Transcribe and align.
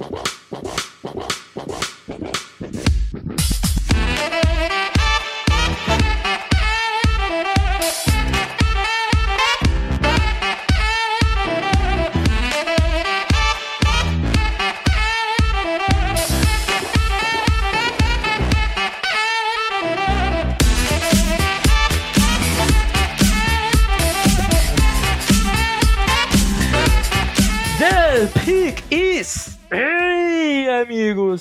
Wow. 0.00 0.29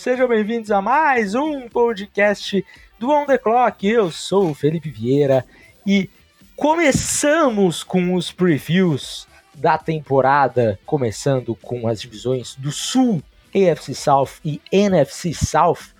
Sejam 0.10 0.28
bem-vindos 0.28 0.72
a 0.72 0.82
mais 0.82 1.36
um 1.36 1.70
podcast 1.70 2.66
do 2.98 3.12
On 3.12 3.28
The 3.28 3.38
Clock. 3.38 3.88
Eu 3.88 4.10
sou 4.10 4.50
o 4.50 4.56
Felipe 4.56 4.90
Vieira 4.90 5.46
e 5.86 6.10
começamos 6.56 7.84
com 7.84 8.16
os 8.16 8.32
previews 8.32 9.28
da 9.54 9.78
temporada, 9.78 10.80
começando 10.84 11.54
com 11.54 11.88
as 11.88 12.02
divisões 12.02 12.56
do 12.56 12.72
Sul, 12.72 13.22
AFC 13.54 13.94
South 13.94 14.30
e 14.44 14.60
NFC 14.72 15.32
South. 15.32 15.94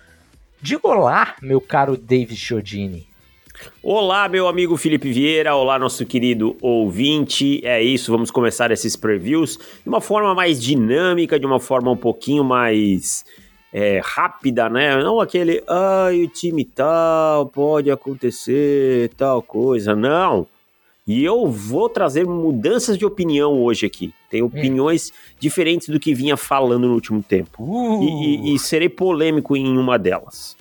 Diga 0.60 0.88
olá, 0.88 1.36
meu 1.40 1.60
caro 1.60 1.96
David 1.96 2.36
Chiodini. 2.36 3.06
Olá, 3.80 4.28
meu 4.28 4.48
amigo 4.48 4.76
Felipe 4.76 5.12
Vieira, 5.12 5.54
olá, 5.54 5.78
nosso 5.78 6.04
querido 6.04 6.56
ouvinte. 6.60 7.64
É 7.64 7.80
isso, 7.80 8.10
vamos 8.10 8.32
começar 8.32 8.72
esses 8.72 8.96
previews 8.96 9.56
de 9.56 9.88
uma 9.88 10.00
forma 10.00 10.34
mais 10.34 10.60
dinâmica, 10.60 11.38
de 11.38 11.46
uma 11.46 11.60
forma 11.60 11.92
um 11.92 11.96
pouquinho 11.96 12.42
mais 12.42 13.24
é, 13.72 14.00
rápida, 14.02 14.68
né? 14.68 15.02
Não 15.02 15.20
aquele, 15.20 15.62
ai, 15.68 16.22
o 16.22 16.28
time 16.28 16.64
tal, 16.64 17.46
pode 17.46 17.90
acontecer 17.90 19.10
tal 19.16 19.42
coisa. 19.42 19.94
Não. 19.94 20.46
E 21.06 21.24
eu 21.24 21.46
vou 21.50 21.88
trazer 21.88 22.24
mudanças 22.24 22.96
de 22.96 23.04
opinião 23.04 23.60
hoje 23.60 23.86
aqui. 23.86 24.14
Tem 24.30 24.42
opiniões 24.42 25.10
hum. 25.10 25.34
diferentes 25.40 25.88
do 25.88 25.98
que 25.98 26.14
vinha 26.14 26.36
falando 26.36 26.86
no 26.86 26.94
último 26.94 27.22
tempo. 27.22 27.64
Uh. 27.64 28.02
E, 28.02 28.52
e, 28.52 28.54
e, 28.54 28.58
serei 28.58 28.88
polêmico 28.88 29.56
em 29.56 29.76
uma 29.76 29.98
delas. 29.98 30.56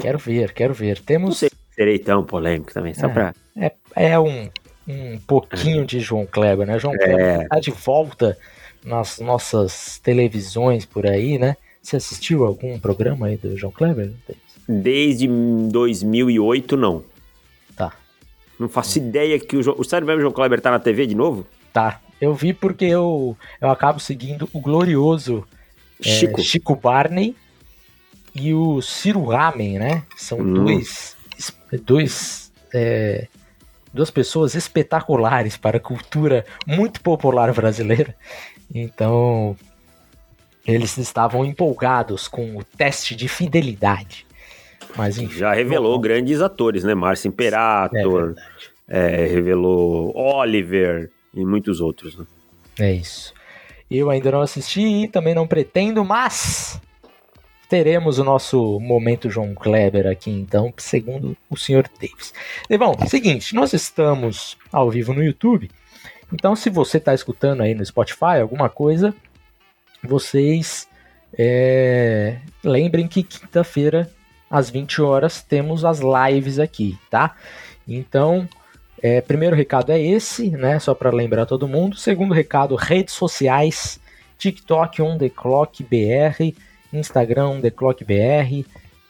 Quero 0.00 0.18
ver, 0.18 0.52
quero 0.52 0.74
ver. 0.74 1.00
Temos. 1.00 1.28
Não 1.28 1.34
sei 1.36 1.48
se 1.48 1.74
serei 1.76 1.98
tão 1.98 2.24
polêmico 2.24 2.72
também, 2.72 2.94
só 2.94 3.06
é, 3.06 3.08
pra. 3.08 3.34
É, 3.56 3.72
é 3.94 4.18
um, 4.18 4.48
um 4.88 5.18
pouquinho 5.26 5.84
de 5.84 6.00
João 6.00 6.26
Kleber, 6.26 6.66
né? 6.66 6.78
João 6.78 6.96
Kleber 6.96 7.20
é. 7.20 7.46
tá 7.46 7.60
de 7.60 7.70
volta 7.70 8.36
nas 8.84 9.20
nossas 9.20 9.98
televisões 10.00 10.84
por 10.84 11.06
aí, 11.06 11.38
né? 11.38 11.56
Você 11.84 11.96
assistiu 11.96 12.46
algum 12.46 12.78
programa 12.78 13.26
aí 13.26 13.36
do 13.36 13.58
João 13.58 13.70
Kleber? 13.70 14.10
Desde 14.66 15.28
2008, 15.28 16.78
não. 16.78 17.04
Tá. 17.76 17.92
Não 18.58 18.70
faço 18.70 18.96
ideia 18.96 19.38
que 19.38 19.54
o 19.54 19.62
João... 19.62 19.76
O 19.78 19.84
sério 19.84 20.06
mesmo 20.06 20.22
João 20.22 20.32
Kleber 20.32 20.62
tá 20.62 20.70
na 20.70 20.78
TV 20.78 21.06
de 21.06 21.14
novo? 21.14 21.46
Tá. 21.74 22.00
Eu 22.18 22.32
vi 22.32 22.54
porque 22.54 22.86
eu, 22.86 23.36
eu 23.60 23.68
acabo 23.68 24.00
seguindo 24.00 24.48
o 24.54 24.60
glorioso 24.60 25.46
é, 26.02 26.08
Chico. 26.08 26.40
É, 26.40 26.42
Chico 26.42 26.74
Barney 26.74 27.36
e 28.34 28.54
o 28.54 28.80
Ciro 28.80 29.22
Ramen, 29.22 29.78
né? 29.78 30.04
São 30.16 30.38
hum. 30.38 30.64
dois, 30.64 31.14
dois 31.84 32.50
é, 32.72 33.28
duas 33.92 34.10
pessoas 34.10 34.54
espetaculares 34.54 35.58
para 35.58 35.76
a 35.76 35.80
cultura 35.80 36.46
muito 36.66 37.02
popular 37.02 37.52
brasileira. 37.52 38.16
Então, 38.74 39.54
eles 40.66 40.96
estavam 40.98 41.44
empolgados 41.44 42.28
com 42.28 42.56
o 42.56 42.64
teste 42.64 43.14
de 43.14 43.28
fidelidade. 43.28 44.26
Mas 44.96 45.18
enfim, 45.18 45.38
Já 45.38 45.52
revelou 45.52 45.98
grandes 45.98 46.40
atores, 46.40 46.84
né? 46.84 46.94
Márcio 46.94 47.28
Imperator, 47.28 48.34
é 48.36 48.44
é, 48.88 49.26
revelou 49.26 50.16
Oliver 50.16 51.10
e 51.32 51.44
muitos 51.44 51.80
outros, 51.80 52.16
né? 52.16 52.26
É 52.78 52.92
isso. 52.92 53.32
Eu 53.90 54.10
ainda 54.10 54.30
não 54.32 54.40
assisti 54.40 55.04
e 55.04 55.08
também 55.08 55.34
não 55.34 55.46
pretendo, 55.46 56.04
mas 56.04 56.80
teremos 57.68 58.18
o 58.18 58.24
nosso 58.24 58.78
momento 58.80 59.30
João 59.30 59.54
Kleber 59.54 60.06
aqui 60.06 60.30
então, 60.30 60.72
segundo 60.76 61.36
o 61.48 61.56
senhor 61.56 61.88
Davis. 62.00 62.32
Bom, 62.78 62.94
seguinte, 63.06 63.54
nós 63.54 63.72
estamos 63.72 64.56
ao 64.72 64.90
vivo 64.90 65.12
no 65.12 65.22
YouTube, 65.22 65.70
então 66.32 66.56
se 66.56 66.70
você 66.70 66.98
está 66.98 67.14
escutando 67.14 67.62
aí 67.62 67.74
no 67.74 67.84
Spotify 67.84 68.40
alguma 68.40 68.68
coisa, 68.68 69.14
vocês 70.06 70.88
é, 71.36 72.38
lembrem 72.62 73.08
que 73.08 73.22
quinta-feira, 73.22 74.10
às 74.50 74.70
20 74.70 75.02
horas, 75.02 75.42
temos 75.42 75.84
as 75.84 76.00
lives 76.00 76.58
aqui, 76.58 76.96
tá? 77.10 77.34
Então, 77.86 78.48
é, 79.02 79.20
primeiro 79.20 79.54
recado 79.56 79.92
é 79.92 80.00
esse, 80.00 80.50
né? 80.50 80.78
Só 80.78 80.94
para 80.94 81.10
lembrar 81.10 81.46
todo 81.46 81.68
mundo. 81.68 81.96
Segundo 81.96 82.32
recado, 82.32 82.74
redes 82.76 83.14
sociais, 83.14 84.00
TikTok 84.38 85.02
on 85.02 85.18
the 85.18 85.28
clock 85.28 85.82
BR, 85.82 86.54
Instagram 86.92 87.48
on 87.48 87.60
the 87.60 87.70
clock 87.70 88.04
BR, 88.04 88.64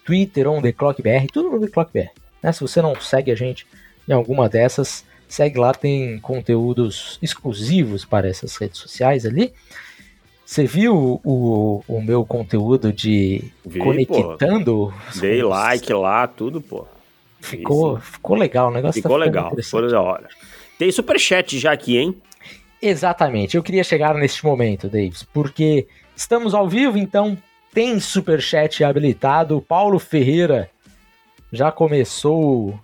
Twitter 0.04 0.48
on 0.48 0.60
the 0.62 0.72
clock 0.72 1.02
BR, 1.02 1.26
tudo 1.32 1.56
on 1.56 1.60
the 1.60 1.68
clock 1.68 1.92
BR. 1.92 2.10
Né? 2.42 2.52
Se 2.52 2.60
você 2.60 2.82
não 2.82 2.98
segue 3.00 3.30
a 3.30 3.34
gente 3.34 3.66
em 4.08 4.12
alguma 4.12 4.48
dessas, 4.48 5.04
segue 5.28 5.58
lá, 5.58 5.72
tem 5.72 6.18
conteúdos 6.18 7.18
exclusivos 7.22 8.04
para 8.04 8.28
essas 8.28 8.56
redes 8.56 8.78
sociais 8.78 9.24
ali. 9.24 9.52
Você 10.44 10.64
viu 10.64 11.20
o, 11.24 11.82
o 11.88 12.02
meu 12.02 12.24
conteúdo 12.24 12.92
de 12.92 13.44
Vi, 13.64 13.78
conectando? 13.78 14.92
Pô. 14.92 15.20
Dei 15.20 15.42
like 15.42 15.92
lá, 15.92 16.26
tudo, 16.26 16.60
pô. 16.60 16.86
Ficou, 17.40 17.98
ficou 17.98 18.36
legal, 18.36 18.68
o 18.68 18.72
negócio 18.72 19.02
ficou 19.02 19.18
tá 19.18 19.24
legal, 19.24 19.54
ficou 19.54 19.88
da 19.88 20.00
hora. 20.00 20.28
Tem 20.78 20.90
superchat 20.90 21.58
já 21.58 21.72
aqui, 21.72 21.98
hein? 21.98 22.16
Exatamente, 22.80 23.56
eu 23.56 23.62
queria 23.62 23.84
chegar 23.84 24.14
neste 24.14 24.44
momento, 24.44 24.88
Davis, 24.88 25.22
porque 25.22 25.86
estamos 26.14 26.54
ao 26.54 26.68
vivo, 26.68 26.98
então 26.98 27.36
tem 27.72 27.98
superchat 27.98 28.84
habilitado. 28.84 29.60
Paulo 29.60 29.98
Ferreira 29.98 30.70
já 31.52 31.72
começou 31.72 32.78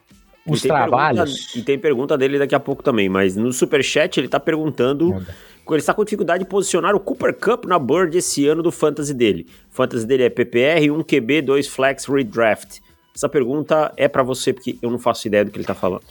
os 0.47 0.65
e 0.65 0.69
trabalhos. 0.69 1.33
Pergunta, 1.33 1.59
e 1.59 1.63
tem 1.63 1.79
pergunta 1.79 2.19
dele 2.19 2.39
daqui 2.39 2.55
a 2.55 2.61
pouco 2.61 2.83
também, 2.83 3.09
mas 3.09 3.37
no 3.37 3.53
superchat 3.53 4.19
ele 4.19 4.29
tá 4.29 4.41
perguntando. 4.41 5.25
Ele 5.69 5.79
está 5.79 5.95
com 5.95 6.03
dificuldade 6.03 6.43
de 6.43 6.51
posicionar 6.51 6.97
o 6.97 7.01
Cooper 7.01 7.33
Cup 7.33 7.65
na 7.65 7.79
Bird 7.79 8.19
esse 8.19 8.45
ano 8.49 8.61
do 8.61 8.73
fantasy 8.73 9.15
dele. 9.15 9.47
O 9.71 9.75
fantasy 9.75 10.05
dele 10.05 10.25
é 10.25 10.29
PPR, 10.29 10.91
1 10.91 11.03
QB, 11.05 11.43
2 11.43 11.69
Flex, 11.69 12.07
Redraft. 12.07 12.81
Essa 13.15 13.29
pergunta 13.29 13.93
é 13.97 14.09
para 14.09 14.25
você, 14.25 14.53
porque 14.53 14.77
eu 14.83 14.91
não 14.91 14.99
faço 14.99 15.29
ideia 15.29 15.45
do 15.45 15.53
que 15.53 15.59
ele 15.59 15.63
está 15.63 15.75
falando. 15.75 16.03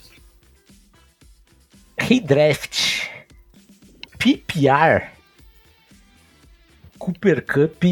Redraft. 1.98 3.10
PPR. 4.18 5.12
Cooper 6.98 7.46
Cup 7.46 7.84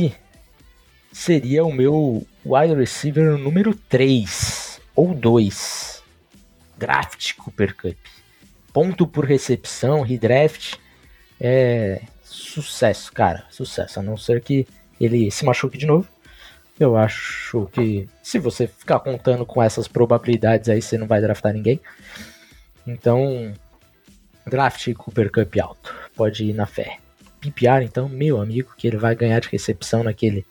seria 1.11 1.65
o 1.65 1.73
meu 1.73 2.25
wide 2.45 2.75
receiver 2.75 3.37
número 3.37 3.73
3 3.89 4.79
ou 4.95 5.13
2. 5.13 5.96
Draft 6.77 7.33
Cooper 7.35 7.75
Cup. 7.75 7.97
Ponto 8.71 9.07
por 9.07 9.25
recepção, 9.25 10.01
redraft 10.01 10.75
é 11.39 12.01
sucesso, 12.23 13.11
cara, 13.11 13.45
sucesso. 13.49 13.99
A 13.99 14.03
não 14.03 14.17
ser 14.17 14.41
que 14.41 14.67
ele 14.99 15.31
se 15.31 15.45
machuque 15.45 15.77
de 15.77 15.85
novo. 15.85 16.07
Eu 16.79 16.95
acho 16.95 17.67
que 17.73 18.07
se 18.21 18.37
você 18.37 18.67
ficar 18.67 18.99
contando 18.99 19.45
com 19.45 19.61
essas 19.63 19.87
probabilidades 19.87 20.69
aí, 20.69 20.81
você 20.81 20.97
não 20.97 21.07
vai 21.07 21.19
draftar 21.19 21.53
ninguém. 21.53 21.79
Então, 22.85 23.51
draft 24.45 24.93
Cooper 24.93 25.31
Cup 25.31 25.55
alto. 25.59 25.95
Pode 26.15 26.43
ir 26.45 26.53
na 26.53 26.67
fé. 26.67 26.99
PPR, 27.39 27.83
então, 27.83 28.07
meu 28.07 28.39
amigo, 28.39 28.73
que 28.77 28.87
ele 28.87 28.97
vai 28.97 29.15
ganhar 29.15 29.39
de 29.39 29.49
recepção 29.49 30.03
naquele 30.03 30.45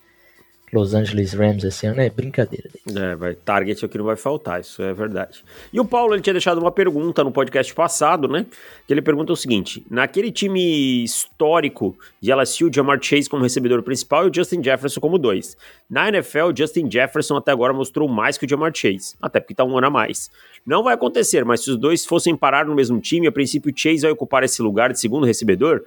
Los 0.73 0.95
Angeles 0.95 1.33
Rams 1.33 1.63
esse 1.63 1.87
ano 1.87 2.01
é 2.01 2.11
brincadeira. 2.11 2.69
É, 2.95 3.15
vai, 3.15 3.35
target 3.35 3.83
é 3.83 3.87
o 3.87 3.89
que 3.89 3.97
não 3.97 4.05
vai 4.05 4.17
faltar, 4.17 4.61
isso 4.61 4.83
é 4.83 4.93
verdade. 4.93 5.45
E 5.73 5.79
o 5.79 5.85
Paulo, 5.85 6.15
ele 6.15 6.23
tinha 6.23 6.35
deixado 6.35 6.59
uma 6.59 6.73
pergunta 6.73 7.23
no 7.23 7.31
podcast 7.31 7.73
passado, 7.73 8.27
né? 8.27 8.45
Que 8.87 8.93
ele 8.93 9.01
pergunta 9.01 9.33
o 9.33 9.37
seguinte: 9.37 9.87
naquele 9.89 10.33
time 10.33 11.05
histórico 11.05 11.97
de 12.21 12.33
LSU, 12.33 12.71
Jamar 12.73 12.99
Chase 13.01 13.31
como 13.31 13.45
recebedor 13.45 13.83
principal 13.83 14.27
e 14.27 14.31
o 14.31 14.35
Justin 14.35 14.63
Jefferson 14.63 15.01
como 15.01 15.19
dois. 15.19 15.57
Na 15.89 16.09
NFL, 16.09 16.51
Justin 16.57 16.91
Jefferson 16.91 17.37
até 17.37 17.53
agora 17.53 17.73
mostrou 17.73 18.09
mais 18.09 18.37
que 18.37 18.45
o 18.45 18.49
Jamar 18.49 18.73
Chase, 18.75 19.15
até 19.23 19.39
porque 19.39 19.55
tá 19.55 19.65
um 19.65 19.79
ano 19.79 19.87
a 19.87 19.91
mais. 19.91 20.31
Não 20.67 20.83
vai 20.83 20.95
acontecer, 20.95 21.45
mas 21.45 21.63
se 21.63 21.71
os 21.71 21.77
dois 21.77 22.05
fossem 22.05 22.37
parar 22.37 22.67
no 22.67 22.75
mesmo 22.75 23.01
time, 23.01 23.29
a 23.29 23.33
princípio 23.33 23.73
Chase 23.75 24.03
vai 24.03 24.11
ocupar 24.11 24.43
esse 24.43 24.61
lugar 24.61 24.93
de 24.93 24.99
segundo 24.99 25.25
recebedor, 25.25 25.85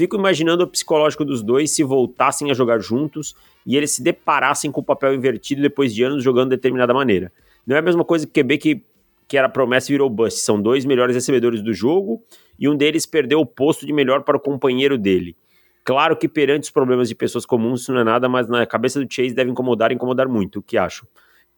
Fico 0.00 0.16
imaginando 0.16 0.64
o 0.64 0.66
psicológico 0.66 1.26
dos 1.26 1.42
dois 1.42 1.72
se 1.72 1.84
voltassem 1.84 2.50
a 2.50 2.54
jogar 2.54 2.78
juntos 2.78 3.34
e 3.66 3.76
eles 3.76 3.90
se 3.90 4.02
deparassem 4.02 4.72
com 4.72 4.80
o 4.80 4.82
papel 4.82 5.14
invertido 5.14 5.60
depois 5.60 5.94
de 5.94 6.02
anos 6.02 6.24
jogando 6.24 6.48
de 6.48 6.56
determinada 6.56 6.94
maneira. 6.94 7.30
Não 7.66 7.76
é 7.76 7.80
a 7.80 7.82
mesma 7.82 8.02
coisa 8.02 8.26
que 8.26 8.42
QB 8.42 8.56
que, 8.56 8.82
que 9.28 9.36
era 9.36 9.46
promessa 9.46 9.90
e 9.90 9.92
virou 9.92 10.08
bust. 10.08 10.40
São 10.40 10.58
dois 10.58 10.86
melhores 10.86 11.14
recebedores 11.14 11.60
do 11.60 11.74
jogo 11.74 12.24
e 12.58 12.66
um 12.66 12.74
deles 12.74 13.04
perdeu 13.04 13.40
o 13.40 13.44
posto 13.44 13.84
de 13.84 13.92
melhor 13.92 14.22
para 14.22 14.38
o 14.38 14.40
companheiro 14.40 14.96
dele. 14.96 15.36
Claro 15.84 16.16
que 16.16 16.26
perante 16.26 16.62
os 16.62 16.70
problemas 16.70 17.06
de 17.06 17.14
pessoas 17.14 17.44
comuns 17.44 17.82
isso 17.82 17.92
não 17.92 18.00
é 18.00 18.04
nada, 18.04 18.26
mas 18.26 18.48
na 18.48 18.64
cabeça 18.64 19.04
do 19.04 19.14
Chase 19.14 19.34
deve 19.34 19.50
incomodar 19.50 19.92
incomodar 19.92 20.26
muito. 20.26 20.60
O 20.60 20.62
que 20.62 20.78
acho? 20.78 21.06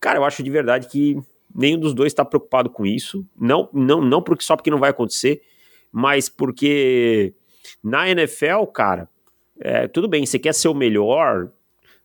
Cara, 0.01 0.19
eu 0.19 0.25
acho 0.25 0.43
de 0.43 0.51
verdade 0.51 0.89
que 0.89 1.17
nenhum 1.55 1.79
dos 1.79 1.95
dois 1.95 2.11
está 2.11 2.25
preocupado 2.25 2.69
com 2.69 2.85
isso. 2.85 3.25
Não, 3.41 3.69
não, 3.73 4.01
não 4.01 4.21
porque 4.21 4.43
só 4.43 4.57
porque 4.57 4.69
não 4.69 4.79
vai 4.79 4.91
acontecer, 4.91 5.43
mas 5.93 6.29
porque 6.29 7.37
na 7.83 8.09
NFL, 8.09 8.65
cara, 8.73 9.09
é, 9.61 9.89
tudo 9.89 10.09
bem, 10.09 10.25
você 10.25 10.39
quer 10.39 10.55
ser 10.55 10.69
o 10.69 10.75
melhor, 10.75 11.51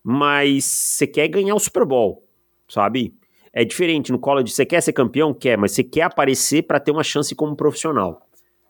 mas 0.04 0.66
você 0.66 1.08
quer 1.08 1.28
ganhar 1.28 1.56
o 1.56 1.60
Super 1.60 1.86
Bowl, 1.86 2.24
sabe? 2.68 3.14
É 3.54 3.66
diferente 3.66 4.12
no 4.12 4.20
college, 4.20 4.52
você 4.52 4.66
quer 4.66 4.82
ser 4.82 4.94
campeão? 4.94 5.34
Quer, 5.34 5.58
mas 5.58 5.72
você 5.72 5.84
quer 5.84 6.04
aparecer 6.04 6.64
para 6.64 6.80
ter 6.80 6.92
uma 6.92 7.04
chance 7.04 7.34
como 7.34 7.56
profissional. 7.56 8.22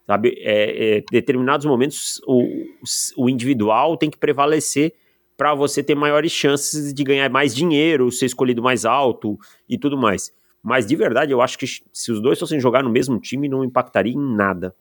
Sabe? 0.06 0.36
É, 0.39 0.98
é, 0.98 1.04
determinados 1.12 1.65
momentos 1.65 2.21
o, 2.25 2.48
o 3.18 3.30
individual 3.30 3.98
tem 3.98 4.09
que 4.09 4.18
prevalecer 4.18 4.94
para 5.36 5.54
você 5.54 5.83
ter 5.83 5.95
maiores 5.95 6.31
chances 6.31 6.94
de 6.94 7.04
ganhar 7.04 7.30
mais 7.30 7.54
dinheiro, 7.54 8.09
ser 8.09 8.25
escolhido 8.25 8.63
mais 8.63 8.86
alto 8.86 9.38
e 9.68 9.77
tudo 9.77 9.98
mais. 9.98 10.33
Mas 10.63 10.88
de 10.88 10.95
verdade, 10.95 11.33
eu 11.33 11.42
acho 11.42 11.59
que 11.59 11.65
se 11.68 12.12
os 12.12 12.21
dois 12.21 12.39
fossem 12.39 12.59
jogar 12.59 12.81
no 12.81 12.89
mesmo 12.89 13.19
time, 13.19 13.50
não 13.50 13.63
impactaria 13.63 14.13
em 14.13 14.36
nada. 14.36 14.74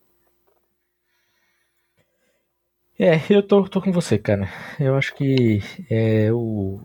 É, 2.99 3.21
eu 3.29 3.43
tô, 3.43 3.69
tô 3.69 3.81
com 3.81 3.93
você, 3.93 4.19
cara. 4.19 4.49
Eu 4.81 4.95
acho 4.95 5.15
que 5.15 5.61
é, 5.91 6.33
o, 6.33 6.81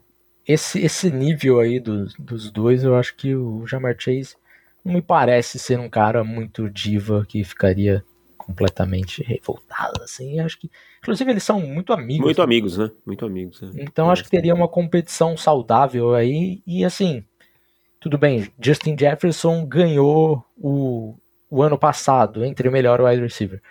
esse, 0.45 0.79
esse 0.79 1.09
nível 1.09 1.59
aí 1.59 1.79
dos, 1.79 2.13
dos 2.15 2.51
dois, 2.51 2.83
eu 2.83 2.95
acho 2.95 3.15
que 3.15 3.33
o 3.33 3.65
Jamar 3.65 3.95
Chase 3.97 4.35
não 4.83 4.93
me 4.93 5.01
parece 5.01 5.57
ser 5.57 5.79
um 5.79 5.89
cara 5.89 6.23
muito 6.23 6.69
diva 6.69 7.25
que 7.27 7.43
ficaria 7.43 8.03
completamente 8.37 9.23
revoltado, 9.23 10.03
assim. 10.03 10.39
Acho 10.39 10.59
que, 10.59 10.69
inclusive, 10.99 11.31
eles 11.31 11.43
são 11.43 11.61
muito 11.61 11.93
amigos. 11.93 12.25
Muito 12.25 12.39
né? 12.39 12.43
amigos, 12.43 12.77
né? 12.77 12.91
Muito 13.05 13.25
amigos. 13.25 13.61
Né? 13.61 13.69
Então, 13.75 14.09
é. 14.09 14.11
acho 14.11 14.23
que 14.23 14.29
teria 14.29 14.53
uma 14.53 14.67
competição 14.67 15.37
saudável 15.37 16.13
aí. 16.13 16.61
E, 16.67 16.83
assim, 16.83 17.23
tudo 17.99 18.17
bem, 18.17 18.51
Justin 18.59 18.97
Jefferson 18.99 19.65
ganhou 19.65 20.43
o, 20.57 21.15
o 21.49 21.61
ano 21.61 21.77
passado 21.77 22.43
entre 22.43 22.67
o 22.67 22.71
melhor 22.71 22.99
wide 22.99 23.21
receiver. 23.21 23.61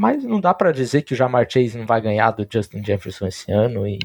Mas 0.00 0.24
não 0.24 0.40
dá 0.40 0.54
para 0.54 0.72
dizer 0.72 1.02
que 1.02 1.12
o 1.12 1.16
Jamar 1.16 1.46
Chase 1.46 1.76
não 1.76 1.84
vai 1.84 2.00
ganhar 2.00 2.30
do 2.30 2.48
Justin 2.50 2.82
Jefferson 2.82 3.26
esse 3.26 3.52
ano 3.52 3.86
e 3.86 3.98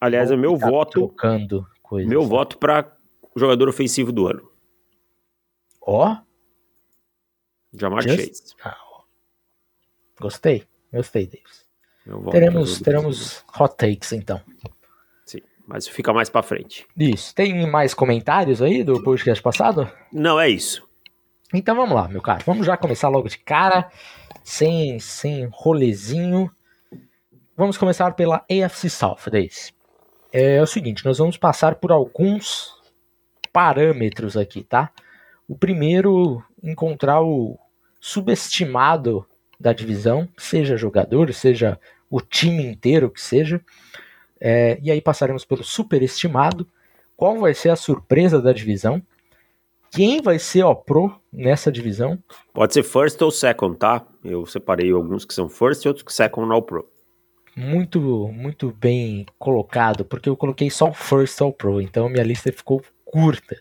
Aliás, 0.00 0.30
é 0.30 0.36
meu 0.36 0.56
voto 0.56 1.08
trocando 1.08 1.66
coisas. 1.82 2.08
Meu 2.08 2.22
voto 2.22 2.56
para 2.56 2.96
jogador 3.34 3.68
ofensivo 3.68 4.12
do 4.12 4.28
ano. 4.28 4.48
Ó. 5.82 6.08
Oh? 6.08 6.16
Jamar 7.76 8.02
Just... 8.02 8.16
Chase. 8.16 8.54
Ah, 8.62 8.76
gostei. 10.20 10.62
Gostei, 10.92 11.26
Davis. 11.26 11.66
Teremos, 12.30 12.80
teremos 12.80 13.44
hot 13.58 13.74
takes 13.76 14.12
então. 14.12 14.40
Sim, 15.26 15.40
mas 15.66 15.88
fica 15.88 16.12
mais 16.12 16.30
para 16.30 16.44
frente. 16.44 16.86
Isso. 16.96 17.34
Tem 17.34 17.68
mais 17.68 17.92
comentários 17.92 18.62
aí 18.62 18.84
do 18.84 19.02
podcast 19.02 19.42
passado? 19.42 19.90
Não, 20.12 20.38
é 20.38 20.48
isso. 20.48 20.88
Então 21.52 21.74
vamos 21.74 21.96
lá, 21.96 22.06
meu 22.06 22.22
caro. 22.22 22.44
Vamos 22.46 22.64
já 22.64 22.76
começar 22.76 23.08
logo 23.08 23.28
de 23.28 23.38
cara 23.38 23.90
sem, 24.44 25.00
sem 25.00 25.48
rolezinho. 25.50 26.50
Vamos 27.56 27.78
começar 27.78 28.12
pela 28.12 28.44
AFC 28.50 28.90
South, 28.90 29.30
Days. 29.30 29.72
É, 30.30 30.56
é 30.56 30.62
o 30.62 30.66
seguinte, 30.66 31.04
nós 31.04 31.18
vamos 31.18 31.38
passar 31.38 31.76
por 31.76 31.90
alguns 31.90 32.74
parâmetros 33.52 34.36
aqui, 34.36 34.62
tá? 34.62 34.92
O 35.48 35.56
primeiro, 35.56 36.42
encontrar 36.62 37.22
o 37.22 37.58
subestimado 38.00 39.26
da 39.58 39.72
divisão, 39.72 40.28
seja 40.36 40.76
jogador, 40.76 41.32
seja 41.32 41.78
o 42.10 42.20
time 42.20 42.64
inteiro 42.64 43.10
que 43.10 43.20
seja. 43.20 43.60
É, 44.40 44.78
e 44.82 44.90
aí 44.90 45.00
passaremos 45.00 45.44
pelo 45.44 45.64
superestimado. 45.64 46.68
Qual 47.16 47.38
vai 47.38 47.54
ser 47.54 47.70
a 47.70 47.76
surpresa 47.76 48.42
da 48.42 48.52
divisão? 48.52 49.00
Quem 49.94 50.20
vai 50.20 50.40
ser 50.40 50.64
o 50.64 50.74
pro 50.74 51.14
nessa 51.32 51.70
divisão? 51.70 52.18
Pode 52.52 52.74
ser 52.74 52.82
first 52.82 53.20
ou 53.22 53.30
second, 53.30 53.76
tá? 53.76 54.04
Eu 54.24 54.44
separei 54.44 54.90
alguns 54.90 55.24
que 55.24 55.32
são 55.32 55.48
first 55.48 55.84
e 55.84 55.88
outros 55.88 56.04
que 56.04 56.12
second 56.12 56.52
ao 56.52 56.60
pro. 56.60 56.88
Muito, 57.56 58.00
muito 58.32 58.72
bem 58.72 59.24
colocado, 59.38 60.04
porque 60.04 60.28
eu 60.28 60.36
coloquei 60.36 60.68
só 60.68 60.88
o 60.88 60.92
first 60.92 61.40
ao 61.40 61.52
pro, 61.52 61.80
então 61.80 62.08
minha 62.08 62.24
lista 62.24 62.50
ficou 62.50 62.82
curta. 63.04 63.56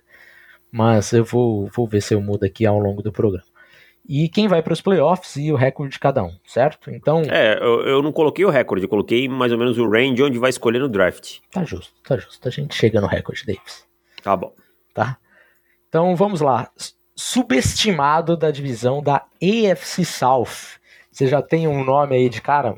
Mas 0.72 1.14
eu 1.14 1.24
vou, 1.24 1.68
vou 1.68 1.88
ver 1.88 2.02
se 2.02 2.16
eu 2.16 2.22
mudo 2.22 2.44
aqui 2.44 2.66
ao 2.66 2.80
longo 2.80 3.04
do 3.04 3.12
programa. 3.12 3.46
E 4.10 4.28
quem 4.28 4.48
vai 4.48 4.64
para 4.64 4.74
os 4.74 4.82
playoffs 4.82 5.36
e 5.36 5.52
o 5.52 5.56
recorde 5.56 5.94
de 5.94 6.00
cada 6.00 6.24
um, 6.24 6.36
certo? 6.44 6.90
Então. 6.90 7.22
É, 7.30 7.60
eu, 7.62 7.82
eu 7.82 8.02
não 8.02 8.12
coloquei 8.12 8.44
o 8.44 8.50
recorde, 8.50 8.86
eu 8.86 8.90
coloquei 8.90 9.30
mais 9.30 9.52
ou 9.52 9.58
menos 9.58 9.78
o 9.78 9.88
range 9.88 10.24
onde 10.24 10.40
vai 10.40 10.50
escolher 10.50 10.80
no 10.80 10.90
draft. 10.90 11.38
Tá 11.52 11.64
justo, 11.64 11.94
tá 12.04 12.18
justo. 12.18 12.48
A 12.48 12.52
gente 12.52 12.76
chega 12.76 13.00
no 13.00 13.08
recorde, 13.08 13.46
Davis. 13.46 13.86
Tá 14.24 14.36
bom. 14.36 14.52
Tá? 14.94 15.18
Então 15.94 16.16
vamos 16.16 16.42
lá. 16.42 16.72
Subestimado 17.16 18.36
da 18.36 18.50
divisão 18.50 19.00
da 19.00 19.28
AFC 19.40 20.04
South. 20.04 20.80
Você 21.12 21.28
já 21.28 21.40
tem 21.40 21.68
um 21.68 21.84
nome 21.84 22.16
aí 22.16 22.30
de 22.30 22.42
cara? 22.42 22.76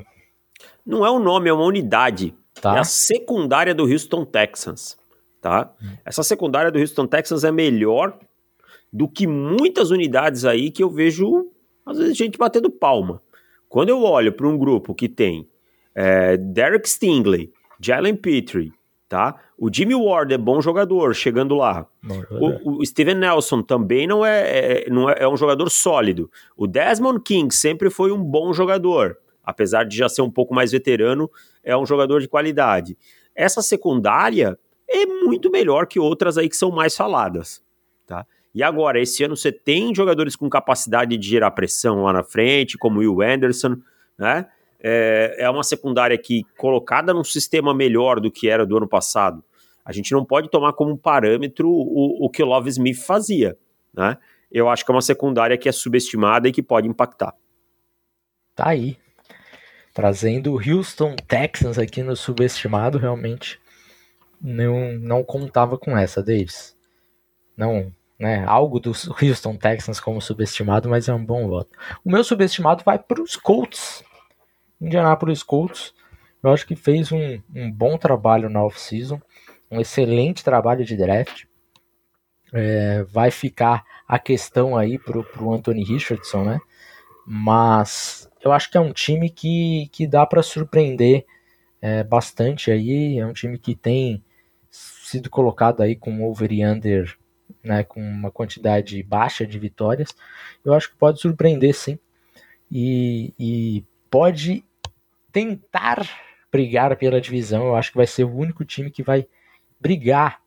Não 0.84 1.04
é 1.04 1.10
um 1.10 1.18
nome, 1.18 1.48
é 1.48 1.52
uma 1.54 1.64
unidade. 1.64 2.34
Tá. 2.60 2.76
É 2.76 2.80
a 2.80 2.84
secundária 2.84 3.74
do 3.74 3.84
Houston 3.84 4.26
Texans. 4.26 4.98
Tá? 5.40 5.72
Hum. 5.82 5.96
Essa 6.04 6.22
secundária 6.22 6.70
do 6.70 6.78
Houston 6.78 7.06
Texans 7.06 7.42
é 7.42 7.50
melhor 7.50 8.18
do 8.92 9.08
que 9.08 9.26
muitas 9.26 9.90
unidades 9.90 10.44
aí 10.44 10.70
que 10.70 10.82
eu 10.82 10.90
vejo, 10.90 11.50
às 11.86 11.96
vezes, 11.96 12.18
gente 12.18 12.36
batendo 12.36 12.68
palma. 12.68 13.22
Quando 13.66 13.88
eu 13.88 14.02
olho 14.02 14.30
para 14.30 14.46
um 14.46 14.58
grupo 14.58 14.94
que 14.94 15.08
tem 15.08 15.48
é, 15.94 16.36
Derek 16.36 16.86
Stingley, 16.86 17.50
Jalen 17.80 18.14
Petrie, 18.14 18.74
tá? 19.08 19.40
O 19.58 19.72
Jimmy 19.72 19.94
Ward 19.94 20.34
é 20.34 20.38
bom 20.38 20.60
jogador, 20.60 21.14
chegando 21.14 21.54
lá. 21.54 21.86
O, 22.30 22.80
o, 22.80 22.86
Steven 22.86 23.14
Nelson 23.14 23.62
também 23.62 24.06
não 24.06 24.24
é, 24.24 24.84
é, 24.84 24.90
não 24.90 25.08
é, 25.08 25.16
é 25.20 25.28
um 25.28 25.36
jogador 25.36 25.70
sólido. 25.70 26.30
O 26.54 26.66
Desmond 26.66 27.22
King 27.24 27.54
sempre 27.54 27.88
foi 27.88 28.12
um 28.12 28.22
bom 28.22 28.52
jogador, 28.52 29.16
apesar 29.42 29.84
de 29.84 29.96
já 29.96 30.10
ser 30.10 30.20
um 30.20 30.30
pouco 30.30 30.54
mais 30.54 30.72
veterano, 30.72 31.30
é 31.64 31.74
um 31.74 31.86
jogador 31.86 32.20
de 32.20 32.28
qualidade. 32.28 32.98
Essa 33.34 33.62
secundária 33.62 34.58
é 34.88 35.06
muito 35.06 35.50
melhor 35.50 35.86
que 35.86 35.98
outras 35.98 36.36
aí 36.36 36.50
que 36.50 36.56
são 36.56 36.70
mais 36.70 36.94
faladas, 36.94 37.62
tá? 38.06 38.26
E 38.54 38.62
agora, 38.62 39.00
esse 39.00 39.22
ano 39.22 39.36
você 39.36 39.52
tem 39.52 39.94
jogadores 39.94 40.34
com 40.34 40.48
capacidade 40.48 41.16
de 41.16 41.28
gerar 41.28 41.50
pressão 41.50 42.02
lá 42.04 42.12
na 42.12 42.22
frente, 42.22 42.78
como 42.78 43.00
o 43.00 43.16
Will 43.16 43.20
Anderson, 43.20 43.76
né? 44.18 44.46
É, 44.80 45.36
é 45.38 45.50
uma 45.50 45.64
secundária 45.64 46.16
que, 46.16 46.44
colocada 46.56 47.12
num 47.12 47.24
sistema 47.24 47.74
melhor 47.74 48.20
do 48.20 48.30
que 48.30 48.48
era 48.48 48.66
do 48.66 48.76
ano 48.76 48.88
passado, 48.88 49.44
a 49.84 49.92
gente 49.92 50.12
não 50.12 50.24
pode 50.24 50.50
tomar 50.50 50.72
como 50.72 50.98
parâmetro 50.98 51.68
o, 51.68 52.26
o 52.26 52.30
que 52.30 52.42
o 52.42 52.46
Love 52.46 52.68
Smith 52.70 52.96
fazia, 52.96 53.56
né? 53.94 54.18
Eu 54.50 54.68
acho 54.68 54.84
que 54.84 54.90
é 54.90 54.94
uma 54.94 55.02
secundária 55.02 55.56
que 55.56 55.68
é 55.68 55.72
subestimada 55.72 56.48
e 56.48 56.52
que 56.52 56.62
pode 56.62 56.88
impactar. 56.88 57.34
Tá 58.54 58.68
aí. 58.68 58.96
Trazendo 59.92 60.54
o 60.54 60.60
Houston 60.60 61.14
Texans 61.16 61.78
aqui 61.78 62.02
no 62.02 62.16
subestimado, 62.16 62.98
realmente 62.98 63.60
não, 64.40 64.92
não 64.92 65.22
contava 65.22 65.78
com 65.78 65.96
essa, 65.96 66.22
Davis. 66.22 66.76
Não, 67.56 67.92
né? 68.18 68.44
Algo 68.46 68.80
do 68.80 68.90
Houston 68.90 69.56
Texans 69.56 70.00
como 70.00 70.20
subestimado, 70.20 70.88
mas 70.88 71.08
é 71.08 71.14
um 71.14 71.24
bom 71.24 71.48
voto. 71.48 71.70
O 72.04 72.10
meu 72.10 72.24
subestimado 72.24 72.82
vai 72.84 72.98
para 72.98 73.22
os 73.22 73.36
Colts 73.36 74.02
Indianapolis 74.80 75.42
Colts, 75.42 75.94
eu 76.42 76.50
acho 76.50 76.66
que 76.66 76.76
fez 76.76 77.10
um, 77.10 77.40
um 77.54 77.70
bom 77.70 77.96
trabalho 77.98 78.48
na 78.48 78.62
off-season, 78.62 79.20
um 79.70 79.80
excelente 79.80 80.44
trabalho 80.44 80.84
de 80.84 80.96
draft. 80.96 81.44
É, 82.52 83.02
vai 83.04 83.30
ficar 83.30 83.84
a 84.06 84.18
questão 84.18 84.76
aí 84.76 84.98
pro, 84.98 85.24
pro 85.24 85.52
Anthony 85.52 85.82
Richardson, 85.82 86.44
né? 86.44 86.60
Mas 87.26 88.30
eu 88.40 88.52
acho 88.52 88.70
que 88.70 88.78
é 88.78 88.80
um 88.80 88.92
time 88.92 89.28
que, 89.28 89.88
que 89.90 90.06
dá 90.06 90.24
para 90.24 90.42
surpreender 90.42 91.26
é, 91.82 92.04
bastante 92.04 92.70
aí. 92.70 93.18
É 93.18 93.26
um 93.26 93.32
time 93.32 93.58
que 93.58 93.74
tem 93.74 94.22
sido 94.70 95.28
colocado 95.28 95.82
aí 95.82 95.96
com 95.96 96.24
over 96.24 96.52
e 96.52 96.64
under, 96.64 97.16
né, 97.62 97.82
com 97.82 98.00
uma 98.00 98.30
quantidade 98.30 99.02
baixa 99.02 99.46
de 99.46 99.58
vitórias. 99.58 100.14
Eu 100.64 100.74
acho 100.74 100.90
que 100.90 100.96
pode 100.96 101.20
surpreender 101.20 101.74
sim. 101.74 101.98
E, 102.70 103.34
e 103.38 103.84
pode 104.10 104.64
tentar 105.36 106.08
brigar 106.50 106.96
pela 106.96 107.20
divisão. 107.20 107.66
Eu 107.66 107.76
acho 107.76 107.90
que 107.90 107.98
vai 107.98 108.06
ser 108.06 108.24
o 108.24 108.34
único 108.34 108.64
time 108.64 108.90
que 108.90 109.02
vai 109.02 109.26
brigar 109.78 110.40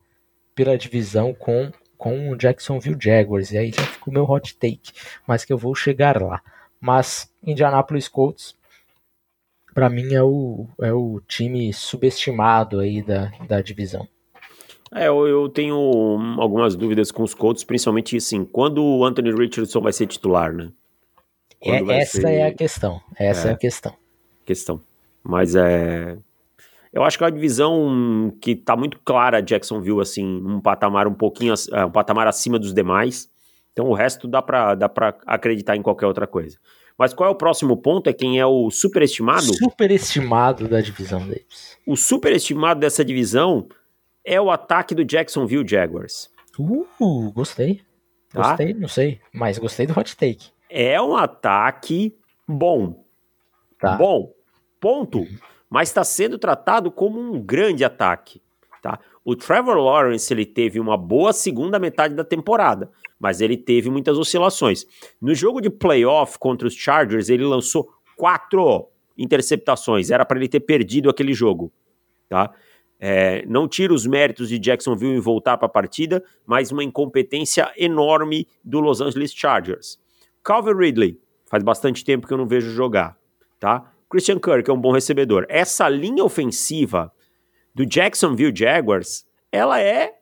pela 0.55 0.75
divisão 0.75 1.31
com, 1.31 1.71
com 1.95 2.31
o 2.31 2.35
Jacksonville 2.35 2.97
Jaguars. 2.99 3.51
E 3.51 3.59
aí 3.59 3.71
já 3.71 3.83
fica 3.83 4.09
o 4.09 4.13
meu 4.13 4.23
hot 4.23 4.57
take, 4.57 4.91
mas 5.27 5.45
que 5.45 5.53
eu 5.53 5.59
vou 5.59 5.75
chegar 5.75 6.19
lá. 6.19 6.41
Mas 6.81 7.31
Indianapolis 7.45 8.07
Colts, 8.07 8.55
para 9.75 9.91
mim, 9.91 10.11
é 10.11 10.23
o, 10.23 10.65
é 10.81 10.91
o 10.91 11.21
time 11.27 11.71
subestimado 11.71 12.79
aí 12.79 13.03
da, 13.03 13.31
da 13.47 13.61
divisão. 13.61 14.07
É, 14.91 15.07
eu, 15.07 15.47
tenho 15.49 15.77
algumas 16.39 16.75
dúvidas 16.75 17.11
com 17.11 17.21
os 17.21 17.35
Colts, 17.35 17.63
principalmente 17.63 18.17
assim, 18.17 18.43
quando 18.43 18.83
o 18.83 19.05
Anthony 19.05 19.31
Richardson 19.35 19.81
vai 19.81 19.93
ser 19.93 20.07
titular, 20.07 20.51
né? 20.51 20.71
É, 21.61 21.77
essa 21.99 22.21
ser... 22.21 22.33
é 22.33 22.47
a 22.47 22.53
questão. 22.55 22.99
Essa 23.15 23.49
é. 23.49 23.51
é 23.51 23.53
a 23.53 23.57
questão 23.57 23.93
questão. 24.49 24.81
Mas 25.23 25.55
é. 25.55 26.17
Eu 26.91 27.03
acho 27.03 27.17
que 27.17 27.23
é 27.23 27.27
uma 27.27 27.31
divisão 27.31 28.33
que 28.41 28.55
tá 28.55 28.75
muito 28.75 28.99
clara, 29.05 29.43
Jacksonville, 29.43 30.01
assim, 30.01 30.25
um 30.25 30.59
patamar 30.59 31.07
um 31.07 31.13
pouquinho, 31.13 31.53
é, 31.71 31.85
um 31.85 31.91
patamar 31.91 32.27
acima 32.27 32.57
dos 32.57 32.73
demais. 32.73 33.29
Então 33.71 33.87
o 33.87 33.93
resto 33.93 34.27
dá 34.27 34.41
pra, 34.41 34.73
dá 34.73 34.89
pra 34.89 35.15
acreditar 35.27 35.75
em 35.75 35.83
qualquer 35.83 36.07
outra 36.07 36.25
coisa. 36.25 36.57
Mas 36.97 37.13
qual 37.13 37.29
é 37.29 37.31
o 37.31 37.35
próximo 37.35 37.77
ponto? 37.77 38.09
É 38.09 38.13
quem 38.13 38.39
é 38.39 38.45
o 38.45 38.71
superestimado? 38.71 39.53
Superestimado 39.53 40.67
da 40.67 40.81
divisão 40.81 41.25
deles. 41.27 41.77
O 41.85 41.95
superestimado 41.95 42.79
dessa 42.79 43.05
divisão 43.05 43.69
é 44.25 44.41
o 44.41 44.49
ataque 44.49 44.95
do 44.95 45.05
Jacksonville 45.05 45.67
Jaguars. 45.67 46.29
Uh, 46.59 47.31
gostei. 47.31 47.81
Tá? 48.29 48.49
Gostei, 48.49 48.73
não 48.73 48.87
sei, 48.87 49.21
mas 49.31 49.59
gostei 49.59 49.85
do 49.85 49.97
hot 49.97 50.17
take. 50.17 50.49
É 50.69 50.99
um 51.01 51.15
ataque 51.15 52.17
bom. 52.47 53.05
Tá. 53.79 53.95
Bom, 53.95 54.33
ponto. 54.79 55.25
Mas 55.69 55.89
está 55.89 56.03
sendo 56.03 56.37
tratado 56.37 56.91
como 56.91 57.19
um 57.19 57.39
grande 57.39 57.83
ataque. 57.83 58.41
Tá? 58.81 58.99
O 59.23 59.35
Trevor 59.35 59.77
Lawrence 59.77 60.33
ele 60.33 60.45
teve 60.45 60.79
uma 60.79 60.97
boa 60.97 61.33
segunda 61.33 61.77
metade 61.77 62.15
da 62.15 62.23
temporada, 62.23 62.89
mas 63.19 63.41
ele 63.41 63.57
teve 63.57 63.89
muitas 63.89 64.17
oscilações. 64.17 64.85
No 65.21 65.35
jogo 65.35 65.61
de 65.61 65.69
playoff 65.69 66.39
contra 66.39 66.67
os 66.67 66.73
Chargers, 66.73 67.29
ele 67.29 67.43
lançou 67.43 67.93
quatro 68.15 68.87
interceptações. 69.17 70.09
Era 70.09 70.25
para 70.25 70.37
ele 70.39 70.47
ter 70.47 70.61
perdido 70.61 71.09
aquele 71.09 71.33
jogo. 71.33 71.71
Tá? 72.27 72.51
É, 72.99 73.45
não 73.45 73.67
tira 73.67 73.93
os 73.93 74.05
méritos 74.05 74.49
de 74.49 74.57
Jacksonville 74.57 75.15
em 75.15 75.19
voltar 75.19 75.57
para 75.57 75.67
a 75.67 75.71
partida, 75.71 76.23
mas 76.45 76.71
uma 76.71 76.83
incompetência 76.83 77.71
enorme 77.77 78.47
do 78.63 78.79
Los 78.79 79.01
Angeles 79.01 79.33
Chargers. 79.33 79.99
Calvin 80.43 80.73
Ridley, 80.73 81.19
faz 81.45 81.63
bastante 81.63 82.03
tempo 82.03 82.27
que 82.27 82.33
eu 82.33 82.37
não 82.37 82.47
vejo 82.47 82.71
jogar, 82.71 83.17
tá? 83.59 83.91
Christian 84.09 84.39
Kirk 84.39 84.69
é 84.69 84.73
um 84.73 84.79
bom 84.79 84.91
recebedor. 84.91 85.45
Essa 85.47 85.87
linha 85.87 86.23
ofensiva 86.23 87.11
do 87.75 87.85
Jacksonville 87.85 88.55
Jaguars, 88.55 89.25
ela 89.51 89.79
é 89.79 90.15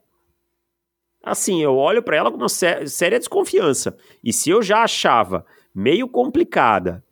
assim, 1.24 1.62
eu 1.62 1.76
olho 1.76 2.02
para 2.02 2.16
ela 2.18 2.32
com 2.32 2.38
uma 2.38 2.50
sé 2.50 2.86
séria 2.86 3.20
desconfiança. 3.20 3.98
E 4.24 4.32
se 4.32 4.50
eu 4.50 4.62
já 4.62 4.84
achava 4.84 5.46
meio 5.74 6.08
complicada 6.08 7.04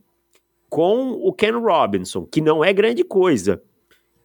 com 0.70 1.12
o 1.12 1.32
Ken 1.34 1.52
Robinson, 1.52 2.26
que 2.26 2.42
não 2.42 2.64
é 2.64 2.74
grande 2.74 3.04
coisa, 3.04 3.62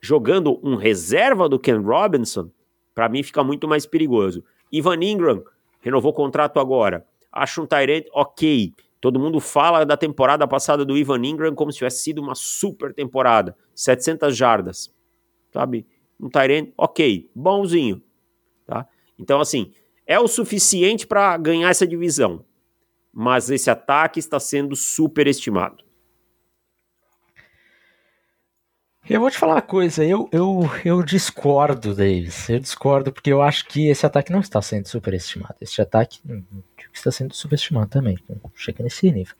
jogando 0.00 0.58
um 0.62 0.76
reserva 0.76 1.48
do 1.48 1.58
Ken 1.58 1.78
Robinson, 1.78 2.50
para 2.94 3.08
mim 3.08 3.22
fica 3.22 3.44
muito 3.44 3.68
mais 3.68 3.86
perigoso. 3.86 4.44
Ivan 4.72 5.02
Ingram 5.02 5.44
renovou 5.80 6.12
o 6.12 6.14
contrato 6.14 6.58
agora. 6.58 7.06
Acho 7.32 7.62
um 7.62 7.66
Tyrant 7.66 8.04
ok. 8.12 8.72
Todo 9.00 9.18
mundo 9.18 9.40
fala 9.40 9.84
da 9.84 9.96
temporada 9.96 10.46
passada 10.46 10.84
do 10.84 10.96
Ivan 10.96 11.24
Ingram 11.24 11.54
como 11.54 11.72
se 11.72 11.78
tivesse 11.78 12.02
sido 12.02 12.20
uma 12.20 12.34
super 12.34 12.92
temporada. 12.92 13.56
700 13.74 14.36
jardas. 14.36 14.94
Sabe? 15.52 15.86
Um 16.20 16.28
Tyrant 16.28 16.70
ok. 16.76 17.30
Bonzinho. 17.34 18.02
Tá? 18.66 18.86
Então, 19.18 19.40
assim, 19.40 19.72
é 20.06 20.18
o 20.18 20.28
suficiente 20.28 21.06
para 21.06 21.36
ganhar 21.38 21.70
essa 21.70 21.86
divisão. 21.86 22.44
Mas 23.12 23.50
esse 23.50 23.70
ataque 23.70 24.18
está 24.18 24.38
sendo 24.38 24.76
superestimado. 24.76 25.82
Eu 29.08 29.18
vou 29.18 29.30
te 29.30 29.38
falar 29.38 29.54
uma 29.54 29.62
coisa, 29.62 30.04
eu, 30.04 30.28
eu, 30.30 30.60
eu 30.84 31.02
discordo, 31.02 31.94
Davis. 31.94 32.48
Eu 32.48 32.60
discordo 32.60 33.10
porque 33.12 33.32
eu 33.32 33.42
acho 33.42 33.66
que 33.66 33.88
esse 33.88 34.06
ataque 34.06 34.30
não 34.30 34.38
está 34.38 34.62
sendo 34.62 34.86
superestimado. 34.86 35.56
Esse 35.60 35.82
ataque 35.82 36.20
hum, 36.24 36.44
está 36.92 37.10
sendo 37.10 37.34
superestimado 37.34 37.88
também. 37.88 38.18
Chega 38.54 38.82
nesse 38.82 39.10
nível. 39.10 39.34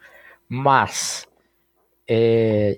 Mas 0.48 1.26
é, 2.08 2.76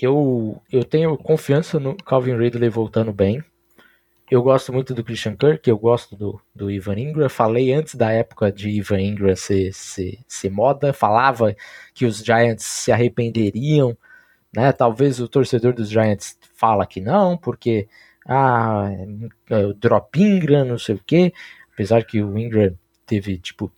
eu, 0.00 0.60
eu 0.70 0.84
tenho 0.84 1.16
confiança 1.16 1.78
no 1.78 1.96
Calvin 1.96 2.36
Ridley 2.36 2.68
voltando 2.68 3.12
bem. 3.12 3.42
Eu 4.30 4.42
gosto 4.42 4.72
muito 4.72 4.92
do 4.92 5.02
Christian 5.02 5.34
Kirk, 5.36 5.68
eu 5.68 5.78
gosto 5.78 6.14
do, 6.14 6.40
do 6.54 6.70
Ivan 6.70 6.98
Ingram. 6.98 7.30
Falei 7.30 7.72
antes 7.72 7.94
da 7.94 8.12
época 8.12 8.52
de 8.52 8.68
Ivan 8.68 9.00
Ingram 9.00 9.34
ser, 9.34 9.72
ser, 9.72 10.18
ser 10.28 10.50
moda, 10.50 10.92
falava 10.92 11.56
que 11.94 12.04
os 12.04 12.18
Giants 12.18 12.64
se 12.64 12.92
arrependeriam 12.92 13.96
né? 14.54 14.72
Talvez 14.72 15.20
o 15.20 15.28
torcedor 15.28 15.72
dos 15.72 15.90
Giants 15.90 16.38
fala 16.54 16.86
que 16.86 17.00
não, 17.00 17.36
porque 17.36 17.88
ah, 18.26 18.90
o 19.50 19.74
drop 19.74 20.20
Ingram, 20.20 20.64
não 20.64 20.78
sei 20.78 20.94
o 20.96 21.00
que. 21.04 21.32
Apesar 21.72 22.04
que 22.04 22.22
o 22.22 22.36
Ingram 22.38 22.74
teve 23.06 23.38
tipo 23.38 23.70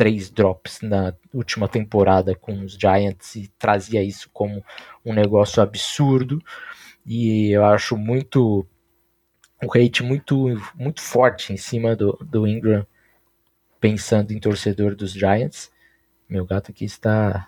três 0.00 0.30
drops 0.30 0.80
na 0.80 1.12
última 1.30 1.68
temporada 1.68 2.34
com 2.34 2.64
os 2.64 2.72
Giants 2.72 3.36
e 3.36 3.48
trazia 3.58 4.02
isso 4.02 4.30
como 4.32 4.64
um 5.04 5.12
negócio 5.12 5.62
absurdo. 5.62 6.42
E 7.04 7.50
eu 7.50 7.62
acho 7.66 7.98
muito 7.98 8.66
um 9.62 9.66
hate 9.66 10.02
muito 10.02 10.58
muito 10.74 11.02
forte 11.02 11.52
em 11.52 11.58
cima 11.58 11.94
do, 11.94 12.12
do 12.22 12.46
Ingram 12.46 12.86
pensando 13.78 14.32
em 14.32 14.40
torcedor 14.40 14.94
dos 14.96 15.12
Giants. 15.12 15.70
Meu 16.26 16.46
gato 16.46 16.70
aqui 16.70 16.86
está 16.86 17.46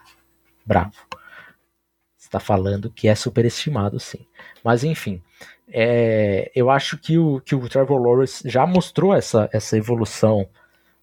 bravo 0.67 0.93
está 2.19 2.39
falando 2.39 2.91
que 2.91 3.09
é 3.09 3.15
superestimado, 3.15 3.99
sim. 3.99 4.27
Mas 4.63 4.85
enfim, 4.85 5.23
é, 5.71 6.53
eu 6.55 6.69
acho 6.69 6.99
que 6.99 7.17
o, 7.17 7.41
que 7.41 7.55
o 7.55 7.67
Trevor 7.67 7.99
Lawrence 7.99 8.47
já 8.47 8.67
mostrou 8.67 9.15
essa, 9.15 9.49
essa 9.55 9.75
evolução 9.75 10.47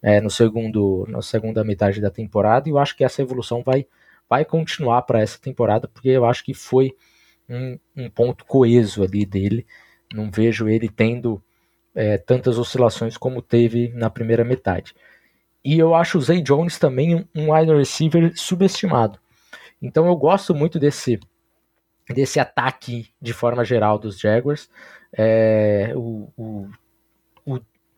é, 0.01 0.22
no 0.22 0.29
segundo, 0.29 1.06
na 1.10 1.22
segunda 1.22 1.63
metade 1.63 2.01
da 2.01 2.10
temporada 2.10 2.68
e 2.68 2.72
eu 2.72 2.77
acho 2.77 2.96
que 2.96 3.03
essa 3.03 3.22
evolução 3.22 3.62
vai, 3.63 3.86
vai 4.29 4.46
continuar 4.46 5.01
para 5.03 5.22
essa 5.22 5.39
temporada 5.39 5.88
porque 5.88 6.10
eu 6.10 6.25
acho 6.25 6.44
que 6.44 6.53
foi 6.53 6.96
um, 7.50 7.79
um, 7.96 8.10
ponto 8.10 8.46
coeso 8.46 9.03
ali 9.03 9.25
dele. 9.25 9.65
Não 10.13 10.29
vejo 10.32 10.70
ele 10.70 10.88
tendo 10.88 11.41
é, 11.94 12.18
tantas 12.18 12.58
oscilações 12.58 13.18
como 13.18 13.41
teve 13.41 13.89
na 13.89 14.10
primeira 14.10 14.44
metade. 14.44 14.96
E 15.63 15.77
eu 15.77 15.94
acho 15.94 16.18
o 16.18 16.22
Zay 16.22 16.41
Jones 16.41 16.79
também 16.79 17.27
um, 17.36 17.53
wide 17.53 17.74
receiver 17.74 18.32
subestimado. 18.36 19.20
Então 19.82 20.08
eu 20.08 20.15
gosto 20.15 20.56
muito 20.56 20.79
desse, 20.79 21.20
desse 22.10 22.39
ataque 22.39 23.10
de 23.22 23.34
forma 23.34 23.65
geral 23.65 24.00
dos 24.00 24.18
Jaguars. 24.20 24.70
É, 25.12 25.91
o, 25.96 26.32
o, 26.38 26.70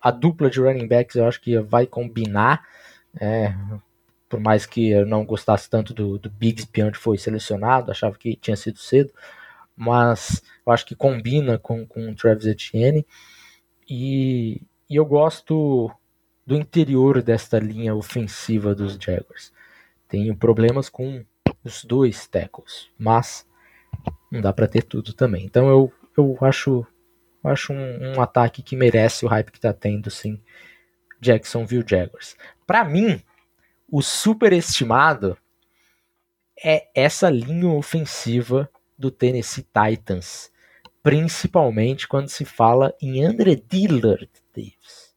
a 0.02 0.12
dupla 0.12 0.50
de 0.50 0.60
running 0.60 0.88
backs 0.88 1.16
eu 1.16 1.28
acho 1.28 1.40
que 1.42 1.58
vai 1.60 1.86
combinar. 1.86 2.66
É, 3.20 3.54
por 4.28 4.40
mais 4.40 4.66
que 4.66 4.90
eu 4.90 5.06
não 5.06 5.26
gostasse 5.26 5.70
tanto 5.70 5.94
do, 5.94 6.18
do 6.18 6.30
Bigsby 6.30 6.84
onde 6.84 6.98
foi 6.98 7.18
selecionado, 7.18 7.92
achava 7.92 8.18
que 8.18 8.36
tinha 8.38 8.56
sido 8.56 8.80
cedo, 8.80 9.12
mas 9.76 10.42
eu 10.66 10.72
acho 10.72 10.86
que 10.86 10.96
combina 10.96 11.58
com, 11.58 11.86
com 11.86 12.10
o 12.10 12.16
Travis 12.16 12.46
Etienne. 12.46 13.06
E, 13.90 14.62
e 14.90 14.96
eu 14.96 15.06
gosto 15.06 15.92
do 16.46 16.56
interior 16.56 17.22
desta 17.22 17.60
linha 17.60 17.94
ofensiva 17.94 18.74
dos 18.74 18.94
Jaguars. 18.94 19.52
Tenho 20.08 20.36
problemas 20.36 20.88
com 20.88 21.26
os 21.64 21.84
dois 21.84 22.26
tackles, 22.26 22.90
mas 22.98 23.46
não 24.32 24.42
dá 24.42 24.54
para 24.54 24.68
ter 24.68 24.84
tudo 24.84 25.14
também. 25.14 25.46
Então 25.46 25.68
eu, 25.68 25.92
eu 26.18 26.38
acho, 26.42 26.86
acho 27.50 27.74
um, 27.74 28.16
um 28.16 28.22
ataque 28.22 28.62
que 28.62 28.76
merece 28.76 29.26
o 29.26 29.28
hype 29.28 29.52
que 29.52 29.58
está 29.58 29.74
tendo, 29.74 30.10
sim, 30.10 30.40
Jacksonville 31.20 31.86
Jaguars. 31.88 32.36
Para 32.66 32.84
mim, 32.84 33.22
o 33.90 34.02
superestimado 34.02 35.38
é 36.64 36.88
essa 36.94 37.30
linha 37.30 37.70
ofensiva 37.70 38.70
do 38.98 39.10
Tennessee 39.10 39.66
Titans, 39.66 40.52
principalmente 41.02 42.08
quando 42.08 42.30
se 42.30 42.46
fala 42.46 42.94
em 43.02 43.24
Andre 43.24 43.56
Dillard, 43.56 44.30
Davis. 44.56 45.12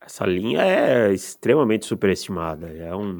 Essa 0.00 0.26
linha 0.26 0.62
é 0.62 1.12
extremamente 1.12 1.86
superestimada. 1.86 2.68
É 2.68 2.94
um 2.94 3.18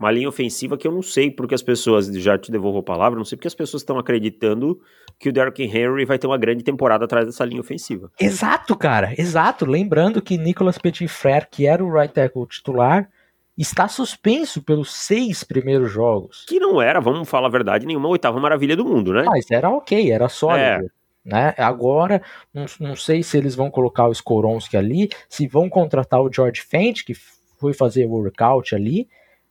uma 0.00 0.10
linha 0.10 0.30
ofensiva 0.30 0.78
que 0.78 0.88
eu 0.88 0.92
não 0.92 1.02
sei 1.02 1.30
porque 1.30 1.54
as 1.54 1.62
pessoas, 1.62 2.06
já 2.06 2.38
te 2.38 2.50
devolvo 2.50 2.78
a 2.78 2.82
palavra, 2.82 3.18
não 3.18 3.24
sei 3.24 3.36
porque 3.36 3.48
as 3.48 3.54
pessoas 3.54 3.82
estão 3.82 3.98
acreditando 3.98 4.80
que 5.18 5.28
o 5.28 5.32
Derrick 5.32 5.62
Henry 5.62 6.06
vai 6.06 6.18
ter 6.18 6.26
uma 6.26 6.38
grande 6.38 6.64
temporada 6.64 7.04
atrás 7.04 7.26
dessa 7.26 7.44
linha 7.44 7.60
ofensiva. 7.60 8.10
Exato, 8.18 8.74
cara, 8.74 9.12
exato. 9.18 9.66
Lembrando 9.66 10.22
que 10.22 10.38
Nicolas 10.38 10.78
Petitfrère, 10.78 11.46
que 11.50 11.66
era 11.66 11.84
o 11.84 11.92
right 11.92 12.14
tackle 12.14 12.46
titular, 12.46 13.10
está 13.58 13.88
suspenso 13.88 14.62
pelos 14.62 14.90
seis 14.90 15.44
primeiros 15.44 15.92
jogos. 15.92 16.46
Que 16.48 16.58
não 16.58 16.80
era, 16.80 16.98
vamos 16.98 17.28
falar 17.28 17.48
a 17.48 17.50
verdade, 17.50 17.84
nenhuma 17.84 18.08
oitava 18.08 18.40
maravilha 18.40 18.74
do 18.74 18.86
mundo, 18.86 19.12
né? 19.12 19.24
Mas 19.26 19.50
era 19.50 19.68
ok, 19.68 20.10
era 20.10 20.30
sólido. 20.30 20.64
É. 20.64 20.80
Né? 21.22 21.54
Agora, 21.58 22.22
não, 22.54 22.64
não 22.80 22.96
sei 22.96 23.22
se 23.22 23.36
eles 23.36 23.54
vão 23.54 23.70
colocar 23.70 24.08
o 24.08 24.12
Skoronski 24.12 24.78
ali, 24.78 25.10
se 25.28 25.46
vão 25.46 25.68
contratar 25.68 26.22
o 26.22 26.32
George 26.32 26.62
Fent, 26.62 27.04
que 27.04 27.12
foi 27.58 27.74
fazer 27.74 28.06
o 28.06 28.12
workout 28.12 28.74
ali, 28.74 29.06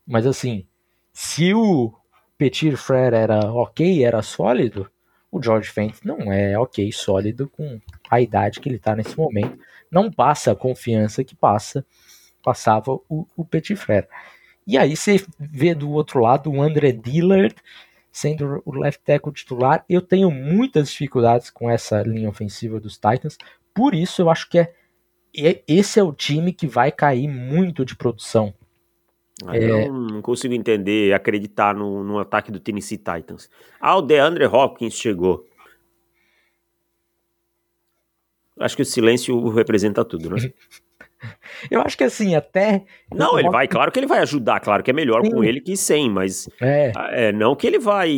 mas 0.10 0.26
assim, 0.26 0.66
se 1.14 1.54
o 1.54 1.94
Petit 2.36 2.76
Frere 2.76 3.16
era 3.16 3.40
ok, 3.54 4.04
era 4.04 4.24
sólido, 4.24 4.90
o 5.32 5.42
George 5.42 5.70
Fent 5.70 5.98
não 6.04 6.34
é 6.34 6.58
ok, 6.58 6.92
sólido 6.92 7.48
com 7.48 7.80
a 8.10 8.20
idade 8.20 8.60
que 8.60 8.68
ele 8.68 8.78
está 8.78 8.96
nesse 8.96 9.16
momento. 9.16 9.60
Não 9.92 10.12
passa 10.12 10.52
a 10.52 10.56
confiança 10.56 11.24
que 11.24 11.36
passa 11.36 11.86
passava 12.42 12.94
o, 13.08 13.28
o 13.38 13.46
Petit 13.46 13.76
Frere. 13.76 14.08
E 14.66 14.78
aí 14.78 14.96
você 14.96 15.24
vê 15.40 15.76
do 15.76 15.92
outro 15.92 16.20
lado 16.20 16.50
o 16.50 16.62
André 16.62 16.92
Dillard 16.92 17.56
sendo 18.12 18.64
o 18.66 18.76
left 18.76 19.04
tackle 19.04 19.32
titular. 19.32 19.86
Eu 19.88 20.02
tenho 20.02 20.32
muitas 20.32 20.90
dificuldades 20.90 21.52
com 21.52 21.70
essa 21.70 22.02
linha 22.02 22.30
ofensiva 22.30 22.80
dos 22.80 22.96
Titans, 22.96 23.38
por 23.74 23.94
isso 23.94 24.24
eu 24.24 24.30
acho 24.30 24.50
que 24.50 24.58
é 24.58 24.74
esse 25.68 26.00
é 26.00 26.04
o 26.04 26.12
time 26.12 26.52
que 26.52 26.66
vai 26.66 26.92
cair 26.92 27.28
muito 27.28 27.86
de 27.86 27.96
produção. 27.96 28.52
Ah, 29.46 29.58
é... 29.58 29.88
Eu 29.88 29.94
não 29.94 30.22
consigo 30.22 30.54
entender, 30.54 31.14
acreditar 31.14 31.74
no, 31.74 32.04
no 32.04 32.20
ataque 32.20 32.52
do 32.52 32.60
Tennessee 32.60 32.98
Titans. 32.98 33.50
Ah, 33.80 33.98
o 33.98 34.02
DeAndre 34.02 34.46
Hopkins 34.46 34.94
chegou. 34.94 35.46
Acho 38.60 38.76
que 38.76 38.82
o 38.82 38.86
silêncio 38.86 39.48
representa 39.50 40.04
tudo, 40.04 40.30
né? 40.30 40.38
Eu 41.70 41.82
acho 41.82 41.98
que 41.98 42.04
assim, 42.04 42.36
até. 42.36 42.86
Não, 43.14 43.38
ele 43.38 43.50
vai, 43.50 43.68
claro 43.68 43.92
que 43.92 44.00
ele 44.00 44.08
vai 44.08 44.20
ajudar, 44.20 44.60
claro 44.62 44.82
que 44.82 44.92
é 44.92 44.94
melhor 44.94 45.22
Sim. 45.26 45.32
com 45.32 45.44
ele 45.44 45.60
que 45.60 45.76
sem, 45.76 46.10
mas. 46.10 46.50
É. 46.62 46.92
é 47.12 47.32
não 47.32 47.56
que 47.56 47.68
ele 47.68 47.78
vai. 47.78 48.10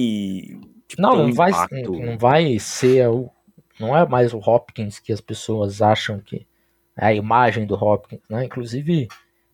Tipo, 0.88 1.02
não, 1.02 1.28
não 1.28 1.34
vai, 1.34 1.52
não 1.72 2.18
vai 2.18 2.60
ser. 2.60 3.08
O, 3.08 3.32
não 3.80 3.98
é 3.98 4.08
mais 4.08 4.34
o 4.34 4.38
Hopkins 4.38 5.00
que 5.00 5.12
as 5.12 5.20
pessoas 5.20 5.82
acham 5.82 6.20
que 6.20 6.46
é 6.96 7.08
a 7.08 7.14
imagem 7.14 7.66
do 7.66 7.74
Hopkins, 7.74 8.22
né? 8.30 8.46
Inclusive, 8.46 9.08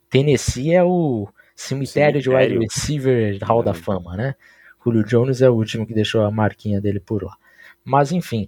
Tennessee 0.10 0.74
é 0.74 0.84
o 0.84 1.30
cemitério, 1.58 2.22
cemitério. 2.22 2.50
de 2.50 2.56
wide 2.56 2.66
receiver 2.66 3.38
Hall 3.44 3.64
da 3.64 3.74
Fama, 3.74 4.16
né? 4.16 4.36
Julio 4.84 5.04
Jones 5.04 5.42
é 5.42 5.50
o 5.50 5.56
último 5.56 5.86
que 5.86 5.94
deixou 5.94 6.22
a 6.24 6.32
marquinha 6.32 6.80
dele 6.80 7.00
por 7.00 7.24
lá. 7.24 7.36
Mas 7.84 8.12
enfim, 8.12 8.48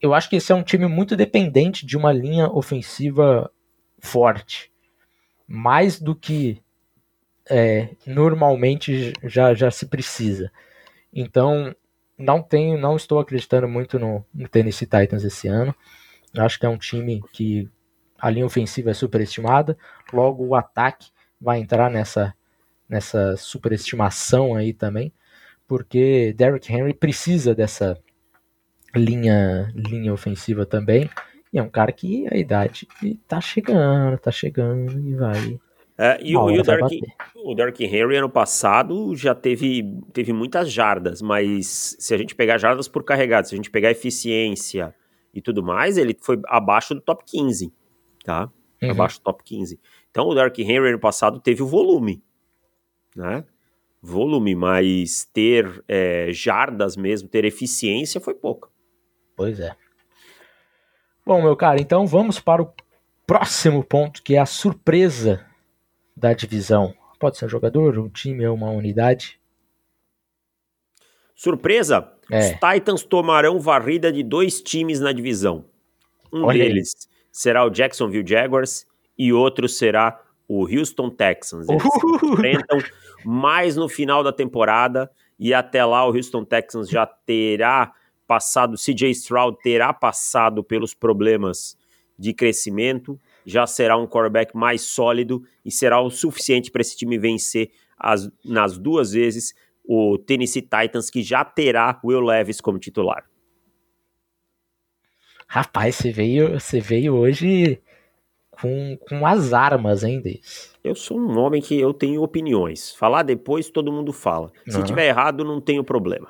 eu 0.00 0.14
acho 0.14 0.28
que 0.28 0.36
esse 0.36 0.52
é 0.52 0.54
um 0.54 0.62
time 0.62 0.86
muito 0.86 1.16
dependente 1.16 1.86
de 1.86 1.96
uma 1.96 2.12
linha 2.12 2.48
ofensiva 2.48 3.50
forte. 3.98 4.70
Mais 5.46 5.98
do 5.98 6.14
que 6.14 6.62
é, 7.48 7.96
normalmente 8.06 9.14
já, 9.24 9.54
já 9.54 9.70
se 9.70 9.86
precisa. 9.86 10.52
Então, 11.12 11.74
não 12.16 12.42
tenho, 12.42 12.78
não 12.78 12.94
estou 12.94 13.18
acreditando 13.18 13.66
muito 13.66 13.98
no, 13.98 14.24
no 14.34 14.48
Tennessee 14.48 14.86
Titans 14.86 15.24
esse 15.24 15.48
ano. 15.48 15.74
Acho 16.36 16.58
que 16.58 16.66
é 16.66 16.68
um 16.68 16.76
time 16.76 17.22
que 17.32 17.68
a 18.18 18.28
linha 18.28 18.44
ofensiva 18.44 18.90
é 18.90 18.94
superestimada, 18.94 19.78
logo 20.12 20.44
o 20.44 20.54
ataque 20.54 21.10
vai 21.40 21.60
entrar 21.60 21.90
nessa, 21.90 22.34
nessa 22.88 23.36
superestimação 23.36 24.54
aí 24.54 24.72
também, 24.72 25.12
porque 25.66 26.32
Derrick 26.36 26.72
Henry 26.72 26.94
precisa 26.94 27.54
dessa 27.54 27.98
linha, 28.94 29.72
linha 29.74 30.12
ofensiva 30.12 30.64
também. 30.64 31.08
E 31.52 31.58
é 31.58 31.62
um 31.62 31.68
cara 31.68 31.92
que 31.92 32.26
a 32.30 32.36
idade 32.36 32.86
tá 33.26 33.40
chegando, 33.40 34.18
tá 34.18 34.30
chegando 34.30 34.98
e 35.00 35.14
vai. 35.14 35.58
É, 35.96 36.18
e, 36.22 36.36
o, 36.36 36.50
e 36.50 36.60
o, 36.60 36.62
Dark, 36.62 36.92
o 37.34 37.54
Dark 37.54 37.80
Henry 37.80 38.16
ano 38.16 38.28
passado 38.28 39.16
já 39.16 39.34
teve, 39.34 40.00
teve 40.12 40.32
muitas 40.32 40.70
jardas, 40.70 41.20
mas 41.20 41.96
se 41.98 42.14
a 42.14 42.18
gente 42.18 42.36
pegar 42.36 42.56
jardas 42.56 42.86
por 42.86 43.02
carregado, 43.02 43.48
se 43.48 43.54
a 43.54 43.56
gente 43.56 43.70
pegar 43.70 43.90
eficiência 43.90 44.94
e 45.34 45.42
tudo 45.42 45.62
mais, 45.62 45.98
ele 45.98 46.16
foi 46.20 46.40
abaixo 46.46 46.94
do 46.94 47.00
top 47.00 47.24
15, 47.26 47.72
tá? 48.24 48.48
Uhum. 48.80 48.90
Abaixo 48.92 49.18
do 49.18 49.24
top 49.24 49.42
15. 49.42 49.80
Então 50.10 50.26
o 50.28 50.34
Dark 50.34 50.58
Henry 50.58 50.88
ano 50.88 50.98
passado 50.98 51.40
teve 51.40 51.62
o 51.62 51.66
volume, 51.66 52.22
né? 53.14 53.44
Volume, 54.00 54.54
mas 54.54 55.28
ter 55.32 55.84
é, 55.88 56.28
jardas 56.32 56.96
mesmo, 56.96 57.28
ter 57.28 57.44
eficiência 57.44 58.20
foi 58.20 58.34
pouco. 58.34 58.70
Pois 59.36 59.58
é. 59.58 59.76
Bom, 61.26 61.42
meu 61.42 61.56
cara, 61.56 61.80
então 61.80 62.06
vamos 62.06 62.40
para 62.40 62.62
o 62.62 62.72
próximo 63.26 63.84
ponto, 63.84 64.22
que 64.22 64.34
é 64.34 64.38
a 64.38 64.46
surpresa 64.46 65.44
da 66.16 66.32
divisão. 66.32 66.94
Pode 67.18 67.36
ser 67.36 67.46
um 67.46 67.48
jogador, 67.48 67.98
um 67.98 68.08
time 68.08 68.46
ou 68.46 68.54
uma 68.54 68.70
unidade. 68.70 69.38
Surpresa? 71.34 72.10
É. 72.30 72.38
Os 72.38 72.58
Titans 72.58 73.02
tomarão 73.02 73.60
varrida 73.60 74.12
de 74.12 74.22
dois 74.22 74.62
times 74.62 75.00
na 75.00 75.12
divisão. 75.12 75.64
Um 76.32 76.44
Olha 76.44 76.64
deles 76.64 76.92
aí. 76.94 77.16
será 77.32 77.64
o 77.64 77.70
Jacksonville 77.70 78.26
Jaguars 78.26 78.86
e 79.18 79.32
outro 79.32 79.68
será 79.68 80.22
o 80.46 80.64
Houston 80.64 81.10
Texans. 81.10 81.68
Eles 81.68 81.82
se 81.82 82.26
enfrentam 82.26 82.78
mais 83.24 83.76
no 83.76 83.88
final 83.88 84.22
da 84.22 84.32
temporada 84.32 85.10
e 85.38 85.52
até 85.52 85.84
lá 85.84 86.06
o 86.06 86.14
Houston 86.14 86.44
Texans 86.44 86.88
já 86.88 87.04
terá 87.04 87.92
passado, 88.26 88.76
CJ 88.76 89.10
Stroud 89.10 89.58
terá 89.62 89.92
passado 89.92 90.62
pelos 90.62 90.94
problemas 90.94 91.76
de 92.18 92.32
crescimento, 92.34 93.18
já 93.46 93.66
será 93.66 93.96
um 93.96 94.06
quarterback 94.06 94.56
mais 94.56 94.82
sólido 94.82 95.42
e 95.64 95.70
será 95.70 96.00
o 96.00 96.10
suficiente 96.10 96.70
para 96.70 96.82
esse 96.82 96.96
time 96.96 97.18
vencer 97.18 97.70
as, 97.96 98.28
nas 98.44 98.76
duas 98.76 99.12
vezes 99.12 99.54
o 99.84 100.18
Tennessee 100.18 100.62
Titans, 100.62 101.08
que 101.08 101.22
já 101.22 101.44
terá 101.44 101.98
Will 102.04 102.20
Levis 102.20 102.60
como 102.60 102.78
titular. 102.78 103.24
Rapaz, 105.46 105.96
você 105.96 106.12
veio, 106.12 106.60
você 106.60 106.78
veio 106.78 107.14
hoje 107.14 107.80
com, 108.60 108.96
com 109.08 109.26
as 109.26 109.52
armas, 109.52 110.02
Deis? 110.02 110.74
Eu 110.82 110.94
sou 110.94 111.18
um 111.18 111.38
homem 111.38 111.60
que 111.60 111.78
eu 111.78 111.92
tenho 111.92 112.22
opiniões. 112.22 112.94
Falar 112.94 113.22
depois, 113.22 113.70
todo 113.70 113.92
mundo 113.92 114.12
fala. 114.12 114.52
Se 114.68 114.82
tiver 114.82 115.06
errado, 115.06 115.44
não 115.44 115.60
tenho 115.60 115.84
problema. 115.84 116.28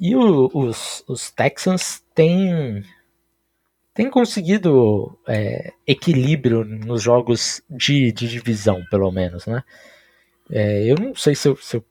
E 0.00 0.14
o, 0.14 0.50
os, 0.54 1.02
os 1.08 1.30
Texans 1.30 2.02
têm, 2.14 2.82
têm 3.94 4.10
conseguido 4.10 5.18
é, 5.26 5.72
equilíbrio 5.86 6.64
nos 6.64 7.02
jogos 7.02 7.62
de, 7.68 8.12
de 8.12 8.28
divisão, 8.28 8.82
pelo 8.90 9.10
menos, 9.10 9.46
né? 9.46 9.64
É, 10.50 10.84
eu 10.84 10.96
não 10.96 11.14
sei 11.14 11.34
se 11.34 11.48
eu, 11.48 11.56
se 11.56 11.76
eu 11.76 11.84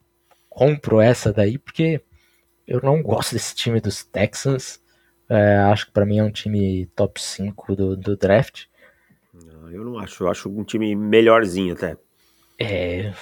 compro 0.49 0.99
essa 0.99 1.31
daí, 1.31 1.57
porque 1.57 2.01
eu 2.67 2.81
não 2.81 3.01
gosto 3.03 3.33
desse 3.33 3.53
time 3.55 3.79
dos 3.79 4.03
Texans. 4.03 4.81
É, 5.29 5.57
acho 5.57 5.87
que 5.87 5.91
para 5.91 6.05
mim 6.05 6.19
é 6.19 6.23
um 6.23 6.31
time 6.31 6.85
top 6.95 7.21
5 7.21 7.75
do, 7.75 7.97
do 7.97 8.15
draft. 8.15 8.65
Não, 9.67 9.71
eu 9.71 9.84
não 9.84 9.99
acho, 9.99 10.23
eu 10.23 10.30
acho 10.30 10.49
um 10.49 10.63
time 10.63 10.95
melhorzinho 10.95 11.73
até. 11.73 11.97
É, 12.60 13.13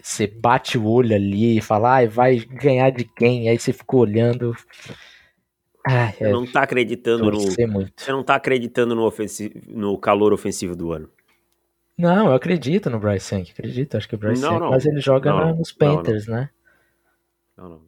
você 0.00 0.26
bate 0.26 0.76
o 0.76 0.86
olho 0.86 1.14
ali 1.14 1.58
e 1.58 1.62
fala, 1.62 1.98
ah, 2.00 2.08
vai 2.08 2.38
ganhar 2.38 2.90
de 2.90 3.04
quem? 3.04 3.48
Aí 3.48 3.58
você 3.58 3.72
fica 3.72 3.96
olhando. 3.96 4.54
Ah, 5.86 6.12
é, 6.20 6.30
não 6.30 6.44
tá 6.44 6.62
acreditando 6.62 7.30
no. 7.30 7.40
Você 7.40 8.12
não 8.12 8.22
tá 8.22 8.34
acreditando 8.34 8.94
no, 8.94 9.04
ofensivo, 9.06 9.54
no 9.66 9.96
calor 9.96 10.32
ofensivo 10.32 10.76
do 10.76 10.92
ano. 10.92 11.08
Não, 11.96 12.28
eu 12.28 12.34
acredito 12.34 12.90
no 12.90 12.98
Bryce 12.98 13.34
Young, 13.34 13.50
acredito, 13.50 13.96
acho 13.96 14.08
que 14.08 14.14
o 14.14 14.18
Bryce 14.18 14.42
não, 14.42 14.54
Young, 14.54 14.70
mas 14.70 14.86
ele 14.86 15.00
joga 15.00 15.30
não, 15.32 15.56
nos 15.56 15.72
Panthers, 15.72 16.26
não, 16.26 16.34
né? 16.34 16.50
Não, 17.56 17.68
não. 17.68 17.82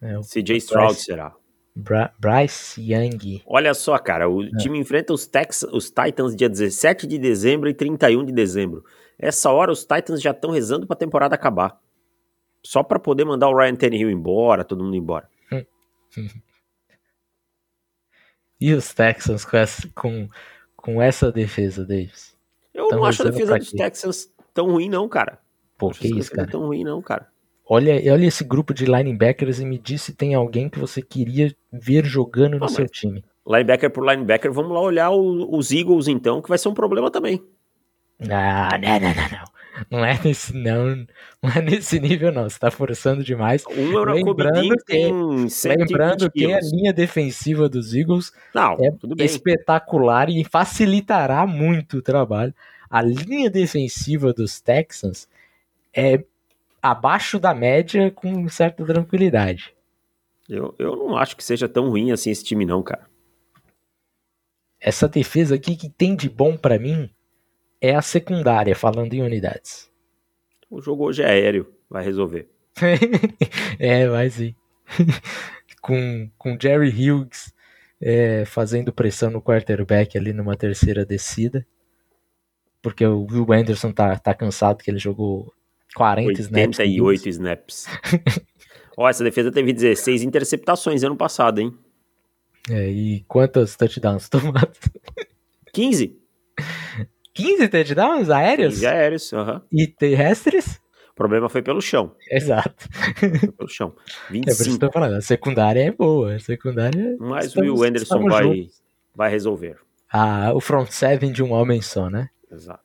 É, 0.00 0.20
CJ 0.22 0.56
Stroud 0.56 0.88
Bryce, 0.88 1.04
será. 1.04 1.34
Bra 1.78 2.12
Bryce 2.18 2.80
Young. 2.80 3.40
Olha 3.46 3.72
só, 3.72 3.96
cara, 3.98 4.28
o 4.28 4.42
é. 4.42 4.50
time 4.58 4.78
enfrenta 4.80 5.12
os, 5.12 5.28
Tex 5.28 5.62
os 5.62 5.90
Titans 5.90 6.34
dia 6.34 6.48
17 6.48 7.06
de 7.06 7.18
dezembro 7.18 7.68
e 7.68 7.74
31 7.74 8.24
de 8.24 8.32
dezembro. 8.32 8.84
Essa 9.16 9.52
hora 9.52 9.70
os 9.70 9.82
Titans 9.82 10.20
já 10.20 10.32
estão 10.32 10.50
rezando 10.50 10.88
para 10.88 10.94
a 10.94 10.98
temporada 10.98 11.36
acabar. 11.36 11.80
Só 12.64 12.82
para 12.82 12.98
poder 12.98 13.24
mandar 13.24 13.48
o 13.48 13.56
Ryan 13.56 13.76
Tannehill 13.76 14.10
embora, 14.10 14.64
todo 14.64 14.82
mundo 14.82 14.96
embora. 14.96 15.30
e 18.60 18.72
os 18.72 18.92
Texans 18.92 19.44
com 19.44 19.56
essa, 19.56 19.88
com, 19.94 20.28
com 20.74 21.00
essa 21.00 21.30
defesa, 21.30 21.86
Davis? 21.86 22.36
Eu 22.74 22.88
não 22.88 23.04
acho 23.04 23.22
a 23.22 23.30
defesa 23.30 23.56
dos 23.56 23.70
Texans 23.70 24.28
tão 24.52 24.72
ruim, 24.72 24.88
não, 24.88 25.08
cara. 25.08 25.38
Pô, 25.76 25.90
que 25.90 26.08
isso, 26.08 26.32
cara? 26.32 26.50
tão 26.50 26.62
ruim, 26.62 26.82
não, 26.82 27.00
cara. 27.00 27.28
Olha, 27.68 27.94
olha 28.12 28.26
esse 28.26 28.42
grupo 28.42 28.72
de 28.72 28.86
linebackers 28.86 29.60
e 29.60 29.64
me 29.64 29.78
diz 29.78 30.00
se 30.00 30.14
tem 30.14 30.34
alguém 30.34 30.70
que 30.70 30.78
você 30.78 31.02
queria 31.02 31.54
ver 31.70 32.04
jogando 32.06 32.58
no 32.58 32.68
seu 32.68 32.88
time. 32.88 33.22
Linebacker 33.46 33.90
por 33.90 34.08
linebacker, 34.08 34.50
vamos 34.50 34.72
lá 34.72 34.80
olhar 34.80 35.10
o, 35.10 35.54
os 35.54 35.70
Eagles 35.70 36.08
então, 36.08 36.40
que 36.40 36.48
vai 36.48 36.56
ser 36.56 36.68
um 36.68 36.74
problema 36.74 37.10
também. 37.10 37.42
Ah, 38.30 38.78
não, 38.78 39.00
não, 39.00 39.14
não, 39.14 39.38
não. 39.38 39.58
Não 39.90 40.04
é 40.04 40.18
nesse, 40.24 40.52
não, 40.56 41.06
não 41.42 41.50
é 41.54 41.62
nesse 41.62 42.00
nível, 42.00 42.32
não. 42.32 42.48
Você 42.48 42.58
tá 42.58 42.70
forçando 42.70 43.22
demais. 43.22 43.64
Um 43.66 43.98
lembrando 44.02 44.74
que, 44.84 45.68
lembrando 45.68 46.30
que 46.30 46.52
a 46.52 46.60
linha 46.60 46.92
defensiva 46.92 47.68
dos 47.68 47.94
Eagles 47.94 48.32
não, 48.54 48.72
é 48.72 49.24
espetacular 49.24 50.28
e 50.30 50.42
facilitará 50.42 51.46
muito 51.46 51.98
o 51.98 52.02
trabalho. 52.02 52.52
A 52.90 53.02
linha 53.02 53.50
defensiva 53.50 54.32
dos 54.32 54.60
Texans 54.60 55.28
é 55.94 56.24
abaixo 56.82 57.38
da 57.38 57.54
média 57.54 58.10
com 58.10 58.48
certa 58.48 58.84
tranquilidade. 58.84 59.74
Eu, 60.48 60.74
eu 60.78 60.96
não 60.96 61.16
acho 61.16 61.36
que 61.36 61.44
seja 61.44 61.68
tão 61.68 61.90
ruim 61.90 62.10
assim 62.10 62.30
esse 62.30 62.44
time, 62.44 62.64
não, 62.64 62.82
cara. 62.82 63.06
Essa 64.80 65.08
defesa 65.08 65.56
aqui 65.56 65.76
que 65.76 65.90
tem 65.90 66.16
de 66.16 66.28
bom 66.28 66.56
para 66.56 66.78
mim 66.78 67.10
é 67.80 67.94
a 67.94 68.02
secundária, 68.02 68.74
falando 68.74 69.12
em 69.12 69.22
unidades. 69.22 69.90
O 70.70 70.80
jogo 70.80 71.04
hoje 71.04 71.22
é 71.22 71.26
aéreo, 71.26 71.72
vai 71.88 72.04
resolver. 72.04 72.48
é, 73.78 74.08
vai 74.08 74.30
sim. 74.30 74.54
com, 75.82 76.30
com 76.38 76.58
Jerry 76.60 76.90
Hughes 76.90 77.52
é, 78.00 78.44
fazendo 78.44 78.92
pressão 78.92 79.30
no 79.30 79.42
quarterback 79.42 80.16
ali 80.16 80.32
numa 80.32 80.56
terceira 80.56 81.04
descida. 81.04 81.66
Porque 82.80 83.04
o 83.04 83.26
Will 83.26 83.52
Anderson 83.52 83.92
tá, 83.92 84.16
tá 84.18 84.32
cansado 84.32 84.82
que 84.82 84.90
ele 84.90 84.98
jogou 84.98 85.52
40 85.98 86.40
snaps. 86.40 86.78
88 86.78 87.28
snaps. 87.28 87.86
Ó, 88.96 89.08
essa 89.08 89.22
defesa 89.22 89.52
teve 89.52 89.72
16 89.72 90.22
interceptações 90.22 91.02
ano 91.04 91.16
passado, 91.16 91.60
hein? 91.60 91.76
É, 92.70 92.88
e 92.90 93.24
quantos 93.28 93.76
touchdowns 93.76 94.28
tomados? 94.30 94.78
15. 95.72 96.16
15 97.34 97.68
touchdowns 97.68 98.30
aéreos? 98.30 98.74
15 98.74 98.86
aéreos, 98.86 99.32
aham. 99.32 99.62
E 99.72 99.86
terrestres? 99.86 100.80
O 101.10 101.14
problema 101.14 101.48
foi 101.48 101.62
pelo 101.62 101.80
chão. 101.80 102.14
Exato. 102.30 102.74
Foi 103.16 103.30
pelo 103.52 103.68
chão. 103.68 103.94
É 103.96 104.32
por 104.32 104.36
isso 104.36 104.42
que 104.44 104.50
eu 104.50 104.54
25. 104.56 104.78
tô 104.78 104.92
falando, 104.92 105.14
a 105.14 105.20
secundária 105.20 105.80
é 105.80 105.90
boa, 105.90 106.34
a 106.34 106.40
secundária... 106.40 107.16
Mas 107.18 107.46
o 107.46 107.48
estamos- 107.48 107.80
Will 107.80 107.88
Anderson 107.88 108.24
vai, 108.28 108.42
juntos. 108.44 108.82
vai 109.14 109.30
resolver. 109.30 109.76
Ah, 110.12 110.52
o 110.54 110.60
front 110.60 110.88
seven 110.90 111.32
de 111.32 111.42
um 111.42 111.52
homem 111.52 111.80
só, 111.82 112.08
né? 112.08 112.28
Exato. 112.50 112.80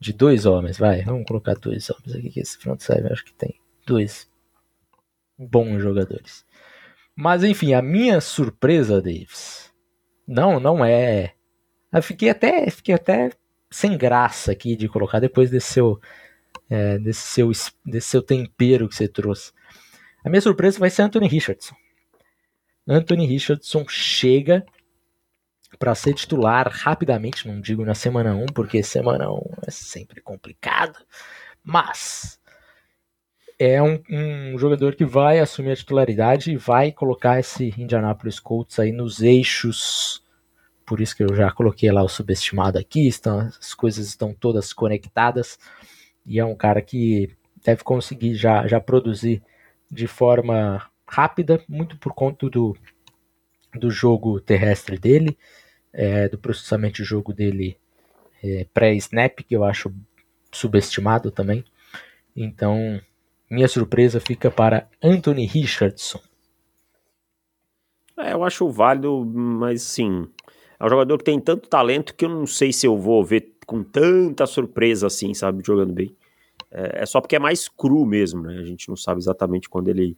De 0.00 0.12
dois 0.12 0.46
homens, 0.46 0.78
vai, 0.78 1.02
vamos 1.02 1.26
colocar 1.26 1.54
dois 1.54 1.90
homens 1.90 2.14
aqui, 2.14 2.30
que 2.30 2.40
esse 2.40 2.56
front 2.58 2.80
seven 2.80 3.10
acho 3.10 3.24
que 3.24 3.34
tem 3.34 3.58
dois 3.84 4.30
bons 5.36 5.80
jogadores. 5.80 6.44
Mas 7.16 7.42
enfim, 7.42 7.74
a 7.74 7.82
minha 7.82 8.20
surpresa, 8.20 9.02
Davis, 9.02 9.72
não, 10.26 10.60
não 10.60 10.84
é. 10.84 11.34
Eu 11.92 12.02
fiquei 12.02 12.30
até, 12.30 12.70
fiquei 12.70 12.94
até 12.94 13.32
sem 13.70 13.96
graça 13.98 14.52
aqui 14.52 14.76
de 14.76 14.88
colocar 14.88 15.18
depois 15.18 15.50
desse 15.50 15.72
seu, 15.72 16.00
é, 16.70 16.96
desse 16.98 17.22
seu, 17.22 17.50
es- 17.50 17.74
desse 17.84 18.08
seu 18.08 18.22
tempero 18.22 18.88
que 18.88 18.94
você 18.94 19.08
trouxe. 19.08 19.52
A 20.24 20.28
minha 20.28 20.40
surpresa 20.40 20.78
vai 20.78 20.90
ser 20.90 21.02
Anthony 21.02 21.26
Richardson. 21.26 21.74
Anthony 22.86 23.26
Richardson 23.26 23.84
chega 23.88 24.64
para 25.78 25.94
ser 25.94 26.14
titular 26.14 26.68
rapidamente, 26.70 27.46
não 27.46 27.60
digo 27.60 27.84
na 27.84 27.94
semana 27.94 28.34
1, 28.34 28.46
porque 28.46 28.82
semana 28.82 29.30
1 29.30 29.40
é 29.66 29.70
sempre 29.70 30.20
complicado, 30.20 30.98
mas 31.62 32.38
é 33.58 33.82
um, 33.82 34.00
um 34.10 34.58
jogador 34.58 34.94
que 34.94 35.04
vai 35.04 35.40
assumir 35.40 35.72
a 35.72 35.76
titularidade 35.76 36.52
e 36.52 36.56
vai 36.56 36.92
colocar 36.92 37.40
esse 37.40 37.74
Indianapolis 37.76 38.38
Colts 38.38 38.78
aí 38.78 38.92
nos 38.92 39.20
eixos. 39.20 40.24
Por 40.86 41.00
isso 41.00 41.16
que 41.16 41.22
eu 41.22 41.34
já 41.34 41.50
coloquei 41.50 41.90
lá 41.90 42.02
o 42.02 42.08
subestimado 42.08 42.78
aqui, 42.78 43.08
estão, 43.08 43.40
as 43.40 43.74
coisas 43.74 44.06
estão 44.06 44.32
todas 44.32 44.72
conectadas 44.72 45.58
e 46.24 46.38
é 46.38 46.44
um 46.44 46.54
cara 46.54 46.80
que 46.80 47.36
deve 47.64 47.82
conseguir 47.82 48.34
já, 48.34 48.66
já 48.66 48.80
produzir 48.80 49.42
de 49.90 50.06
forma 50.06 50.88
rápida, 51.06 51.62
muito 51.68 51.98
por 51.98 52.14
conta 52.14 52.48
do, 52.48 52.76
do 53.74 53.90
jogo 53.90 54.40
terrestre 54.40 54.98
dele, 54.98 55.36
é, 55.92 56.28
do 56.28 56.38
processamento 56.38 56.96
de 56.96 57.04
jogo 57.04 57.32
dele 57.32 57.76
é, 58.42 58.66
pré-snap, 58.72 59.38
que 59.38 59.54
eu 59.54 59.64
acho 59.64 59.92
subestimado 60.52 61.30
também. 61.30 61.64
Então, 62.34 63.00
minha 63.50 63.68
surpresa 63.68 64.20
fica 64.20 64.50
para 64.50 64.88
Anthony 65.02 65.46
Richardson. 65.46 66.20
É, 68.16 68.32
eu 68.32 68.44
acho 68.44 68.68
válido, 68.68 69.24
mas 69.24 69.82
sim. 69.82 70.28
É 70.78 70.84
um 70.84 70.88
jogador 70.88 71.18
que 71.18 71.24
tem 71.24 71.40
tanto 71.40 71.68
talento 71.68 72.14
que 72.14 72.24
eu 72.24 72.28
não 72.28 72.46
sei 72.46 72.72
se 72.72 72.86
eu 72.86 72.96
vou 72.96 73.24
ver 73.24 73.54
com 73.66 73.82
tanta 73.82 74.46
surpresa 74.46 75.06
assim, 75.06 75.34
sabe, 75.34 75.62
jogando 75.64 75.92
bem. 75.92 76.16
É, 76.70 77.02
é 77.02 77.06
só 77.06 77.20
porque 77.20 77.36
é 77.36 77.38
mais 77.38 77.68
cru 77.68 78.04
mesmo, 78.04 78.42
né? 78.42 78.58
A 78.58 78.64
gente 78.64 78.88
não 78.88 78.96
sabe 78.96 79.20
exatamente 79.20 79.68
quando 79.68 79.88
ele, 79.88 80.16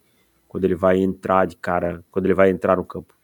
quando 0.48 0.64
ele 0.64 0.74
vai 0.74 0.98
entrar 0.98 1.46
de 1.46 1.56
cara, 1.56 2.04
quando 2.10 2.26
ele 2.26 2.34
vai 2.34 2.50
entrar 2.50 2.76
no 2.76 2.84
campo. 2.84 3.14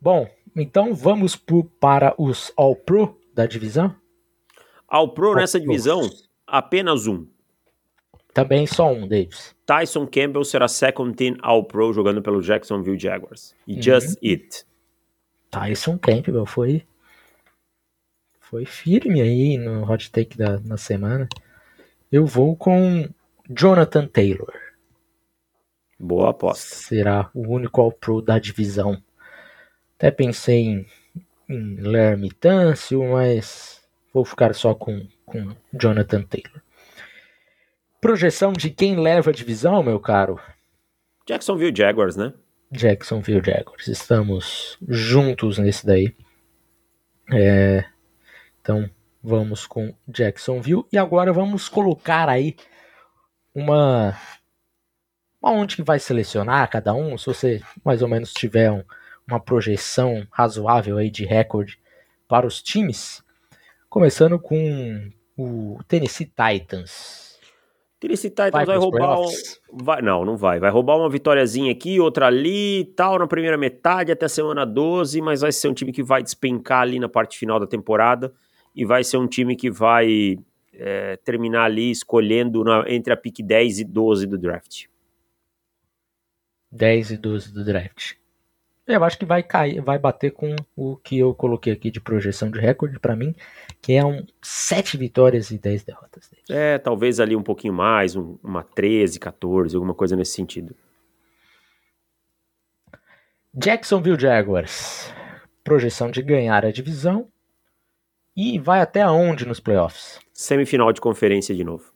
Bom, 0.00 0.28
então 0.56 0.94
vamos 0.94 1.36
pro- 1.36 1.64
para 1.64 2.14
os 2.18 2.52
All-Pro 2.56 3.18
da 3.34 3.46
divisão? 3.46 3.94
Ao 4.86 5.08
Pro 5.12 5.34
nessa 5.34 5.58
All-Pro. 5.58 5.70
divisão, 5.72 6.10
apenas 6.46 7.06
um. 7.06 7.26
Também 8.32 8.66
só 8.66 8.92
um, 8.92 9.06
Davis. 9.08 9.54
Tyson 9.66 10.06
Campbell 10.06 10.44
será 10.44 10.68
second 10.68 11.14
team 11.16 11.36
All 11.42 11.64
Pro 11.64 11.92
jogando 11.92 12.22
pelo 12.22 12.40
Jacksonville 12.42 12.98
Jaguars. 12.98 13.54
E 13.66 13.74
Uhum. 13.76 13.82
just 13.82 14.18
it. 14.24 14.64
Tyson 15.50 15.98
Campbell 15.98 16.46
foi 16.46 16.86
foi 18.40 18.64
firme 18.64 19.20
aí 19.20 19.58
no 19.58 19.82
hot 19.90 20.10
take 20.10 20.36
da 20.38 20.58
na 20.60 20.76
semana. 20.78 21.28
Eu 22.10 22.24
vou 22.24 22.56
com 22.56 23.06
Jonathan 23.50 24.06
Taylor. 24.06 24.52
Boa 25.98 26.30
aposta. 26.30 26.74
Será 26.76 27.30
o 27.34 27.46
único 27.48 27.80
All-Pro 27.80 28.22
da 28.22 28.38
divisão. 28.38 29.02
Até 29.98 30.10
pensei 30.12 30.60
em, 30.60 30.86
em 31.48 31.74
Lerme 31.80 32.30
Tâncio, 32.30 33.02
mas 33.10 33.82
vou 34.14 34.24
ficar 34.24 34.54
só 34.54 34.74
com, 34.74 35.06
com 35.26 35.54
Jonathan 35.74 36.22
Taylor. 36.22 36.62
Projeção 38.00 38.52
de 38.52 38.70
quem 38.70 38.96
leva 38.96 39.30
a 39.30 39.32
divisão, 39.32 39.82
meu 39.82 39.98
caro? 39.98 40.40
Jacksonville 41.26 41.76
Jaguars, 41.76 42.16
né? 42.16 42.32
Jacksonville 42.70 43.42
Jaguars. 43.44 43.88
Estamos 43.88 44.78
juntos 44.88 45.58
nesse 45.58 45.84
daí. 45.84 46.14
É, 47.32 47.84
então 48.60 48.88
vamos 49.22 49.66
com 49.66 49.92
Jacksonville. 50.06 50.84
E 50.92 50.96
agora 50.96 51.32
vamos 51.32 51.68
colocar 51.68 52.28
aí 52.28 52.54
uma. 53.54 54.16
Onde 55.42 55.76
que 55.76 55.82
vai 55.82 55.98
selecionar 55.98 56.70
cada 56.70 56.94
um? 56.94 57.18
Se 57.18 57.26
você 57.26 57.62
mais 57.84 58.00
ou 58.00 58.08
menos 58.08 58.32
tiver 58.32 58.70
um- 58.70 58.84
uma 59.28 59.38
projeção 59.38 60.26
razoável 60.30 60.96
aí 60.96 61.10
de 61.10 61.24
recorde 61.24 61.78
para 62.26 62.46
os 62.46 62.62
times. 62.62 63.22
Começando 63.88 64.38
com 64.38 65.10
o 65.36 65.78
Tennessee 65.86 66.26
Titans. 66.26 67.38
Tennessee 68.00 68.30
Titans 68.30 68.52
Vai 68.52 68.64
vai, 68.64 68.76
roubar 68.76 69.20
um, 69.20 69.26
vai, 69.72 70.02
não, 70.02 70.24
não 70.24 70.36
vai. 70.36 70.58
Vai 70.60 70.70
roubar 70.70 70.96
uma 70.96 71.10
vitóriazinha 71.10 71.70
aqui, 71.70 71.98
outra 72.00 72.26
ali, 72.26 72.84
tal, 72.96 73.18
na 73.18 73.26
primeira 73.26 73.58
metade 73.58 74.12
até 74.12 74.26
a 74.26 74.28
semana 74.28 74.64
12, 74.64 75.20
mas 75.20 75.40
vai 75.40 75.52
ser 75.52 75.68
um 75.68 75.74
time 75.74 75.92
que 75.92 76.02
vai 76.02 76.22
despencar 76.22 76.82
ali 76.82 76.98
na 76.98 77.08
parte 77.08 77.36
final 77.36 77.58
da 77.58 77.66
temporada 77.66 78.32
e 78.74 78.84
vai 78.84 79.02
ser 79.02 79.16
um 79.16 79.26
time 79.26 79.56
que 79.56 79.70
vai 79.70 80.38
é, 80.72 81.16
terminar 81.16 81.64
ali 81.64 81.90
escolhendo 81.90 82.62
na- 82.62 82.84
entre 82.86 83.12
a 83.12 83.16
pick 83.16 83.42
10 83.42 83.80
e 83.80 83.84
12 83.84 84.26
do 84.26 84.38
draft. 84.38 84.84
10 86.70 87.10
e 87.10 87.16
12 87.16 87.52
do 87.52 87.64
draft. 87.64 88.14
Eu 88.88 89.04
acho 89.04 89.18
que 89.18 89.26
vai 89.26 89.42
cair, 89.42 89.82
vai 89.82 89.98
bater 89.98 90.30
com 90.32 90.56
o 90.74 90.96
que 90.96 91.18
eu 91.18 91.34
coloquei 91.34 91.74
aqui 91.74 91.90
de 91.90 92.00
projeção 92.00 92.50
de 92.50 92.58
recorde 92.58 92.98
para 92.98 93.14
mim, 93.14 93.34
que 93.82 93.92
é 93.92 94.02
um 94.04 94.24
7 94.42 94.96
vitórias 94.96 95.50
e 95.50 95.58
10 95.58 95.84
derrotas. 95.84 96.30
É, 96.48 96.78
talvez 96.78 97.20
ali 97.20 97.36
um 97.36 97.42
pouquinho 97.42 97.74
mais, 97.74 98.16
um- 98.16 98.38
uma 98.42 98.62
13, 98.62 99.20
14, 99.20 99.76
alguma 99.76 99.92
coisa 99.94 100.16
nesse 100.16 100.32
sentido. 100.32 100.74
Jacksonville 103.52 104.18
Jaguars. 104.18 105.12
Projeção 105.62 106.10
de 106.10 106.22
ganhar 106.22 106.64
a 106.64 106.70
divisão 106.72 107.28
e 108.34 108.58
vai 108.58 108.80
até 108.80 109.02
aonde 109.02 109.46
nos 109.46 109.60
playoffs? 109.60 110.18
Semifinal 110.32 110.92
de 110.92 111.00
conferência 111.00 111.54
de 111.54 111.62
novo. 111.62 111.92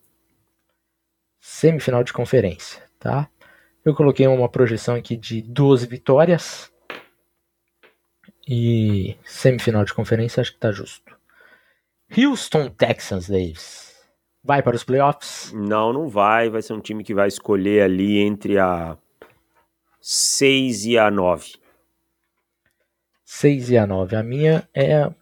Semifinal 1.40 2.04
de 2.04 2.12
conferência, 2.12 2.82
tá? 2.98 3.28
Eu 3.84 3.94
coloquei 3.94 4.26
uma 4.26 4.48
projeção 4.48 4.94
aqui 4.94 5.16
de 5.16 5.40
12 5.42 5.86
vitórias 5.86 6.71
e 8.54 9.16
semifinal 9.24 9.82
de 9.82 9.94
conferência, 9.94 10.42
acho 10.42 10.52
que 10.52 10.58
tá 10.58 10.70
justo. 10.70 11.16
Houston 12.14 12.68
Texans, 12.68 13.26
Davis. 13.26 13.98
Vai 14.44 14.62
para 14.62 14.76
os 14.76 14.84
playoffs? 14.84 15.50
Não, 15.54 15.90
não 15.90 16.06
vai. 16.06 16.50
Vai 16.50 16.60
ser 16.60 16.74
um 16.74 16.80
time 16.80 17.02
que 17.02 17.14
vai 17.14 17.28
escolher 17.28 17.80
ali 17.82 18.18
entre 18.18 18.58
a 18.58 18.98
6 20.02 20.84
e 20.84 20.98
a 20.98 21.10
9. 21.10 21.54
6 23.24 23.70
e 23.70 23.78
a 23.78 23.86
9. 23.86 24.16
A 24.16 24.22
minha 24.22 24.68
é 24.74 24.96
a 24.96 25.14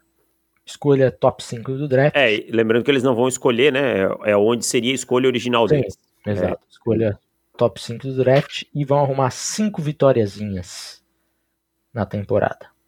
escolha 0.65 1.09
top 1.09 1.41
5 1.41 1.71
do 1.77 1.87
draft. 1.87 2.13
É, 2.13 2.45
lembrando 2.49 2.83
que 2.83 2.91
eles 2.91 3.03
não 3.03 3.15
vão 3.15 3.29
escolher, 3.29 3.71
né? 3.71 4.01
É 4.25 4.35
onde 4.35 4.65
seria 4.65 4.91
a 4.91 4.95
escolha 4.95 5.27
original 5.27 5.69
Sim. 5.69 5.75
deles. 5.75 5.97
Exato. 6.27 6.67
Escolha 6.69 7.17
top 7.55 7.81
5 7.81 8.07
do 8.07 8.17
draft 8.17 8.63
e 8.75 8.83
vão 8.83 8.99
arrumar 8.99 9.31
5 9.31 9.81
vitóriazinhas 9.81 11.01
na 11.93 12.05
temporada. 12.05 12.80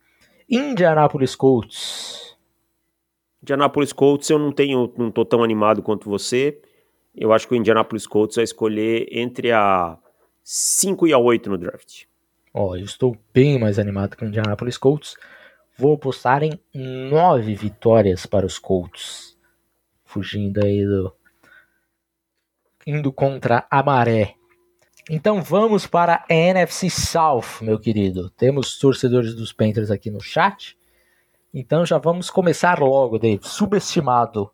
Indianapolis 0.55 1.35
Colts. 1.35 2.37
Indianapolis 3.41 3.91
Colts 3.91 4.29
eu 4.29 4.37
não 4.37 4.51
tenho, 4.51 4.93
não 4.95 5.09
tô 5.09 5.25
tão 5.25 5.43
animado 5.43 5.81
quanto 5.81 6.07
você. 6.07 6.61
Eu 7.15 7.33
acho 7.33 7.47
que 7.47 7.55
o 7.55 7.57
Indianapolis 7.57 8.05
Colts 8.05 8.35
vai 8.35 8.43
escolher 8.43 9.07
entre 9.11 9.51
a 9.51 9.97
5 10.43 11.07
e 11.07 11.13
a 11.13 11.17
8 11.17 11.49
no 11.49 11.57
draft. 11.57 12.03
Ó, 12.53 12.75
eu 12.75 12.85
estou 12.85 13.17
bem 13.33 13.59
mais 13.59 13.79
animado 13.79 14.15
que 14.15 14.23
o 14.23 14.27
Indianapolis 14.27 14.77
Colts. 14.77 15.17
Vou 15.75 15.95
apostar 15.95 16.43
em 16.43 16.59
9 16.71 17.55
vitórias 17.55 18.27
para 18.27 18.45
os 18.45 18.59
Colts. 18.59 19.35
Fugindo 20.05 20.63
aí 20.63 20.85
do. 20.85 21.11
Indo 22.85 23.11
contra 23.11 23.65
a 23.71 23.81
maré. 23.81 24.35
Então 25.09 25.41
vamos 25.41 25.85
para 25.85 26.23
a 26.29 26.33
NFC 26.33 26.89
South, 26.89 27.61
meu 27.61 27.77
querido. 27.79 28.29
Temos 28.31 28.77
torcedores 28.79 29.35
dos 29.35 29.51
Panthers 29.51 29.91
aqui 29.91 30.09
no 30.09 30.21
chat. 30.21 30.77
Então 31.53 31.85
já 31.85 31.97
vamos 31.97 32.29
começar 32.29 32.79
logo, 32.79 33.19
Dave. 33.19 33.41
Subestimado. 33.43 34.49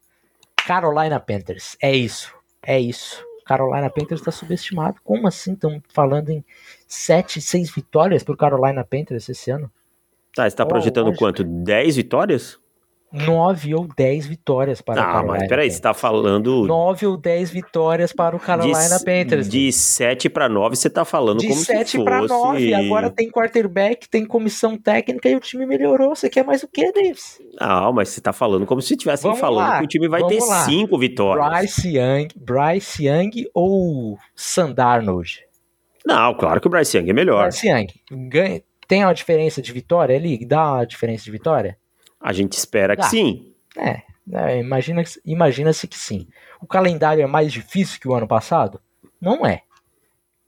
Carolina 0.66 1.20
Panthers. 1.20 1.78
É 1.82 1.96
isso. 1.96 2.34
É 2.64 2.80
isso. 2.80 3.24
Carolina 3.46 3.90
Panthers 3.90 4.22
está 4.22 4.32
subestimado. 4.32 5.00
Como 5.04 5.28
assim? 5.28 5.54
Estão 5.54 5.82
falando 5.90 6.30
em 6.30 6.44
7, 6.88 7.42
6 7.42 7.72
vitórias 7.74 8.24
pro 8.24 8.36
Carolina 8.38 8.84
Panthers 8.84 9.30
esse 9.30 9.50
ano? 9.50 9.72
Tá, 10.36 10.48
você 10.50 10.56
tá 10.56 10.64
Oh, 10.64 10.68
projetando 10.68 11.06
lógico. 11.08 11.24
quanto? 11.26 11.44
10 11.44 11.96
vitórias? 11.96 12.59
9 13.12 13.74
ou 13.76 13.88
10 13.98 14.28
vitórias 14.28 14.82
para 14.82 15.00
o 15.00 15.04
Ah, 15.04 15.06
Carolina 15.14 15.38
mas 15.40 15.48
peraí, 15.48 15.72
você 15.72 15.82
tá 15.82 15.94
falando 15.94 16.66
9 16.68 17.08
ou 17.08 17.18
10 17.18 17.50
vitórias 17.50 18.14
para 18.14 18.36
o 18.36 18.40
Carolina 18.40 18.80
de, 18.80 19.04
Panthers. 19.06 19.50
de 19.50 19.72
7 19.72 20.30
pra 20.30 20.48
9, 20.48 20.76
você 20.76 20.90
tá 20.90 21.04
falando 21.04 21.40
De 21.40 21.48
como 21.48 21.60
7 21.60 21.90
se 21.90 21.98
fosse... 21.98 22.04
para 22.04 22.22
9. 22.22 22.74
Agora 22.76 23.10
tem 23.10 23.30
quarterback, 23.30 24.08
tem 24.08 24.26
comissão 24.26 24.78
técnica 24.78 25.28
e 25.28 25.36
o 25.36 25.40
time 25.40 25.66
melhorou. 25.66 26.16
Você 26.16 26.30
quer 26.30 26.44
mais 26.46 26.62
o 26.62 26.68
que, 26.68 26.92
Davis? 26.92 27.40
Não, 27.60 27.92
mas 27.94 28.10
você 28.10 28.22
tá 28.22 28.32
falando 28.32 28.66
como 28.66 28.82
se 28.82 28.94
estivesse 28.94 29.24
falando 29.24 29.56
lá, 29.56 29.80
que 29.80 29.86
o 29.86 29.88
time 29.88 30.08
vai 30.08 30.22
ter 30.28 30.36
vamos 30.38 30.50
lá. 30.50 30.66
5 30.66 30.98
vitórias. 31.00 31.50
Bryce 31.50 31.98
Young, 31.98 32.28
Bryce 32.36 33.06
Young 33.08 33.32
ou 33.54 34.18
Sandarnold? 34.36 35.40
Não, 36.06 36.34
claro 36.36 36.62
que 36.62 36.68
o 36.68 36.70
Bryce 36.70 36.98
Young 36.98 37.10
é 37.10 37.14
melhor. 37.14 37.44
Bryce 37.50 37.68
Young. 37.68 37.88
Ganha, 38.30 38.62
tem 38.88 39.04
uma 39.04 39.14
diferença 39.14 39.62
de 39.62 39.72
vitória 39.72 40.16
ali? 40.16 40.46
Dá 40.46 40.74
uma 40.74 40.86
diferença 40.86 41.24
de 41.24 41.32
vitória? 41.32 41.78
A 42.20 42.34
gente 42.34 42.54
espera 42.54 42.96
que 42.96 43.02
Dá. 43.02 43.08
sim. 43.08 43.54
É, 43.78 44.02
é, 44.32 44.60
imagina, 44.60 45.04
imagina-se 45.26 45.88
que 45.88 45.98
sim. 45.98 46.28
O 46.62 46.68
calendário 46.68 47.24
é 47.24 47.28
mais 47.28 47.52
difícil 47.52 48.00
que 48.00 48.08
o 48.08 48.14
ano 48.14 48.28
passado? 48.28 48.80
Não 49.20 49.46
é. 49.46 49.64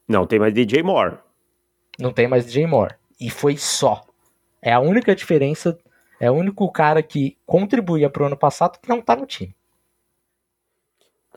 Não, 0.07 0.27
tem 0.27 0.39
mais 0.39 0.53
DJ 0.53 0.83
Moore. 0.83 1.17
Não 1.97 2.11
tem 2.11 2.27
mais 2.27 2.45
DJ 2.45 2.67
Moore. 2.67 2.95
E 3.19 3.29
foi 3.29 3.57
só. 3.57 4.03
É 4.61 4.73
a 4.73 4.79
única 4.79 5.15
diferença. 5.15 5.77
É 6.19 6.29
o 6.29 6.35
único 6.35 6.69
cara 6.71 7.01
que 7.01 7.37
contribuía 7.45 8.09
pro 8.09 8.25
ano 8.25 8.37
passado 8.37 8.79
que 8.79 8.89
não 8.89 9.01
tá 9.01 9.15
no 9.15 9.25
time. 9.25 9.55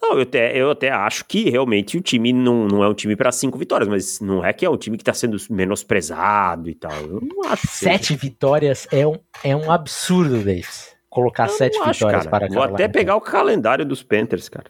Não, 0.03 0.15
eu 0.15 0.23
até, 0.23 0.57
eu 0.57 0.71
até 0.71 0.91
acho 0.91 1.25
que 1.25 1.49
realmente 1.49 1.97
o 1.97 2.01
time 2.01 2.33
não, 2.33 2.67
não 2.67 2.85
é 2.85 2.89
um 2.89 2.95
time 2.95 3.17
pra 3.17 3.33
5 3.33 3.57
vitórias, 3.57 3.89
mas 3.89 4.21
não 4.21 4.45
é 4.45 4.53
que 4.53 4.65
é 4.67 4.71
um 4.71 4.77
time 4.77 4.99
que 4.99 5.05
tá 5.05 5.15
sendo 5.15 5.37
menosprezado 5.49 6.69
e 6.69 6.75
tal. 6.75 6.93
Eu 6.93 7.21
não 7.23 7.51
acho 7.51 7.63
que 7.63 7.75
seja. 7.75 7.93
Sete 7.93 8.17
vitórias 8.17 8.87
é 8.93 9.07
um, 9.07 9.19
é 9.43 9.57
um 9.57 9.71
absurdo, 9.71 10.39
Davis. 10.39 10.95
Colocar 11.09 11.45
Eu 11.45 11.51
sete 11.51 11.79
acho, 11.79 11.93
vitórias 11.93 12.25
cara. 12.25 12.31
para 12.31 12.47
Vou 12.49 12.57
Carolina. 12.57 12.75
até 12.75 12.89
pegar 12.89 13.15
o 13.17 13.21
calendário 13.21 13.85
dos 13.85 14.03
Panthers, 14.03 14.49
cara. 14.49 14.67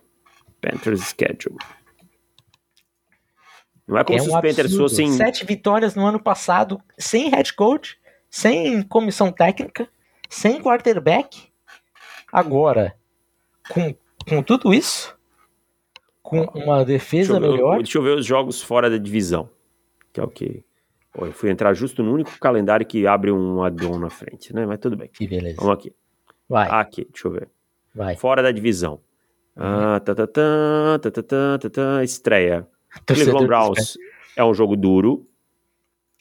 Panthers 0.60 1.00
schedule. 1.00 1.56
Não 3.86 3.98
é 3.98 4.04
como 4.04 4.18
é 4.18 4.22
se 4.22 4.28
um 4.30 4.34
os 4.34 4.40
Panthers 4.40 4.76
fossem. 4.76 5.12
Sete 5.12 5.44
vitórias 5.44 5.94
no 5.94 6.06
ano 6.06 6.20
passado, 6.20 6.80
sem 6.98 7.30
head 7.30 7.52
coach, 7.54 7.98
sem 8.30 8.82
comissão 8.82 9.32
técnica, 9.32 9.88
sem 10.28 10.60
quarterback. 10.62 11.48
Agora, 12.32 12.94
com, 13.70 13.94
com 14.28 14.42
tudo 14.42 14.74
isso, 14.74 15.13
com 16.24 16.40
uma 16.54 16.82
defesa 16.86 17.34
deixa 17.34 17.46
eu, 17.46 17.52
melhor. 17.52 17.76
Deixa 17.76 17.98
eu 17.98 18.02
ver 18.02 18.16
os 18.16 18.24
jogos 18.24 18.62
fora 18.62 18.88
da 18.88 18.96
divisão, 18.96 19.48
que 20.10 20.18
é 20.18 20.24
o 20.24 20.28
que. 20.28 20.64
Eu 21.16 21.30
fui 21.30 21.50
entrar 21.50 21.72
justo 21.74 22.02
no 22.02 22.12
único 22.12 22.36
calendário 22.40 22.84
que 22.84 23.06
abre 23.06 23.30
um 23.30 23.62
addon 23.62 23.98
na 23.98 24.10
frente, 24.10 24.52
né? 24.52 24.66
Mas 24.66 24.80
tudo 24.80 24.96
bem. 24.96 25.08
Que 25.12 25.28
beleza. 25.28 25.56
Vamos 25.60 25.74
aqui. 25.74 25.92
Vai. 26.48 26.68
Aqui, 26.70 27.06
deixa 27.12 27.28
eu 27.28 27.32
ver. 27.32 27.48
Vai. 27.94 28.16
Fora 28.16 28.42
da 28.42 28.50
divisão. 28.50 29.00
Ah, 29.54 29.92
uhum. 29.92 30.00
tá, 30.00 30.14
tá, 30.14 30.26
tá, 30.26 30.98
tá, 31.00 31.10
tá, 31.10 31.22
tá, 31.22 31.58
tá, 31.58 31.70
tá, 31.70 32.02
estreia. 32.02 32.66
Cleveland 33.06 33.46
Browns 33.46 33.98
é 34.34 34.42
um 34.42 34.54
jogo 34.54 34.76
duro. 34.76 35.28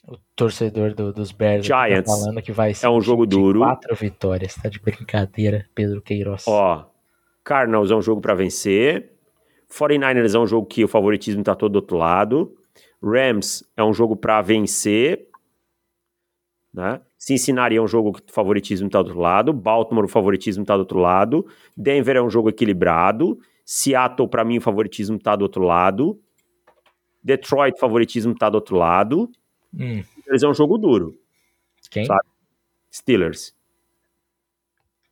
O 0.06 0.18
torcedor 0.36 0.94
do, 0.94 1.14
dos 1.14 1.32
Bears 1.32 1.66
tá 1.66 1.88
Giants 1.88 2.12
tá 2.12 2.18
falando 2.18 2.42
que 2.42 2.52
vai 2.52 2.74
ser 2.74 2.86
é 2.86 2.90
um 2.90 3.00
jogo 3.02 3.26
duro. 3.26 3.62
quatro 3.62 3.96
vitórias. 3.96 4.54
Tá 4.56 4.68
de 4.68 4.80
brincadeira, 4.80 5.66
Pedro 5.74 6.02
Queiroz. 6.02 6.44
Ó, 6.46 6.86
Cardinals 7.42 7.90
é 7.90 7.96
um 7.96 8.02
jogo 8.02 8.20
para 8.22 8.36
vencer. 8.36 9.13
49ers 9.74 10.36
é 10.36 10.40
um 10.40 10.46
jogo 10.48 10.68
que 10.68 10.84
o 10.84 10.88
favoritismo 10.88 11.44
tá 11.44 11.56
todo 11.56 11.72
do 11.74 11.76
outro 11.78 11.98
lado. 11.98 12.56
Rams 13.02 13.64
é 13.76 13.84
um 13.84 13.94
jogo 13.94 14.16
pra 14.16 14.42
vencer. 14.42 15.28
Né? 16.74 17.02
Cincinnati 17.18 17.76
é 17.76 17.82
um 17.82 17.88
jogo 17.88 18.14
que 18.14 18.30
o 18.32 18.34
favoritismo 18.34 18.90
tá 18.90 19.02
do 19.02 19.08
outro 19.08 19.20
lado. 19.22 19.54
Baltimore, 19.54 20.06
o 20.06 20.10
favoritismo 20.10 20.64
tá 20.66 20.76
do 20.76 20.82
outro 20.82 21.00
lado. 21.00 21.46
Denver 21.76 22.16
é 22.16 22.22
um 22.22 22.30
jogo 22.30 22.50
equilibrado. 22.50 23.40
Seattle, 23.66 24.28
pra 24.28 24.44
mim, 24.44 24.58
o 24.58 24.62
favoritismo 24.62 25.18
tá 25.18 25.36
do 25.36 25.44
outro 25.44 25.64
lado. 25.64 26.20
Detroit, 27.24 27.76
o 27.76 27.80
favoritismo 27.80 28.36
tá 28.36 28.50
do 28.50 28.56
outro 28.56 28.76
lado. 28.76 29.30
Hum, 29.74 30.04
Eles 30.28 30.44
é 30.44 30.48
um 30.48 30.54
jogo 30.54 30.78
duro. 30.78 31.18
quem? 31.90 32.06
Sabe? 32.06 32.22
Steelers. 32.92 33.56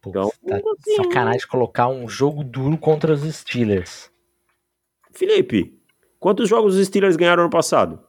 Pô, 0.02 0.10
Então, 0.10 0.32
tá 0.48 0.56
assim, 0.58 0.96
sacanagem 0.98 1.48
colocar 1.48 1.88
um 1.88 2.08
jogo 2.10 2.44
duro 2.44 2.78
contra 2.78 3.14
os 3.14 3.22
Steelers. 3.34 4.11
Felipe, 5.14 5.78
quantos 6.20 6.48
jogos 6.50 6.76
os 6.76 6.86
Steelers 6.88 7.16
ganharam 7.16 7.44
ano 7.44 7.50
passado? 7.50 8.00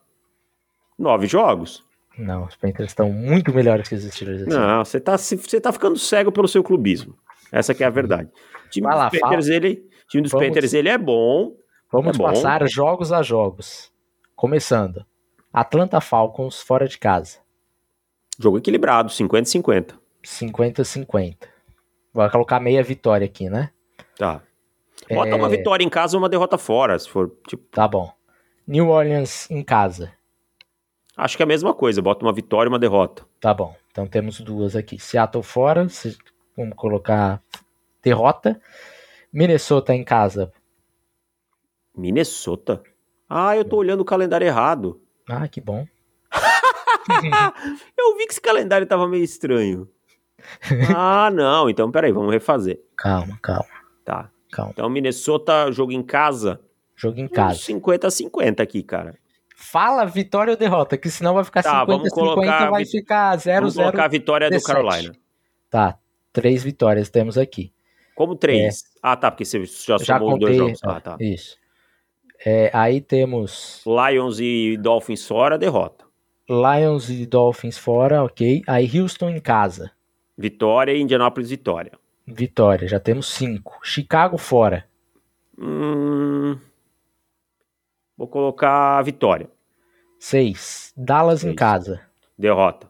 Nove 0.97 1.27
jogos? 1.27 1.83
Não, 2.17 2.45
os 2.45 2.55
Panthers 2.55 2.91
estão 2.91 3.11
muito 3.11 3.53
melhores 3.53 3.87
que 3.89 3.95
os 3.95 4.03
Steelers. 4.03 4.43
ano. 4.43 4.51
Não, 4.55 4.85
você 4.85 4.99
tá, 4.99 5.17
você 5.17 5.59
tá 5.59 5.71
ficando 5.71 5.97
cego 5.97 6.31
pelo 6.31 6.47
seu 6.47 6.63
clubismo. 6.63 7.15
Essa 7.51 7.73
que 7.73 7.83
é 7.83 7.87
a 7.87 7.89
verdade. 7.89 8.29
O 8.65 8.69
time 8.69 8.87
Vai 8.87 8.93
dos 8.93 9.19
lá, 9.19 9.27
Panthers, 9.29 9.47
ele, 9.47 9.87
time 10.07 10.21
dos 10.23 10.31
Vamos- 10.31 10.47
Panthers, 10.47 10.73
ele 10.73 10.89
é 10.89 10.97
bom. 10.97 11.55
Vamos 11.91 12.15
é 12.15 12.17
bom. 12.17 12.23
passar 12.25 12.67
jogos 12.69 13.11
a 13.11 13.21
jogos. 13.21 13.91
Começando. 14.35 15.05
Atlanta 15.51 15.99
Falcons 16.01 16.61
fora 16.61 16.87
de 16.87 16.97
casa. 16.97 17.37
Jogo 18.39 18.57
equilibrado, 18.57 19.11
50 19.11 19.47
50. 19.49 19.99
50-50. 20.23 21.37
Vai 22.13 22.29
colocar 22.31 22.59
meia 22.59 22.81
vitória 22.83 23.25
aqui, 23.25 23.49
né? 23.49 23.69
Tá. 24.17 24.41
Bota 25.09 25.31
É. 25.31 25.35
uma 25.35 25.49
vitória 25.49 25.83
em 25.83 25.89
casa 25.89 26.15
ou 26.17 26.21
uma 26.23 26.29
derrota 26.29 26.57
fora, 26.57 26.97
se 26.97 27.09
for, 27.09 27.31
tipo, 27.47 27.63
Tá 27.71 27.87
bom. 27.87 28.11
New 28.67 28.89
Orleans 28.89 29.49
em 29.51 29.63
casa. 29.63 30.13
acho 31.17 31.35
que 31.37 31.43
é 31.43 31.45
a 31.45 31.47
mesma 31.47 31.73
coisa, 31.73 32.01
bota 32.01 32.25
uma 32.25 32.33
vitória 32.33 32.67
e 32.69 32.71
uma 32.71 32.79
derrota. 32.79 33.25
Tá 33.39 33.53
bom. 33.53 33.75
Então 33.91 34.07
temos 34.07 34.39
duas 34.39 34.75
aqui. 34.75 34.97
Seattle 34.99 35.43
fora. 35.43 35.87
se- 35.89 36.17
Vamos 36.57 36.75
colocar 36.75 37.41
derrota. 38.01 38.59
Minnesota 39.31 39.93
em 39.93 40.03
casa. 40.03 40.51
Minnesota? 41.95 42.81
Ah, 43.29 43.55
eu 43.55 43.65
tô 43.65 43.77
olhando 43.77 44.01
o 44.01 44.05
calendário 44.05 44.45
errado. 44.45 45.01
Ah, 45.27 45.47
que 45.47 45.59
bom. 45.61 45.85
Eu 47.97 48.17
vi 48.17 48.25
que 48.25 48.31
esse 48.33 48.41
calendário 48.41 48.85
tava 48.87 49.07
meio 49.07 49.23
estranho. 49.23 49.87
Ah, 50.95 51.29
não, 51.31 51.69
então 51.69 51.89
peraí, 51.91 52.11
vamos 52.11 52.31
refazer. 52.31 52.81
Calma, 52.97 53.39
calma, 53.41 53.65
Tá. 54.03 54.29
Calma. 54.55 54.71
Então, 54.73 54.89
Minnesota, 54.89 55.71
jogo 55.71 55.91
em 55.91 56.03
casa. 56.03 56.59
Jogo 56.95 57.19
em 57.19 57.27
casa. 57.27 57.59
50 57.59 58.07
a 58.07 58.11
50 58.11 58.61
aqui, 58.63 58.83
cara. 58.83 59.15
Fala 59.55 60.05
vitória 60.05 60.51
ou 60.51 60.57
derrota, 60.57 60.97
que 60.97 61.09
senão 61.09 61.33
vai 61.35 61.43
ficar 61.43 61.63
Tá, 61.63 61.79
50 61.81 61.85
vamos 61.97 62.09
colocar 62.09 62.41
50 62.41 62.69
vai 62.71 62.83
vi- 62.83 62.91
ficar 62.91 63.35
0 63.37 63.59
Vamos 63.61 63.73
0. 63.75 63.85
colocar 63.87 64.05
a 64.05 64.07
vitória 64.09 64.47
do 64.47 64.51
17. 64.51 64.73
Carolina. 64.73 65.15
Tá, 65.69 65.97
três 66.31 66.63
vitórias 66.63 67.09
temos 67.09 67.37
aqui. 67.37 67.71
Como 68.15 68.35
três. 68.35 68.83
Ah, 69.01 69.15
tá, 69.15 69.31
porque 69.31 69.45
você 69.45 69.65
já, 69.65 69.97
Já 69.97 70.17
somou 70.19 70.33
os 70.33 70.39
dois 70.39 70.57
contei. 70.57 70.75
jogos. 70.75 70.79
Ah, 70.83 70.97
é, 70.97 70.99
tá. 70.99 71.17
Isso. 71.19 71.57
É, 72.45 72.69
aí 72.73 72.99
temos 73.01 73.81
Lions 73.85 74.39
e 74.39 74.77
Dolphins 74.77 75.25
fora, 75.25 75.57
derrota. 75.57 76.05
Lions 76.49 77.09
e 77.09 77.25
Dolphins 77.25 77.77
fora, 77.77 78.23
ok. 78.23 78.61
Aí 78.67 78.99
Houston 78.99 79.29
em 79.29 79.39
casa. 79.39 79.91
Vitória 80.37 80.91
e 80.91 81.01
Indianapolis 81.01 81.49
vitória. 81.49 81.93
Vitória, 82.25 82.87
já 82.87 82.99
temos 82.99 83.27
cinco. 83.27 83.79
Chicago 83.83 84.37
fora. 84.37 84.85
Hum, 85.57 86.57
vou 88.17 88.27
colocar 88.27 89.01
vitória. 89.03 89.49
Seis. 90.19 90.93
Dallas 90.95 91.43
em 91.43 91.47
Seis. 91.49 91.55
casa. 91.57 92.01
Derrota. 92.37 92.89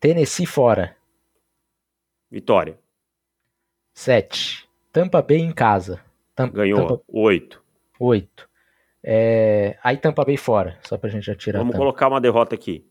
Tennessee 0.00 0.46
fora. 0.46 0.96
Vitória. 2.30 2.78
Sete. 3.92 4.68
Tampa 4.92 5.20
Bay 5.20 5.38
em 5.38 5.52
casa. 5.52 6.00
Ganhou. 6.52 6.86
Tampa, 6.86 7.02
Oito. 7.08 7.62
oito. 7.98 8.48
É, 9.02 9.76
aí 9.82 9.96
Tampa 9.96 10.24
Bay 10.24 10.36
fora, 10.36 10.78
só 10.84 10.96
pra 10.96 11.10
gente 11.10 11.24
já 11.26 11.34
tirar. 11.34 11.58
Vamos 11.58 11.76
colocar 11.76 12.06
uma 12.08 12.20
derrota 12.20 12.54
aqui. 12.54 12.86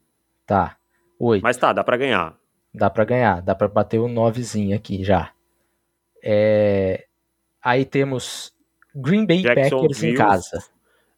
Tá. 0.45 0.75
Oito. 1.17 1.41
Mas 1.43 1.55
tá, 1.57 1.71
dá 1.71 1.83
pra 1.83 1.95
ganhar. 1.95 2.37
Dá 2.73 2.89
pra 2.89 3.05
ganhar, 3.05 3.41
dá 3.41 3.55
pra 3.55 3.67
bater 3.67 3.99
o 3.99 4.07
novezinho 4.09 4.75
aqui 4.75 5.03
já. 5.03 5.31
É, 6.23 7.05
Aí 7.63 7.83
temos 7.85 8.53
Green 8.95 9.25
Bay 9.25 9.43
Packers 9.43 10.01
em 10.03 10.13
casa. 10.15 10.63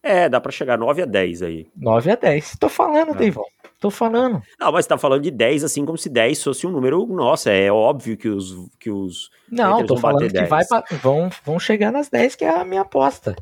É, 0.01 0.29
dá 0.29 0.39
pra 0.39 0.51
chegar 0.51 0.77
9 0.77 1.01
a 1.01 1.05
10 1.05 1.41
aí. 1.43 1.67
9 1.75 2.11
a 2.11 2.15
10. 2.15 2.57
Tô 2.57 2.69
falando, 2.69 3.11
Ah. 3.11 3.15
Deivão. 3.15 3.43
Tô 3.79 3.89
falando. 3.91 4.41
Não, 4.59 4.71
mas 4.71 4.85
você 4.85 4.89
tá 4.89 4.97
falando 4.97 5.21
de 5.23 5.31
10 5.31 5.63
assim 5.63 5.85
como 5.85 5.97
se 5.97 6.09
10 6.09 6.43
fosse 6.43 6.65
um 6.65 6.71
número. 6.71 7.05
Nossa, 7.05 7.51
é 7.51 7.71
óbvio 7.71 8.17
que 8.17 8.27
os. 8.27 8.53
Que 8.79 8.89
os 8.89 9.29
Não, 9.49 9.85
tô 9.85 9.95
falando 9.97 10.27
que 10.27 10.33
10. 10.33 10.49
vai 10.49 10.63
vão, 11.01 11.29
vão 11.45 11.59
chegar 11.59 11.91
nas 11.91 12.09
10, 12.09 12.35
que 12.35 12.43
é 12.45 12.49
a 12.49 12.65
minha 12.65 12.81
aposta. 12.81 13.35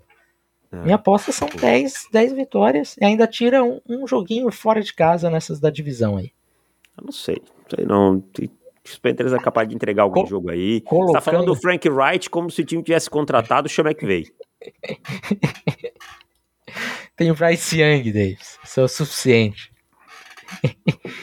Ah. 0.72 0.78
Minha 0.78 0.96
aposta 0.96 1.32
são 1.32 1.48
10, 1.48 2.08
10 2.12 2.34
vitórias 2.34 2.96
e 3.00 3.06
ainda 3.06 3.26
tira 3.26 3.64
um, 3.64 3.80
um 3.88 4.06
joguinho 4.08 4.52
fora 4.52 4.82
de 4.82 4.94
casa 4.94 5.30
nessas 5.30 5.60
da 5.60 5.70
divisão 5.70 6.18
aí. 6.18 6.32
eu 6.98 7.06
não 7.06 7.12
sei. 7.12 7.42
Não 7.42 7.76
sei 7.76 7.86
não. 7.86 8.24
Os 8.90 8.98
Panthers 8.98 9.34
é 9.34 9.40
capaz 9.40 9.68
de 9.68 9.76
entregar 9.76 10.04
algum 10.04 10.22
Co- 10.22 10.28
jogo 10.28 10.50
aí. 10.52 10.76
Você 10.80 10.82
colocando- 10.82 11.14
tá 11.14 11.22
falando 11.22 11.46
do 11.46 11.56
Frank 11.56 11.88
Wright 11.90 12.30
como 12.30 12.50
se 12.50 12.62
o 12.62 12.66
time 12.66 12.82
tivesse 12.84 13.10
contratado 13.10 13.68
o 13.68 13.70
Sean 13.70 13.86
McVay. 13.86 14.26
Tem 17.16 17.32
o 17.32 17.36
Bryce 17.36 17.80
Young, 17.82 18.12
Davis. 18.12 18.60
Isso 18.64 18.80
é 18.80 18.84
o 18.84 18.88
suficiente. 18.88 19.72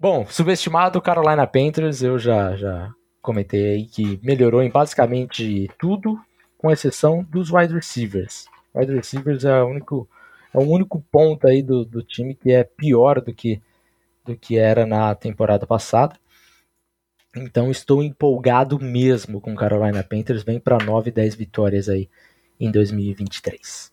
Bom, 0.00 0.26
subestimado 0.28 1.00
Carolina 1.02 1.46
Panthers, 1.46 2.02
eu 2.02 2.18
já, 2.18 2.54
já 2.56 2.90
comentei 3.20 3.74
aí 3.74 3.84
que 3.86 4.18
melhorou 4.22 4.62
em 4.62 4.70
basicamente 4.70 5.68
tudo, 5.78 6.18
com 6.56 6.70
exceção 6.70 7.24
dos 7.28 7.50
wide 7.52 7.74
receivers. 7.74 8.46
Wide 8.74 8.92
receivers 8.94 9.44
é 9.44 9.62
o 9.62 9.66
único, 9.66 10.08
é 10.54 10.58
o 10.58 10.62
único 10.62 11.00
ponto 11.10 11.46
aí 11.48 11.62
do, 11.62 11.84
do 11.84 12.02
time 12.02 12.34
que 12.34 12.50
é 12.52 12.62
pior 12.64 13.20
do 13.20 13.34
que, 13.34 13.60
do 14.28 14.36
que 14.36 14.58
era 14.58 14.86
na 14.86 15.14
temporada 15.14 15.66
passada. 15.66 16.16
Então 17.36 17.70
estou 17.70 18.02
empolgado 18.02 18.78
mesmo 18.78 19.40
com 19.40 19.54
Carolina 19.54 20.02
Panthers, 20.02 20.42
vem 20.42 20.58
para 20.58 20.82
9, 20.82 21.10
10 21.10 21.34
vitórias 21.34 21.88
aí 21.88 22.08
em 22.58 22.70
2023. 22.70 23.92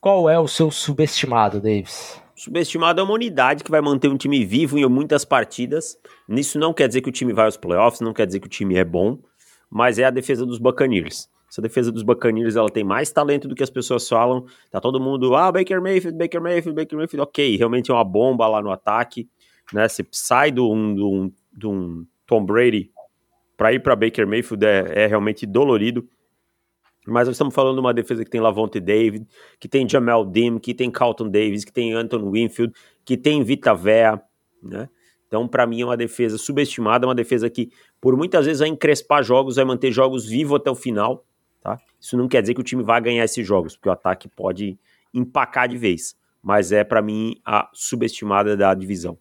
Qual 0.00 0.28
é 0.30 0.38
o 0.38 0.46
seu 0.46 0.70
subestimado, 0.70 1.60
Davis? 1.60 2.20
Subestimado 2.34 3.00
é 3.00 3.04
uma 3.04 3.14
unidade 3.14 3.64
que 3.64 3.70
vai 3.70 3.80
manter 3.80 4.08
um 4.08 4.16
time 4.16 4.44
vivo 4.44 4.78
em 4.78 4.86
muitas 4.86 5.24
partidas. 5.24 5.98
Nisso 6.28 6.58
não 6.58 6.72
quer 6.72 6.86
dizer 6.86 7.00
que 7.00 7.08
o 7.08 7.12
time 7.12 7.32
vai 7.32 7.46
aos 7.46 7.56
playoffs, 7.56 8.00
não 8.00 8.12
quer 8.12 8.26
dizer 8.26 8.40
que 8.40 8.46
o 8.46 8.50
time 8.50 8.76
é 8.76 8.84
bom, 8.84 9.18
mas 9.70 9.98
é 9.98 10.04
a 10.04 10.10
defesa 10.10 10.44
dos 10.44 10.58
Buccaneers. 10.58 11.28
Essa 11.50 11.62
defesa 11.62 11.92
dos 11.92 12.02
Buccaneers, 12.02 12.56
ela 12.56 12.68
tem 12.68 12.84
mais 12.84 13.10
talento 13.10 13.48
do 13.48 13.54
que 13.54 13.62
as 13.62 13.70
pessoas 13.70 14.08
falam. 14.08 14.44
Tá 14.70 14.80
todo 14.80 15.00
mundo, 15.00 15.34
ah, 15.34 15.50
Baker 15.50 15.80
Mayfield, 15.80 16.18
Baker 16.18 16.40
Mayfield, 16.40 16.74
Baker 16.74 16.98
Mayfield. 16.98 17.22
Ok, 17.22 17.56
realmente 17.56 17.90
é 17.90 17.94
uma 17.94 18.04
bomba 18.04 18.46
lá 18.46 18.60
no 18.60 18.70
ataque, 18.70 19.28
né? 19.72 19.88
Você 19.88 20.06
sai 20.12 20.50
de 20.50 20.60
um, 20.60 20.94
de 20.94 21.02
um, 21.02 21.32
um 21.64 22.06
Tom 22.26 22.44
Brady 22.44 22.90
para 23.56 23.72
ir 23.72 23.80
para 23.80 23.96
Baker 23.96 24.26
Mayfield 24.26 24.64
é, 24.64 25.04
é 25.04 25.06
realmente 25.06 25.46
dolorido. 25.46 26.06
Mas 27.06 27.28
nós 27.28 27.36
estamos 27.36 27.54
falando 27.54 27.74
de 27.74 27.80
uma 27.80 27.94
defesa 27.94 28.24
que 28.24 28.30
tem 28.30 28.40
Lavonte 28.40 28.80
David, 28.80 29.26
que 29.60 29.68
tem 29.68 29.88
Jamel 29.88 30.24
Dim, 30.24 30.58
que 30.58 30.74
tem 30.74 30.90
Carlton 30.90 31.28
Davis, 31.28 31.64
que 31.64 31.72
tem 31.72 31.92
Anton 31.92 32.30
Winfield, 32.30 32.74
que 33.04 33.16
tem 33.16 33.44
Vita 33.44 33.72
Vea, 33.74 34.20
né? 34.60 34.88
Então, 35.28 35.46
para 35.46 35.66
mim, 35.66 35.80
é 35.80 35.84
uma 35.84 35.96
defesa 35.96 36.38
subestimada, 36.38 37.06
uma 37.06 37.14
defesa 37.14 37.50
que, 37.50 37.70
por 38.00 38.16
muitas 38.16 38.46
vezes, 38.46 38.60
vai 38.60 38.68
encrespar 38.68 39.22
jogos, 39.22 39.56
vai 39.56 39.64
manter 39.64 39.90
jogos 39.90 40.26
vivos 40.26 40.56
até 40.56 40.70
o 40.70 40.74
final, 40.74 41.24
tá? 41.60 41.78
Isso 42.00 42.16
não 42.16 42.28
quer 42.28 42.42
dizer 42.42 42.54
que 42.54 42.60
o 42.60 42.64
time 42.64 42.82
vai 42.82 43.00
ganhar 43.00 43.24
esses 43.24 43.46
jogos, 43.46 43.76
porque 43.76 43.88
o 43.88 43.92
ataque 43.92 44.28
pode 44.28 44.78
empacar 45.12 45.68
de 45.68 45.76
vez. 45.76 46.16
Mas 46.42 46.70
é, 46.70 46.84
para 46.84 47.02
mim, 47.02 47.40
a 47.44 47.68
subestimada 47.72 48.56
da 48.56 48.72
divisão. 48.74 49.18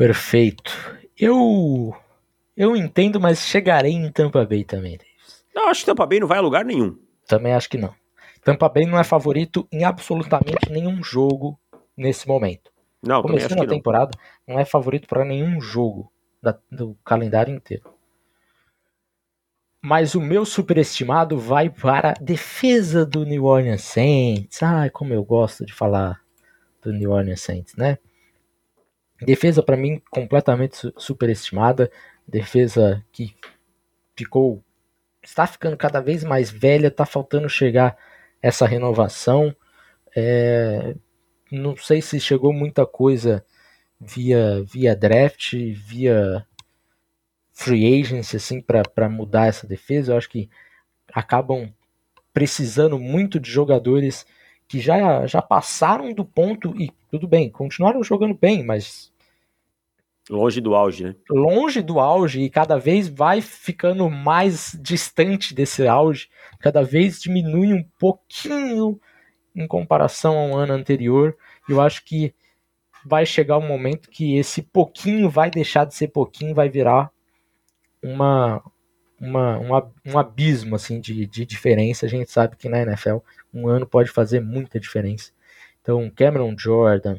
Perfeito. 0.00 0.96
Eu 1.14 1.94
eu 2.56 2.74
entendo, 2.74 3.20
mas 3.20 3.40
chegarei 3.40 3.92
em 3.92 4.10
Tampa 4.10 4.46
Bay 4.46 4.64
também. 4.64 4.98
Não, 5.54 5.68
acho 5.68 5.80
que 5.80 5.86
Tampa 5.86 6.06
Bay 6.06 6.18
não 6.18 6.26
vai 6.26 6.38
a 6.38 6.40
lugar 6.40 6.64
nenhum. 6.64 6.98
Também 7.28 7.52
acho 7.52 7.68
que 7.68 7.76
não. 7.76 7.94
Tampa 8.42 8.66
Bay 8.70 8.86
não 8.86 8.98
é 8.98 9.04
favorito 9.04 9.68
em 9.70 9.84
absolutamente 9.84 10.72
nenhum 10.72 11.02
jogo 11.02 11.60
nesse 11.94 12.26
momento. 12.26 12.72
Não, 13.02 13.20
Começando 13.20 13.62
a 13.62 13.66
temporada, 13.66 14.12
não. 14.48 14.54
não 14.54 14.60
é 14.62 14.64
favorito 14.64 15.06
para 15.06 15.22
nenhum 15.22 15.60
jogo 15.60 16.10
da, 16.42 16.58
do 16.72 16.96
calendário 17.04 17.54
inteiro. 17.54 17.84
Mas 19.82 20.14
o 20.14 20.20
meu 20.22 20.46
superestimado 20.46 21.36
vai 21.36 21.68
para 21.68 22.12
a 22.12 22.24
defesa 22.24 23.04
do 23.04 23.26
New 23.26 23.44
Orleans 23.44 23.82
Saints. 23.82 24.62
Ai, 24.62 24.88
como 24.88 25.12
eu 25.12 25.22
gosto 25.22 25.66
de 25.66 25.74
falar 25.74 26.22
do 26.80 26.90
New 26.90 27.10
Orleans 27.10 27.42
Saints, 27.42 27.76
né? 27.76 27.98
Defesa 29.22 29.62
para 29.62 29.76
mim 29.76 30.00
completamente 30.10 30.92
superestimada, 30.96 31.90
defesa 32.26 33.04
que 33.12 33.34
ficou 34.16 34.62
está 35.22 35.46
ficando 35.46 35.76
cada 35.76 36.00
vez 36.00 36.24
mais 36.24 36.50
velha, 36.50 36.88
está 36.88 37.04
faltando 37.04 37.48
chegar 37.48 37.96
essa 38.42 38.66
renovação. 38.66 39.54
É, 40.16 40.94
não 41.50 41.76
sei 41.76 42.00
se 42.00 42.18
chegou 42.18 42.52
muita 42.52 42.86
coisa 42.86 43.44
via, 44.00 44.62
via 44.62 44.96
draft, 44.96 45.54
via 45.54 46.46
free 47.52 48.00
agency, 48.00 48.36
assim, 48.36 48.62
para 48.62 49.08
mudar 49.08 49.46
essa 49.46 49.66
defesa. 49.66 50.12
Eu 50.12 50.16
acho 50.16 50.30
que 50.30 50.48
acabam 51.12 51.72
precisando 52.32 52.98
muito 52.98 53.38
de 53.38 53.50
jogadores 53.50 54.24
que 54.70 54.78
já, 54.78 55.26
já 55.26 55.42
passaram 55.42 56.14
do 56.14 56.24
ponto 56.24 56.80
e 56.80 56.92
tudo 57.10 57.26
bem, 57.26 57.50
continuaram 57.50 58.04
jogando 58.04 58.38
bem, 58.40 58.64
mas 58.64 59.10
Longe 60.30 60.60
do 60.60 60.76
auge, 60.76 61.02
né? 61.02 61.16
Longe 61.28 61.82
do 61.82 61.98
auge 61.98 62.40
e 62.40 62.48
cada 62.48 62.78
vez 62.78 63.08
vai 63.08 63.40
ficando 63.40 64.08
mais 64.08 64.78
distante 64.80 65.52
desse 65.52 65.88
auge, 65.88 66.28
cada 66.60 66.84
vez 66.84 67.20
diminui 67.20 67.72
um 67.72 67.82
pouquinho 67.98 69.00
em 69.56 69.66
comparação 69.66 70.38
ao 70.38 70.56
ano 70.56 70.72
anterior. 70.72 71.36
Eu 71.68 71.80
acho 71.80 72.04
que 72.04 72.32
vai 73.04 73.26
chegar 73.26 73.58
um 73.58 73.66
momento 73.66 74.08
que 74.08 74.36
esse 74.36 74.62
pouquinho 74.62 75.28
vai 75.28 75.50
deixar 75.50 75.84
de 75.84 75.96
ser 75.96 76.06
pouquinho, 76.08 76.54
vai 76.54 76.68
virar 76.68 77.10
uma, 78.00 78.62
uma, 79.20 79.58
uma 79.58 79.92
um 80.06 80.16
abismo 80.16 80.76
assim 80.76 81.00
de, 81.00 81.26
de 81.26 81.44
diferença. 81.44 82.06
A 82.06 82.08
gente 82.08 82.30
sabe 82.30 82.54
que 82.54 82.68
na 82.68 82.82
NFL 82.82 83.16
um 83.52 83.68
ano 83.68 83.86
pode 83.86 84.10
fazer 84.10 84.40
muita 84.40 84.78
diferença. 84.78 85.32
Então, 85.80 86.10
Cameron 86.14 86.54
Jordan, 86.56 87.18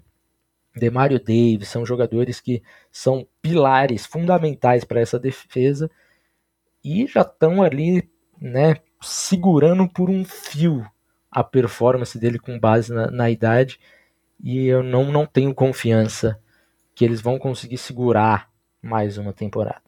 Demario 0.76 1.20
Davis, 1.20 1.67
são 1.67 1.86
jogadores 1.86 2.39
que 2.39 2.63
são 2.91 3.28
pilares 3.41 4.06
fundamentais 4.06 4.84
para 4.84 5.02
essa 5.02 5.20
defesa 5.20 5.89
e 6.84 7.06
já 7.08 7.22
estão 7.22 7.62
ali, 7.62 8.10
né, 8.39 8.78
segurando 9.02 9.88
por 9.88 10.10
um 10.10 10.24
fio 10.24 10.86
a 11.30 11.44
performance 11.44 12.17
dele 12.17 12.39
com 12.39 12.60
base 12.60 12.94
na, 12.94 13.10
na, 13.10 13.30
idade 13.30 13.80
e 14.44 14.67
eu 14.67 14.84
não, 14.84 15.12
não 15.12 15.26
tenho 15.26 15.54
confiança 15.54 16.39
que 16.94 17.06
eles 17.06 17.22
vão 17.22 17.39
conseguir 17.39 17.78
segurar 17.78 18.50
mais 18.82 19.17
uma 19.17 19.32
temporada. 19.32 19.82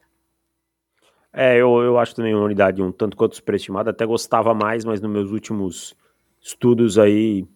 É, 1.32 1.56
eu, 1.56 1.82
eu 1.82 1.98
acho 1.98 2.14
também 2.14 2.34
uma 2.34 2.44
unidade 2.44 2.80
um 2.80 2.92
tanto 2.92 3.16
quanto 3.16 3.34
superestimada, 3.34 3.90
até 3.90 4.06
gostava 4.06 4.54
mais, 4.54 4.84
mas 4.84 5.00
nos 5.00 5.10
meus 5.10 5.30
últimos 5.30 5.96
estudos 6.44 6.98
aí, 6.98 7.46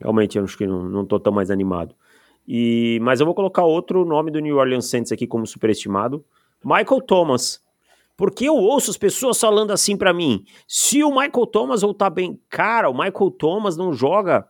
realmente 0.00 0.36
acho 0.40 0.58
que 0.58 0.66
não, 0.66 0.82
não 0.82 1.06
tô 1.06 1.20
tão 1.20 1.32
mais 1.32 1.52
animado. 1.52 1.94
E, 2.46 2.98
mas 3.00 3.20
eu 3.20 3.26
vou 3.26 3.34
colocar 3.34 3.62
outro 3.62 4.04
nome 4.04 4.30
do 4.30 4.40
New 4.40 4.56
Orleans 4.56 4.86
Saints 4.86 5.12
aqui 5.12 5.24
como 5.26 5.46
superestimado, 5.46 6.24
Michael 6.62 7.00
Thomas. 7.06 7.62
Porque 8.16 8.44
eu 8.44 8.56
ouço 8.56 8.90
as 8.90 8.98
pessoas 8.98 9.40
falando 9.40 9.70
assim 9.70 9.96
para 9.96 10.12
mim: 10.12 10.44
se 10.66 11.02
o 11.02 11.10
Michael 11.10 11.46
Thomas 11.46 11.82
voltar 11.82 12.10
bem, 12.10 12.40
cara, 12.48 12.90
o 12.90 12.92
Michael 12.92 13.30
Thomas 13.30 13.76
não 13.76 13.92
joga 13.92 14.46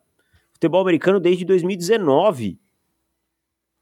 futebol 0.53 0.81
americano 0.81 1.21
desde 1.21 1.45
2019. 1.45 2.59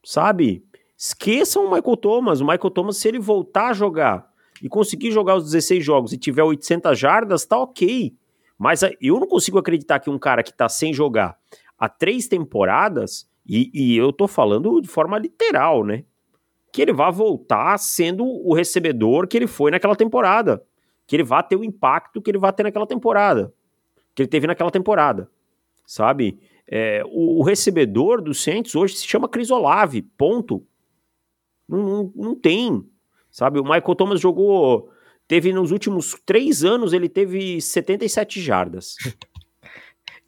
Sabe? 0.05 0.65
Esqueçam 0.97 1.67
o 1.67 1.71
Michael 1.73 1.97
Thomas. 1.97 2.41
O 2.41 2.45
Michael 2.45 2.71
Thomas, 2.71 2.97
se 2.97 3.09
ele 3.09 3.19
voltar 3.19 3.71
a 3.71 3.73
jogar 3.73 4.29
e 4.61 4.69
conseguir 4.69 5.11
jogar 5.11 5.37
os 5.37 5.45
16 5.45 5.85
jogos 5.85 6.13
e 6.13 6.19
tiver 6.19 6.43
800 6.43 6.97
jardas, 6.97 7.45
tá 7.45 7.59
ok. 7.59 8.15
Mas 8.63 8.81
eu 9.01 9.19
não 9.19 9.27
consigo 9.27 9.59
acreditar 9.59 9.99
que 9.99 10.09
um 10.09 10.17
cara 10.17 10.41
que 10.41 10.55
tá 10.55 10.69
sem 10.69 10.95
jogar 10.95 11.37
há 11.77 11.89
três 11.89 12.29
temporadas 12.29 13.29
e, 13.45 13.69
e 13.75 13.97
eu 13.97 14.13
tô 14.13 14.29
falando 14.29 14.81
de 14.81 14.87
forma 14.87 15.19
literal, 15.19 15.85
né? 15.85 16.05
Que 16.73 16.81
ele 16.81 16.93
vá 16.93 17.11
voltar 17.11 17.77
sendo 17.79 18.25
o 18.25 18.55
recebedor 18.55 19.27
que 19.27 19.37
ele 19.37 19.49
foi 19.49 19.73
naquela 19.73 19.97
temporada. 19.97 20.65
Que 21.09 21.17
ele 21.17 21.25
vá 21.25 21.43
ter 21.43 21.57
o 21.57 21.65
impacto 21.65 22.23
que 22.23 22.31
ele 22.31 22.39
vai 22.39 22.53
ter 22.53 22.63
naquela 22.63 22.87
temporada. 22.87 23.53
Que 24.15 24.23
ele 24.23 24.29
teve 24.29 24.47
naquela 24.47 24.71
temporada. 24.71 25.29
Sabe? 25.85 26.39
É, 26.65 27.03
o, 27.07 27.41
o, 27.41 27.43
recebedor 27.43 28.23
do 28.23 28.33
Saints 28.33 28.77
hoje 28.77 28.95
se 28.95 29.09
chama 29.09 29.29
Crisolave, 29.29 30.03
ponto. 30.03 30.65
Não, 31.69 31.83
não, 31.83 32.13
não, 32.15 32.35
tem. 32.37 32.89
Sabe? 33.29 33.59
O 33.59 33.65
Michael 33.65 33.97
Thomas 33.97 34.21
jogou. 34.21 34.89
Teve 35.33 35.51
nos 35.51 35.71
últimos 35.71 36.15
três 36.27 36.63
anos, 36.63 36.93
ele 36.93 37.09
teve 37.09 37.59
77 37.59 38.39
jardas. 38.39 38.97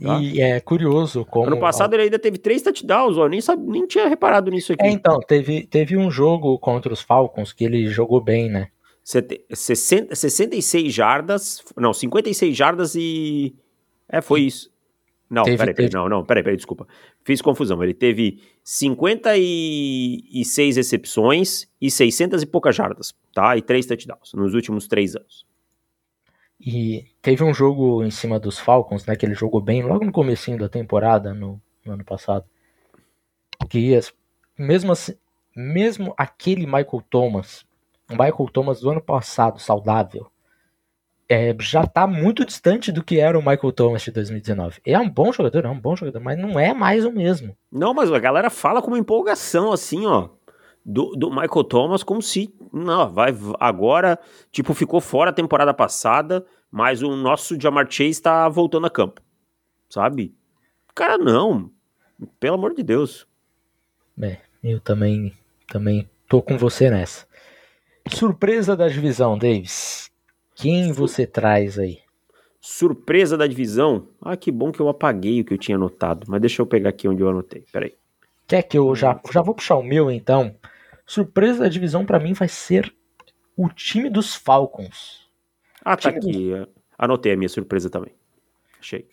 Tá? 0.02 0.18
E 0.18 0.40
é 0.40 0.58
curioso 0.60 1.26
como. 1.26 1.46
Ano 1.46 1.60
passado 1.60 1.92
ele 1.92 2.04
ainda 2.04 2.18
teve 2.18 2.38
três 2.38 2.62
touchdowns, 2.62 3.18
ó, 3.18 3.28
nem, 3.28 3.40
sabe, 3.40 3.70
nem 3.70 3.86
tinha 3.86 4.08
reparado 4.08 4.50
nisso 4.50 4.72
aqui. 4.72 4.82
É, 4.82 4.90
então, 4.90 5.20
teve, 5.20 5.66
teve 5.66 5.94
um 5.94 6.10
jogo 6.10 6.58
contra 6.58 6.90
os 6.90 7.02
Falcons 7.02 7.52
que 7.52 7.64
ele 7.64 7.86
jogou 7.88 8.18
bem, 8.18 8.50
né? 8.50 8.68
60, 9.04 10.14
66 10.14 10.92
jardas. 10.92 11.62
Não, 11.76 11.92
56 11.92 12.56
jardas 12.56 12.94
e. 12.94 13.54
É, 14.08 14.22
foi 14.22 14.40
isso. 14.40 14.70
Não, 15.28 15.44
teve, 15.44 15.56
peraí, 15.56 15.74
peraí, 15.74 15.90
teve... 15.90 16.02
não, 16.02 16.08
não, 16.08 16.24
peraí, 16.24 16.42
peraí, 16.42 16.56
desculpa. 16.56 16.86
Fiz 17.24 17.42
confusão. 17.42 17.82
Ele 17.82 17.94
teve 17.94 18.40
56 18.62 20.76
recepções 20.76 21.66
e 21.80 21.90
600 21.90 22.42
e 22.42 22.46
poucas 22.46 22.76
jardas, 22.76 23.14
tá? 23.32 23.56
E 23.56 23.62
três 23.62 23.86
touchdowns 23.86 24.32
nos 24.34 24.54
últimos 24.54 24.86
três 24.86 25.16
anos. 25.16 25.44
E 26.60 27.06
teve 27.20 27.42
um 27.42 27.52
jogo 27.52 28.04
em 28.04 28.10
cima 28.10 28.38
dos 28.38 28.58
Falcons, 28.58 29.04
né, 29.06 29.16
que 29.16 29.26
ele 29.26 29.34
jogou 29.34 29.60
bem 29.60 29.82
logo 29.82 30.04
no 30.04 30.12
comecinho 30.12 30.58
da 30.58 30.68
temporada, 30.68 31.34
no, 31.34 31.60
no 31.84 31.92
ano 31.92 32.04
passado. 32.04 32.44
Que 33.68 33.98
mesmo 34.58 34.92
assim, 34.92 35.14
mesmo 35.54 36.14
aquele 36.16 36.64
Michael 36.64 37.02
Thomas, 37.10 37.66
o 38.10 38.12
Michael 38.12 38.48
Thomas 38.52 38.80
do 38.80 38.90
ano 38.90 39.00
passado, 39.00 39.60
saudável, 39.60 40.30
é, 41.28 41.54
já 41.60 41.86
tá 41.86 42.06
muito 42.06 42.44
distante 42.44 42.92
do 42.92 43.02
que 43.02 43.18
era 43.18 43.38
o 43.38 43.42
Michael 43.42 43.72
Thomas 43.72 44.02
de 44.02 44.10
2019. 44.10 44.80
É 44.84 44.98
um 44.98 45.08
bom 45.08 45.32
jogador, 45.32 45.64
é 45.64 45.68
um 45.68 45.80
bom 45.80 45.96
jogador, 45.96 46.20
mas 46.20 46.38
não 46.38 46.58
é 46.58 46.74
mais 46.74 47.04
o 47.04 47.12
mesmo. 47.12 47.56
Não, 47.72 47.94
mas 47.94 48.12
a 48.12 48.18
galera 48.18 48.50
fala 48.50 48.82
com 48.82 48.88
uma 48.88 48.98
empolgação, 48.98 49.72
assim, 49.72 50.06
ó, 50.06 50.28
do, 50.84 51.12
do 51.16 51.30
Michael 51.30 51.64
Thomas, 51.64 52.02
como 52.02 52.20
se, 52.20 52.54
não, 52.72 53.10
vai 53.10 53.34
agora, 53.58 54.18
tipo, 54.52 54.74
ficou 54.74 55.00
fora 55.00 55.30
a 55.30 55.34
temporada 55.34 55.72
passada, 55.72 56.44
mas 56.70 57.02
o 57.02 57.16
nosso 57.16 57.58
Jamar 57.58 57.90
Chase 57.90 58.20
tá 58.20 58.48
voltando 58.48 58.86
a 58.86 58.90
campo, 58.90 59.22
sabe? 59.88 60.34
Cara, 60.94 61.16
não, 61.16 61.70
pelo 62.38 62.56
amor 62.56 62.74
de 62.74 62.82
Deus. 62.82 63.26
É, 64.20 64.38
eu 64.62 64.78
também, 64.78 65.32
também 65.66 66.08
tô 66.28 66.42
com 66.42 66.58
você 66.58 66.90
nessa. 66.90 67.26
Surpresa 68.10 68.76
da 68.76 68.86
divisão, 68.86 69.38
Davis. 69.38 70.03
Quem 70.54 70.92
você 70.92 71.26
traz 71.26 71.78
aí? 71.78 71.98
Surpresa 72.60 73.36
da 73.36 73.46
divisão? 73.46 74.08
Ah, 74.20 74.36
que 74.36 74.50
bom 74.50 74.72
que 74.72 74.80
eu 74.80 74.88
apaguei 74.88 75.40
o 75.40 75.44
que 75.44 75.52
eu 75.52 75.58
tinha 75.58 75.76
anotado. 75.76 76.26
Mas 76.28 76.40
deixa 76.40 76.62
eu 76.62 76.66
pegar 76.66 76.90
aqui 76.90 77.06
onde 77.06 77.22
eu 77.22 77.28
anotei. 77.28 77.64
Peraí. 77.70 77.94
Quer 78.46 78.62
que 78.62 78.78
eu 78.78 78.94
já, 78.94 79.20
já 79.32 79.42
vou 79.42 79.54
puxar 79.54 79.76
o 79.76 79.82
meu 79.82 80.10
então? 80.10 80.56
Surpresa 81.06 81.60
da 81.60 81.68
divisão 81.68 82.06
para 82.06 82.18
mim 82.18 82.32
vai 82.32 82.48
ser 82.48 82.94
o 83.56 83.68
time 83.68 84.08
dos 84.08 84.34
Falcons. 84.34 85.28
Ah, 85.84 85.96
tá 85.96 86.08
aqui. 86.08 86.52
Anotei 86.96 87.32
a 87.32 87.36
minha 87.36 87.48
surpresa 87.48 87.90
também. 87.90 88.14
Achei. 88.80 89.06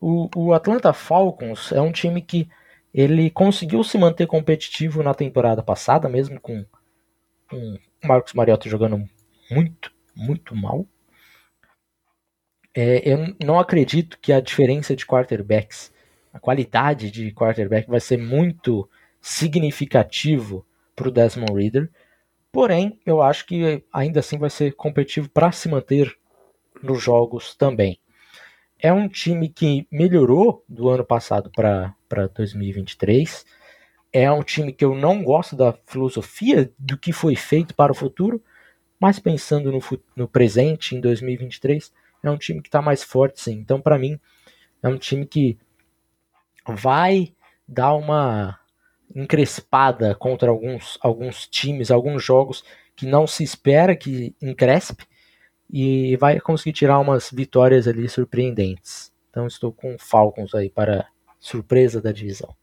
O, 0.00 0.28
o 0.36 0.52
Atlanta 0.52 0.92
Falcons 0.92 1.72
é 1.72 1.80
um 1.80 1.92
time 1.92 2.20
que 2.20 2.48
ele 2.92 3.30
conseguiu 3.30 3.82
se 3.84 3.98
manter 3.98 4.26
competitivo 4.26 5.02
na 5.02 5.14
temporada 5.14 5.62
passada, 5.62 6.08
mesmo 6.08 6.40
com, 6.40 6.64
com 7.48 7.56
o 8.02 8.06
Marcos 8.06 8.32
Mariota 8.32 8.68
jogando 8.68 9.02
muito, 9.50 9.92
muito 10.18 10.54
mal. 10.54 10.86
É, 12.74 13.10
eu 13.10 13.34
não 13.42 13.58
acredito 13.58 14.18
que 14.20 14.32
a 14.32 14.40
diferença 14.40 14.94
de 14.94 15.06
quarterbacks, 15.06 15.92
a 16.32 16.38
qualidade 16.38 17.10
de 17.10 17.32
quarterback 17.32 17.88
vai 17.88 18.00
ser 18.00 18.18
muito 18.18 18.88
significativo 19.20 20.66
para 20.94 21.08
o 21.08 21.10
Desmond 21.10 21.52
Reader. 21.54 21.90
Porém, 22.52 23.00
eu 23.06 23.22
acho 23.22 23.46
que 23.46 23.84
ainda 23.92 24.20
assim 24.20 24.38
vai 24.38 24.50
ser 24.50 24.74
competitivo 24.74 25.28
para 25.28 25.52
se 25.52 25.68
manter 25.68 26.16
nos 26.82 27.02
jogos 27.02 27.54
também. 27.54 28.00
É 28.78 28.92
um 28.92 29.08
time 29.08 29.48
que 29.48 29.86
melhorou 29.90 30.64
do 30.68 30.88
ano 30.88 31.04
passado 31.04 31.50
para 31.50 32.26
2023. 32.36 33.44
É 34.12 34.30
um 34.30 34.42
time 34.42 34.72
que 34.72 34.84
eu 34.84 34.94
não 34.94 35.22
gosto 35.22 35.56
da 35.56 35.72
filosofia 35.86 36.72
do 36.78 36.96
que 36.96 37.12
foi 37.12 37.34
feito 37.34 37.74
para 37.74 37.92
o 37.92 37.94
futuro, 37.94 38.42
mas 39.00 39.18
pensando 39.18 39.70
no, 39.70 39.80
no 40.16 40.28
presente, 40.28 40.96
em 40.96 41.00
2023, 41.00 41.92
é 42.22 42.30
um 42.30 42.36
time 42.36 42.60
que 42.60 42.68
está 42.68 42.82
mais 42.82 43.02
forte, 43.02 43.40
sim. 43.40 43.52
Então, 43.52 43.80
para 43.80 43.98
mim, 43.98 44.18
é 44.82 44.88
um 44.88 44.98
time 44.98 45.26
que 45.26 45.58
vai 46.66 47.32
dar 47.66 47.94
uma 47.94 48.58
encrespada 49.14 50.14
contra 50.14 50.50
alguns, 50.50 50.98
alguns 51.00 51.46
times, 51.46 51.90
alguns 51.90 52.22
jogos 52.22 52.64
que 52.94 53.06
não 53.06 53.26
se 53.26 53.44
espera 53.44 53.96
que 53.96 54.34
encrespe 54.42 55.06
e 55.70 56.16
vai 56.16 56.40
conseguir 56.40 56.72
tirar 56.72 56.98
umas 56.98 57.30
vitórias 57.30 57.86
ali 57.86 58.08
surpreendentes. 58.08 59.12
Então 59.30 59.46
estou 59.46 59.72
com 59.72 59.96
Falcons 59.98 60.54
aí 60.54 60.70
para 60.70 61.06
surpresa 61.38 62.00
da 62.00 62.10
divisão. 62.10 62.54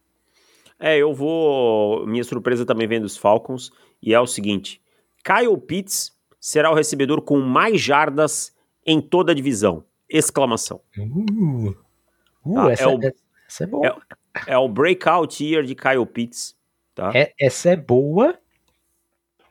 É, 0.79 0.97
eu 0.97 1.13
vou. 1.13 2.05
Minha 2.05 2.23
surpresa 2.23 2.65
também 2.65 2.87
vem 2.87 2.99
dos 2.99 3.15
Falcons 3.15 3.71
e 4.01 4.13
é 4.13 4.19
o 4.19 4.27
seguinte: 4.27 4.81
Kyle 5.23 5.57
Pitts 5.57 6.14
será 6.45 6.69
o 6.69 6.75
recebedor 6.75 7.23
com 7.23 7.39
mais 7.39 7.81
jardas 7.81 8.55
em 8.85 9.01
toda 9.01 9.31
a 9.31 9.35
divisão. 9.35 9.83
Exclamação. 10.07 10.79
Uh, 10.95 11.75
uh 12.45 12.53
tá? 12.53 12.71
essa, 12.71 12.83
é 12.83 12.87
o, 12.87 12.99
essa 13.47 13.63
é 13.63 13.67
boa. 13.67 13.87
É, 13.87 14.53
é, 14.53 14.57
o 14.59 14.69
breakout 14.69 15.43
year 15.43 15.63
de 15.63 15.73
Kyle 15.73 16.05
Pitts. 16.05 16.55
Tá? 16.93 17.11
É, 17.15 17.33
essa 17.41 17.71
é 17.71 17.75
boa. 17.75 18.37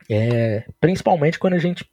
É, 0.09 0.65
principalmente 0.79 1.37
quando 1.37 1.55
a 1.55 1.59
gente 1.59 1.85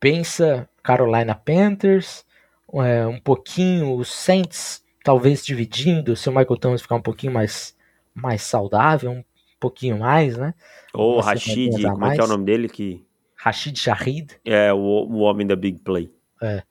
pensa 0.00 0.68
Carolina 0.82 1.36
Panthers, 1.36 2.26
é, 2.74 3.06
um 3.06 3.20
pouquinho 3.20 3.94
os 3.94 4.12
Saints, 4.12 4.82
talvez 5.04 5.46
dividindo, 5.46 6.16
se 6.16 6.28
o 6.28 6.32
Michael 6.32 6.56
Thomas 6.56 6.82
ficar 6.82 6.96
um 6.96 7.02
pouquinho 7.02 7.32
mais, 7.32 7.76
mais 8.12 8.42
saudável, 8.42 9.12
um 9.12 9.24
pouquinho 9.60 10.00
mais, 10.00 10.36
né? 10.36 10.54
Ou 10.92 11.20
Rashid, 11.20 11.80
como 11.82 12.06
é 12.06 12.16
que 12.16 12.20
é 12.20 12.24
o 12.24 12.26
nome 12.26 12.46
dele? 12.46 12.68
Que... 12.68 13.06
Rashid 13.42 13.76
Shahid. 13.76 14.40
É, 14.44 14.72
o, 14.72 14.78
o 14.78 15.18
homem 15.18 15.44
da 15.44 15.56
Big 15.56 15.80
Play. 15.80 16.12
É. 16.40 16.62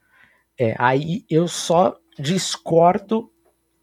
é. 0.57 0.75
Aí 0.79 1.25
eu 1.29 1.45
só 1.45 1.97
discordo 2.17 3.29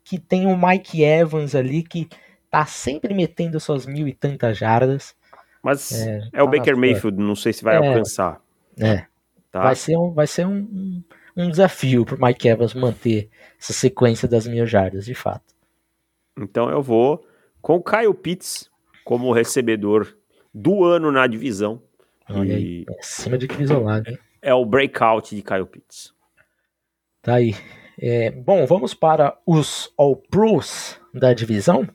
que 0.03 0.18
tem 0.18 0.47
o 0.47 0.57
Mike 0.57 1.03
Evans 1.03 1.55
ali 1.55 1.82
que 1.82 2.09
tá 2.51 2.64
sempre 2.64 3.12
metendo 3.12 3.61
suas 3.61 3.84
mil 3.84 4.09
e 4.09 4.14
tantas 4.14 4.57
jardas. 4.57 5.14
Mas 5.62 5.93
é, 5.93 6.30
é 6.32 6.43
o 6.43 6.47
tá 6.47 6.53
Baker 6.57 6.78
Mayfield, 6.78 7.22
não 7.22 7.36
sei 7.36 7.53
se 7.53 7.62
vai 7.62 7.74
é, 7.74 7.86
alcançar. 7.86 8.41
É. 8.78 9.05
Tá? 9.51 9.61
Vai 9.64 9.74
ser 9.74 9.99
um, 9.99 10.11
vai 10.12 10.26
ser 10.26 10.47
um, 10.47 11.03
um 11.36 11.51
desafio 11.51 12.07
pro 12.07 12.18
Mike 12.18 12.49
Evans 12.49 12.72
manter 12.72 13.28
essa 13.61 13.74
sequência 13.74 14.26
das 14.26 14.47
mil 14.47 14.66
jardas, 14.66 15.05
de 15.05 15.14
fato. 15.14 15.55
Então 16.39 16.70
eu 16.70 16.80
vou 16.80 17.26
com 17.61 17.76
o 17.76 17.82
Kyle 17.82 18.14
Pitts 18.14 18.70
como 19.05 19.30
recebedor 19.30 20.16
do 20.55 20.84
ano 20.84 21.12
na 21.12 21.26
divisão. 21.26 21.82
Olha 22.31 22.57
aí, 22.57 22.85
é 22.89 22.99
acima 22.99 23.39
de 23.39 23.49
Chris 23.49 23.70
Olave. 23.70 24.18
É 24.43 24.53
o 24.55 24.64
breakout 24.64 25.35
de 25.35 25.43
Kyle 25.43 25.66
Pitts. 25.66 26.12
Tá 27.22 27.35
aí. 27.35 27.55
É, 27.99 28.31
bom, 28.31 28.64
vamos 28.66 28.95
para 28.95 29.37
os 29.47 29.93
All-Pros 29.97 31.01
da 31.12 31.33
divisão. 31.33 31.89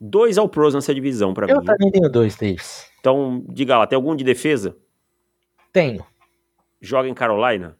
Dois 0.00 0.36
All-Pros 0.36 0.74
nessa 0.74 0.94
divisão 0.94 1.32
para 1.32 1.46
mim. 1.46 1.52
Eu 1.52 1.62
também 1.62 1.90
tenho 1.90 2.10
dois 2.10 2.36
deles. 2.36 2.90
Então, 2.98 3.44
diga 3.48 3.78
lá, 3.78 3.86
tem 3.86 3.96
algum 3.96 4.16
de 4.16 4.24
defesa? 4.24 4.76
Tenho. 5.72 6.04
Joga 6.80 7.08
em 7.08 7.14
Carolina? 7.14 7.76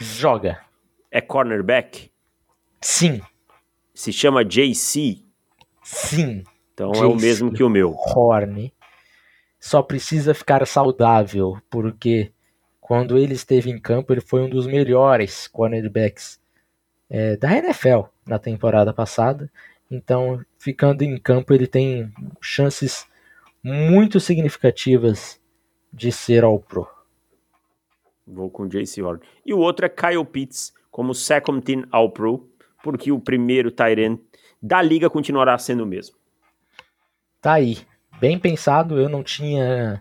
Joga. 0.00 0.60
É 1.10 1.20
cornerback? 1.20 2.10
Sim. 2.80 3.20
Se 3.94 4.12
chama 4.12 4.44
JC? 4.44 5.24
Sim. 5.82 6.42
Então 6.74 6.92
JC. 6.92 7.02
é 7.02 7.06
o 7.06 7.14
mesmo 7.14 7.52
que 7.52 7.62
o 7.62 7.68
meu. 7.68 7.94
Horn 7.94 8.72
só 9.62 9.80
precisa 9.80 10.34
ficar 10.34 10.66
saudável, 10.66 11.56
porque 11.70 12.32
quando 12.80 13.16
ele 13.16 13.34
esteve 13.34 13.70
em 13.70 13.78
campo, 13.78 14.12
ele 14.12 14.20
foi 14.20 14.42
um 14.42 14.50
dos 14.50 14.66
melhores 14.66 15.46
cornerbacks 15.46 16.40
é, 17.08 17.36
da 17.36 17.56
NFL 17.56 18.08
na 18.26 18.40
temporada 18.40 18.92
passada. 18.92 19.48
Então, 19.88 20.44
ficando 20.58 21.02
em 21.02 21.16
campo, 21.16 21.54
ele 21.54 21.68
tem 21.68 22.12
chances 22.40 23.06
muito 23.62 24.18
significativas 24.18 25.40
de 25.92 26.10
ser 26.10 26.42
ao 26.42 26.58
pro. 26.58 26.88
Vou 28.26 28.50
com 28.50 28.66
JC 28.66 29.00
Horn. 29.00 29.22
E 29.46 29.54
o 29.54 29.58
outro 29.58 29.86
é 29.86 29.88
Kyle 29.88 30.24
Pitts 30.24 30.74
como 30.90 31.14
second 31.14 31.62
team 31.62 31.84
All 31.92 32.10
Pro, 32.10 32.50
porque 32.82 33.12
o 33.12 33.20
primeiro 33.20 33.70
Tyrant 33.70 34.18
da 34.60 34.82
liga 34.82 35.08
continuará 35.08 35.56
sendo 35.56 35.84
o 35.84 35.86
mesmo. 35.86 36.16
Tá 37.40 37.52
aí 37.52 37.78
bem 38.22 38.38
pensado. 38.38 39.00
Eu 39.00 39.08
não 39.08 39.24
tinha 39.24 40.00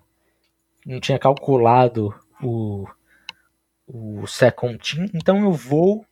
não 0.85 0.99
tinha 0.99 1.17
calculado 1.17 2.13
o 2.41 2.85
o 3.93 4.25
second 4.25 4.77
team, 4.77 5.09
então 5.13 5.43
eu 5.43 5.51
vou 5.51 6.05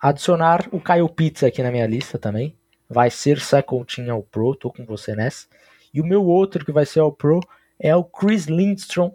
adicionar 0.00 0.66
o 0.72 0.80
Kyle 0.80 1.08
Pitts 1.08 1.44
aqui 1.44 1.62
na 1.62 1.70
minha 1.70 1.86
lista 1.86 2.18
também. 2.18 2.56
Vai 2.88 3.10
ser 3.10 3.38
second 3.38 3.84
team 3.84 4.10
ao 4.10 4.22
pro, 4.24 4.56
tô 4.56 4.72
com 4.72 4.84
você 4.84 5.14
nessa. 5.14 5.46
E 5.94 6.00
o 6.00 6.04
meu 6.04 6.24
outro 6.24 6.64
que 6.64 6.72
vai 6.72 6.84
ser 6.84 6.98
ao 6.98 7.12
pro 7.12 7.38
é 7.78 7.94
o 7.94 8.02
Chris 8.02 8.46
Lindstrom, 8.46 9.12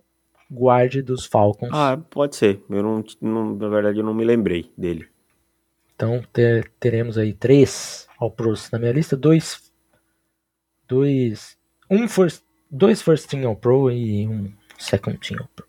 guarde 0.50 1.02
dos 1.02 1.26
Falcons. 1.26 1.72
Ah, 1.74 2.00
pode 2.10 2.38
ser. 2.38 2.62
Eu 2.70 2.82
não, 2.82 3.04
não 3.20 3.56
na 3.56 3.68
verdade 3.68 4.00
eu 4.00 4.06
não 4.06 4.14
me 4.14 4.24
lembrei 4.24 4.72
dele. 4.78 5.10
Então 5.94 6.24
ter, 6.32 6.72
teremos 6.80 7.18
aí 7.18 7.34
três 7.34 8.08
ao 8.18 8.32
pros 8.32 8.72
na 8.72 8.80
minha 8.80 8.94
lista, 8.94 9.18
dois 9.18 9.74
dois 10.88 11.55
um 11.90 12.08
first, 12.08 12.44
dois 12.70 13.02
First 13.02 13.30
Team 13.30 13.46
All 13.46 13.56
Pro 13.56 13.92
e 13.92 14.28
um 14.28 14.52
Second 14.78 15.18
Team 15.20 15.40
All 15.42 15.50
Pro. 15.56 15.66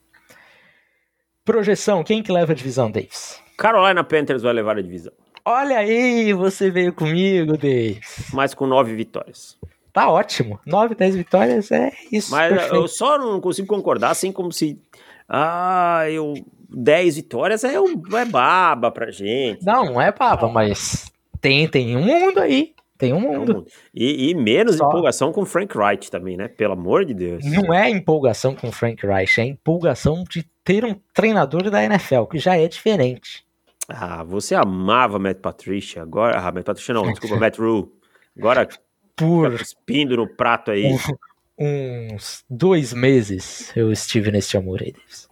Projeção, 1.45 2.03
quem 2.03 2.23
que 2.23 2.33
leva 2.33 2.53
a 2.53 2.55
divisão, 2.57 2.91
Davis? 2.91 3.41
Carolina 3.57 4.03
Panthers 4.03 4.43
vai 4.43 4.53
levar 4.53 4.77
a 4.79 4.83
divisão. 4.83 5.13
Olha 5.45 5.79
aí, 5.79 6.33
você 6.33 6.71
veio 6.71 6.93
comigo, 6.93 7.57
Davis. 7.57 8.31
Mas 8.33 8.53
com 8.53 8.67
nove 8.67 8.95
vitórias. 8.95 9.57
Tá 9.93 10.11
ótimo. 10.11 10.61
Nove, 10.67 10.95
dez 10.95 11.17
vitórias 11.17 11.71
é 11.71 11.91
isso. 12.13 12.31
Mas 12.31 12.53
perfeito. 12.53 12.75
eu 12.75 12.87
só 12.87 13.17
não 13.17 13.41
consigo 13.41 13.67
concordar, 13.67 14.11
assim 14.11 14.31
como 14.31 14.53
se. 14.53 14.79
Ah, 15.27 16.03
eu. 16.11 16.35
dez 16.69 17.17
vitórias 17.17 17.65
é, 17.65 17.81
um, 17.81 18.03
é 18.15 18.25
baba 18.27 18.91
pra 18.91 19.11
gente. 19.11 19.65
Não, 19.65 19.87
não 19.87 20.01
é 20.03 20.13
baba, 20.13 20.49
mas 20.49 21.11
tem, 21.41 21.67
tem 21.67 21.97
um 21.97 22.03
mundo 22.03 22.41
aí. 22.41 22.75
Tem 22.99 23.13
um 23.13 23.21
mundo. 23.21 23.67
E, 23.95 24.31
e, 24.31 24.35
menos 24.35 24.77
Só... 24.77 24.87
empolgação 24.87 25.33
com 25.33 25.45
Frank 25.45 25.77
Wright 25.77 26.11
também, 26.11 26.37
né? 26.37 26.49
Pelo 26.49 26.73
amor 26.73 27.05
de 27.05 27.13
Deus. 27.13 27.45
Não 27.45 27.73
é 27.73 27.91
empolgação 27.91 28.55
com 28.55 28.73
Frank 28.73 29.05
Wright, 29.07 29.41
é 29.41 29.45
empolgação 29.45 30.25
de 30.25 30.43
ter 30.65 30.85
um 30.85 30.95
treinador 31.13 31.71
da 31.71 31.85
NFL, 31.85 32.25
que 32.25 32.39
já 32.39 32.57
é 32.57 32.67
diferente. 32.67 33.45
Ah, 33.89 34.25
você 34.25 34.55
amava 34.55 35.19
Matt 35.19 35.39
Patricia, 35.39 36.03
agora. 36.03 36.41
Ah, 36.41 36.51
Matt 36.51 36.65
Patricia 36.65 36.95
não, 36.95 37.11
desculpa, 37.11 37.37
Matt 37.41 37.59
Rule. 37.59 37.89
Agora, 38.37 38.69
Por 39.15 39.53
tá 39.53 39.59
cuspindo 39.59 40.17
no 40.17 40.29
prato 40.29 40.71
aí. 40.71 40.97
uns 41.59 42.45
dois 42.51 42.93
meses 42.93 43.73
eu 43.77 43.93
estive 43.93 44.31
neste 44.31 44.57
amor 44.57 44.83
aí, 44.83 44.93
Davis. 44.93 45.29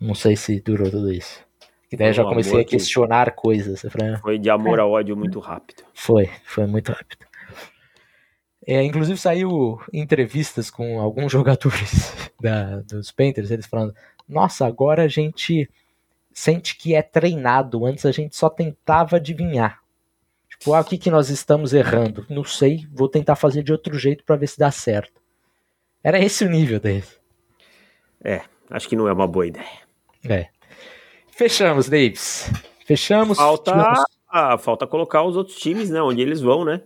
Não 0.00 0.14
sei 0.14 0.36
se 0.36 0.60
durou 0.60 0.90
tudo 0.90 1.12
isso. 1.12 1.44
E 1.92 1.96
daí 1.96 2.08
eu 2.08 2.12
já 2.12 2.24
comecei 2.24 2.60
a 2.60 2.64
que- 2.64 2.70
questionar 2.70 3.32
coisas. 3.34 3.82
Eu 3.84 3.90
falei, 3.90 4.14
ah, 4.14 4.18
Foi 4.18 4.38
de 4.38 4.50
amor 4.50 4.80
a 4.80 4.86
ódio 4.86 5.16
muito 5.16 5.38
rápido. 5.38 5.82
Foi, 5.92 6.28
foi 6.44 6.66
muito 6.66 6.90
rápido. 6.92 7.26
É, 8.66 8.82
inclusive 8.82 9.18
saiu 9.18 9.78
entrevistas 9.92 10.70
com 10.70 11.00
alguns 11.00 11.30
jogadores 11.32 12.12
da, 12.40 12.80
dos 12.80 13.10
Panthers, 13.12 13.50
eles 13.50 13.66
falando, 13.66 13.94
nossa, 14.28 14.66
agora 14.66 15.02
a 15.02 15.08
gente 15.08 15.68
sente 16.32 16.76
que 16.76 16.94
é 16.94 17.02
treinado, 17.02 17.84
antes 17.86 18.04
a 18.06 18.10
gente 18.12 18.34
só 18.34 18.48
tentava 18.48 19.16
adivinhar. 19.16 19.80
Tipo, 20.48 20.72
ah, 20.72 20.80
o 20.80 20.84
que, 20.84 20.96
que 20.96 21.10
nós 21.10 21.28
estamos 21.28 21.74
errando? 21.74 22.26
Não 22.30 22.42
sei, 22.44 22.86
vou 22.92 23.08
tentar 23.08 23.36
fazer 23.36 23.62
de 23.62 23.70
outro 23.72 23.98
jeito 23.98 24.24
para 24.24 24.36
ver 24.36 24.46
se 24.46 24.58
dá 24.58 24.70
certo. 24.70 25.20
Era 26.02 26.18
esse 26.18 26.44
o 26.44 26.50
nível 26.50 26.80
deles. 26.80 27.20
Acho 28.70 28.88
que 28.88 28.96
não 28.96 29.06
é 29.06 29.12
uma 29.12 29.26
boa 29.26 29.46
ideia. 29.46 29.84
É. 30.28 30.48
Fechamos, 31.36 31.88
Davis. 31.88 32.50
Fechamos. 32.86 33.36
Falta, 33.38 33.72
Tivemos- 33.72 34.04
ah, 34.28 34.58
falta 34.58 34.86
colocar 34.86 35.22
os 35.22 35.36
outros 35.36 35.56
times, 35.56 35.90
né? 35.90 36.00
Onde 36.00 36.20
eles 36.22 36.40
vão, 36.40 36.64
né? 36.64 36.82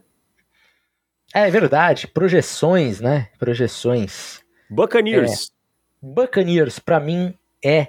É 1.35 1.51
verdade, 1.51 2.07
projeções, 2.09 3.01
né? 3.01 3.31
Projeções. 3.39 4.43
Buccaneers. 4.71 5.53
Buccaneers, 6.01 6.79
pra 6.79 6.99
mim, 7.01 7.37
é 7.65 7.89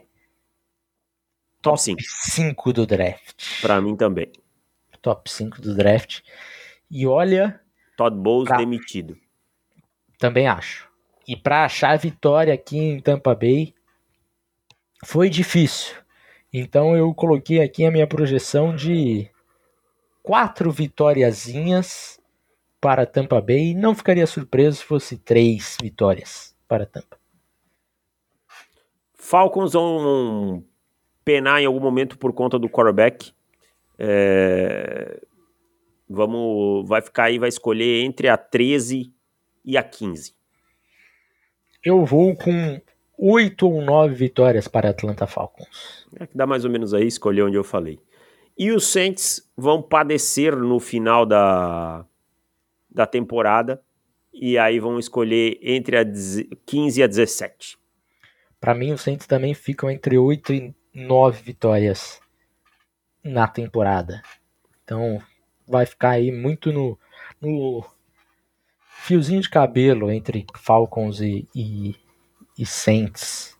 Top 1.61 1.79
5. 1.81 2.01
5 2.01 2.73
do 2.73 2.85
draft. 2.85 3.61
Pra 3.61 3.79
mim 3.81 3.95
também. 3.95 4.31
Top 5.01 5.29
5 5.29 5.61
do 5.61 5.75
draft. 5.75 6.21
E 6.89 7.05
olha, 7.05 7.59
Todd 7.97 8.15
Bowles 8.17 8.47
Pra- 8.47 8.57
demitido. 8.57 9.17
também 10.17 10.47
acho. 10.47 10.89
E 11.27 11.35
pra 11.35 11.65
achar 11.65 11.91
a 11.91 11.97
vitória 11.97 12.53
aqui 12.53 12.77
em 12.77 12.99
Tampa 12.99 13.35
Bay 13.35 13.73
foi 15.05 15.29
difícil. 15.29 15.95
Então 16.51 16.95
eu 16.95 17.13
coloquei 17.13 17.61
aqui 17.61 17.85
a 17.85 17.91
minha 17.91 18.07
projeção 18.07 18.75
de 18.75 19.29
quatro 20.23 20.71
vitóriazinhas 20.71 22.19
para 22.81 23.05
Tampa 23.05 23.39
Bay. 23.39 23.73
Não 23.73 23.93
ficaria 23.93 24.25
surpreso 24.25 24.77
se 24.77 24.85
fosse 24.85 25.17
três 25.17 25.77
vitórias 25.81 26.55
para 26.67 26.85
Tampa. 26.85 27.17
Falcons 29.13 29.73
vão 29.73 30.63
penar 31.23 31.61
em 31.61 31.65
algum 31.65 31.79
momento 31.79 32.17
por 32.17 32.33
conta 32.33 32.57
do 32.57 32.69
quarterback. 32.69 33.31
É, 33.97 35.19
Vamos, 36.09 36.89
vai 36.89 37.03
ficar 37.03 37.25
aí, 37.25 37.37
vai 37.37 37.49
escolher 37.49 38.03
entre 38.03 38.27
a 38.27 38.35
13 38.35 39.13
e 39.63 39.77
a 39.77 39.83
15. 39.83 40.33
Eu 41.83 42.03
vou 42.03 42.35
com 42.35 42.81
oito 43.19 43.69
ou 43.69 43.81
nove 43.81 44.15
vitórias 44.15 44.67
para 44.67 44.89
Atlanta 44.89 45.27
Falcons. 45.27 46.07
É 46.15 46.25
que 46.25 46.37
dá 46.37 46.47
mais 46.47 46.63
ou 46.63 46.71
menos 46.71 46.93
aí, 46.93 47.05
escolher 47.05 47.43
onde 47.43 47.57
eu 47.57 47.63
falei. 47.63 47.99
E 48.57 48.71
os 48.71 48.87
Saints 48.87 49.47
vão 49.55 49.81
padecer 49.81 50.55
no 50.55 50.79
final 50.79 51.25
da, 51.25 52.05
da 52.89 53.05
temporada. 53.05 53.81
E 54.33 54.57
aí 54.57 54.79
vão 54.79 54.99
escolher 54.99 55.59
entre 55.61 55.97
a 55.97 56.05
15 56.65 56.99
e 56.99 57.03
a 57.03 57.07
17. 57.07 57.77
Para 58.59 58.75
mim, 58.75 58.93
os 58.93 59.01
Saints 59.01 59.27
também 59.27 59.53
ficam 59.53 59.89
entre 59.89 60.17
oito 60.17 60.53
e 60.53 60.73
nove 60.93 61.41
vitórias 61.41 62.21
na 63.23 63.47
temporada. 63.47 64.21
Então, 64.83 65.21
vai 65.67 65.85
ficar 65.85 66.11
aí 66.11 66.31
muito 66.31 66.71
no, 66.71 66.97
no 67.41 67.83
fiozinho 68.99 69.41
de 69.41 69.49
cabelo 69.49 70.11
entre 70.11 70.45
Falcons 70.55 71.21
e, 71.21 71.47
e, 71.55 71.95
e 72.59 72.65
Saints. 72.65 73.57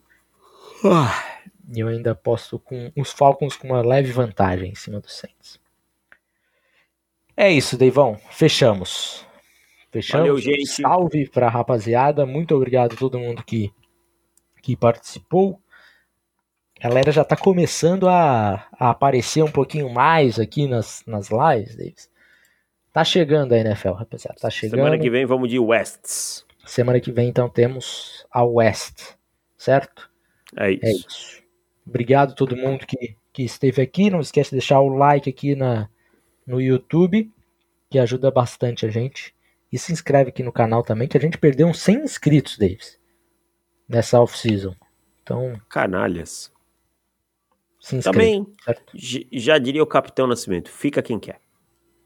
E 1.71 1.79
eu 1.79 1.87
ainda 1.87 2.13
posto 2.13 2.59
com 2.59 2.91
os 2.97 3.11
Falcons 3.11 3.55
com 3.55 3.69
uma 3.69 3.81
leve 3.81 4.11
vantagem 4.11 4.71
em 4.71 4.75
cima 4.75 4.99
dos 4.99 5.13
Saints. 5.17 5.59
É 7.37 7.49
isso, 7.49 7.77
Deivão. 7.77 8.19
Fechamos. 8.29 9.25
Fechamos. 9.89 10.27
Valeu, 10.27 10.41
gente. 10.41 10.67
Salve 10.67 11.29
pra 11.29 11.47
rapaziada. 11.47 12.25
Muito 12.25 12.53
obrigado 12.53 12.93
a 12.93 12.97
todo 12.97 13.17
mundo 13.17 13.43
que, 13.43 13.71
que 14.61 14.75
participou. 14.75 15.61
A 16.81 16.87
galera 16.89 17.11
já 17.11 17.23
tá 17.23 17.37
começando 17.37 18.09
a, 18.09 18.67
a 18.71 18.89
aparecer 18.89 19.43
um 19.43 19.51
pouquinho 19.51 19.89
mais 19.89 20.39
aqui 20.39 20.67
nas, 20.67 21.03
nas 21.05 21.29
lives, 21.29 21.75
Davis. 21.75 22.09
Tá 22.91 23.03
chegando 23.05 23.53
a 23.53 23.57
NFL, 23.57 23.91
rapaziada. 23.91 24.37
Tá 24.41 24.49
chegando. 24.49 24.79
Semana 24.79 24.99
que 24.99 25.09
vem 25.09 25.25
vamos 25.25 25.49
de 25.49 25.59
Wests. 25.59 26.45
Semana 26.70 26.99
que 26.99 27.11
vem, 27.11 27.28
então, 27.28 27.49
temos 27.49 28.28
a 28.30 28.43
West, 28.43 29.15
certo? 29.57 30.07
É 30.55 30.72
isso. 30.72 30.86
É 30.86 30.91
isso. 30.91 31.43
Obrigado 31.84 32.34
a 32.34 32.36
todo 32.36 32.55
mundo 32.55 32.86
que, 32.86 33.17
que 33.34 33.41
esteve 33.41 33.82
aqui. 33.82 34.11
Não 34.11 34.20
esquece 34.20 34.51
de 34.51 34.57
deixar 34.57 34.80
o 34.80 34.89
like 34.89 35.28
aqui 35.28 35.55
na, 35.55 35.89
no 36.45 36.61
YouTube, 36.61 37.34
que 37.89 37.97
ajuda 37.97 38.30
bastante 38.30 38.86
a 38.86 38.89
gente. 38.89 39.34
E 39.72 39.80
se 39.80 39.91
inscreve 39.91 40.30
aqui 40.30 40.43
no 40.43 40.51
canal 40.51 40.84
também, 40.84 41.07
que 41.07 41.17
a 41.17 41.20
gente 41.20 41.39
perdeu 41.39 41.67
uns 41.67 41.82
100 41.82 42.03
inscritos, 42.03 42.55
Davis, 42.55 42.99
nessa 43.88 44.22
off-season. 44.22 44.76
Então, 45.24 45.59
Canalhas. 45.67 46.53
se 47.80 47.95
inscreve. 47.95 48.20
Também, 48.20 48.55
certo? 48.63 48.93
já 48.93 49.57
diria 49.57 49.82
o 49.82 49.88
Capitão 49.88 50.28
Nascimento, 50.28 50.70
fica 50.70 51.01
quem 51.01 51.20
quer. 51.20 51.41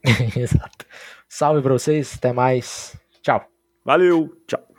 Exato. 0.34 0.86
Salve 1.28 1.60
pra 1.60 1.74
vocês, 1.74 2.14
até 2.16 2.32
mais. 2.32 2.98
Tchau. 3.20 3.53
Valeu, 3.84 4.30
tchau. 4.46 4.73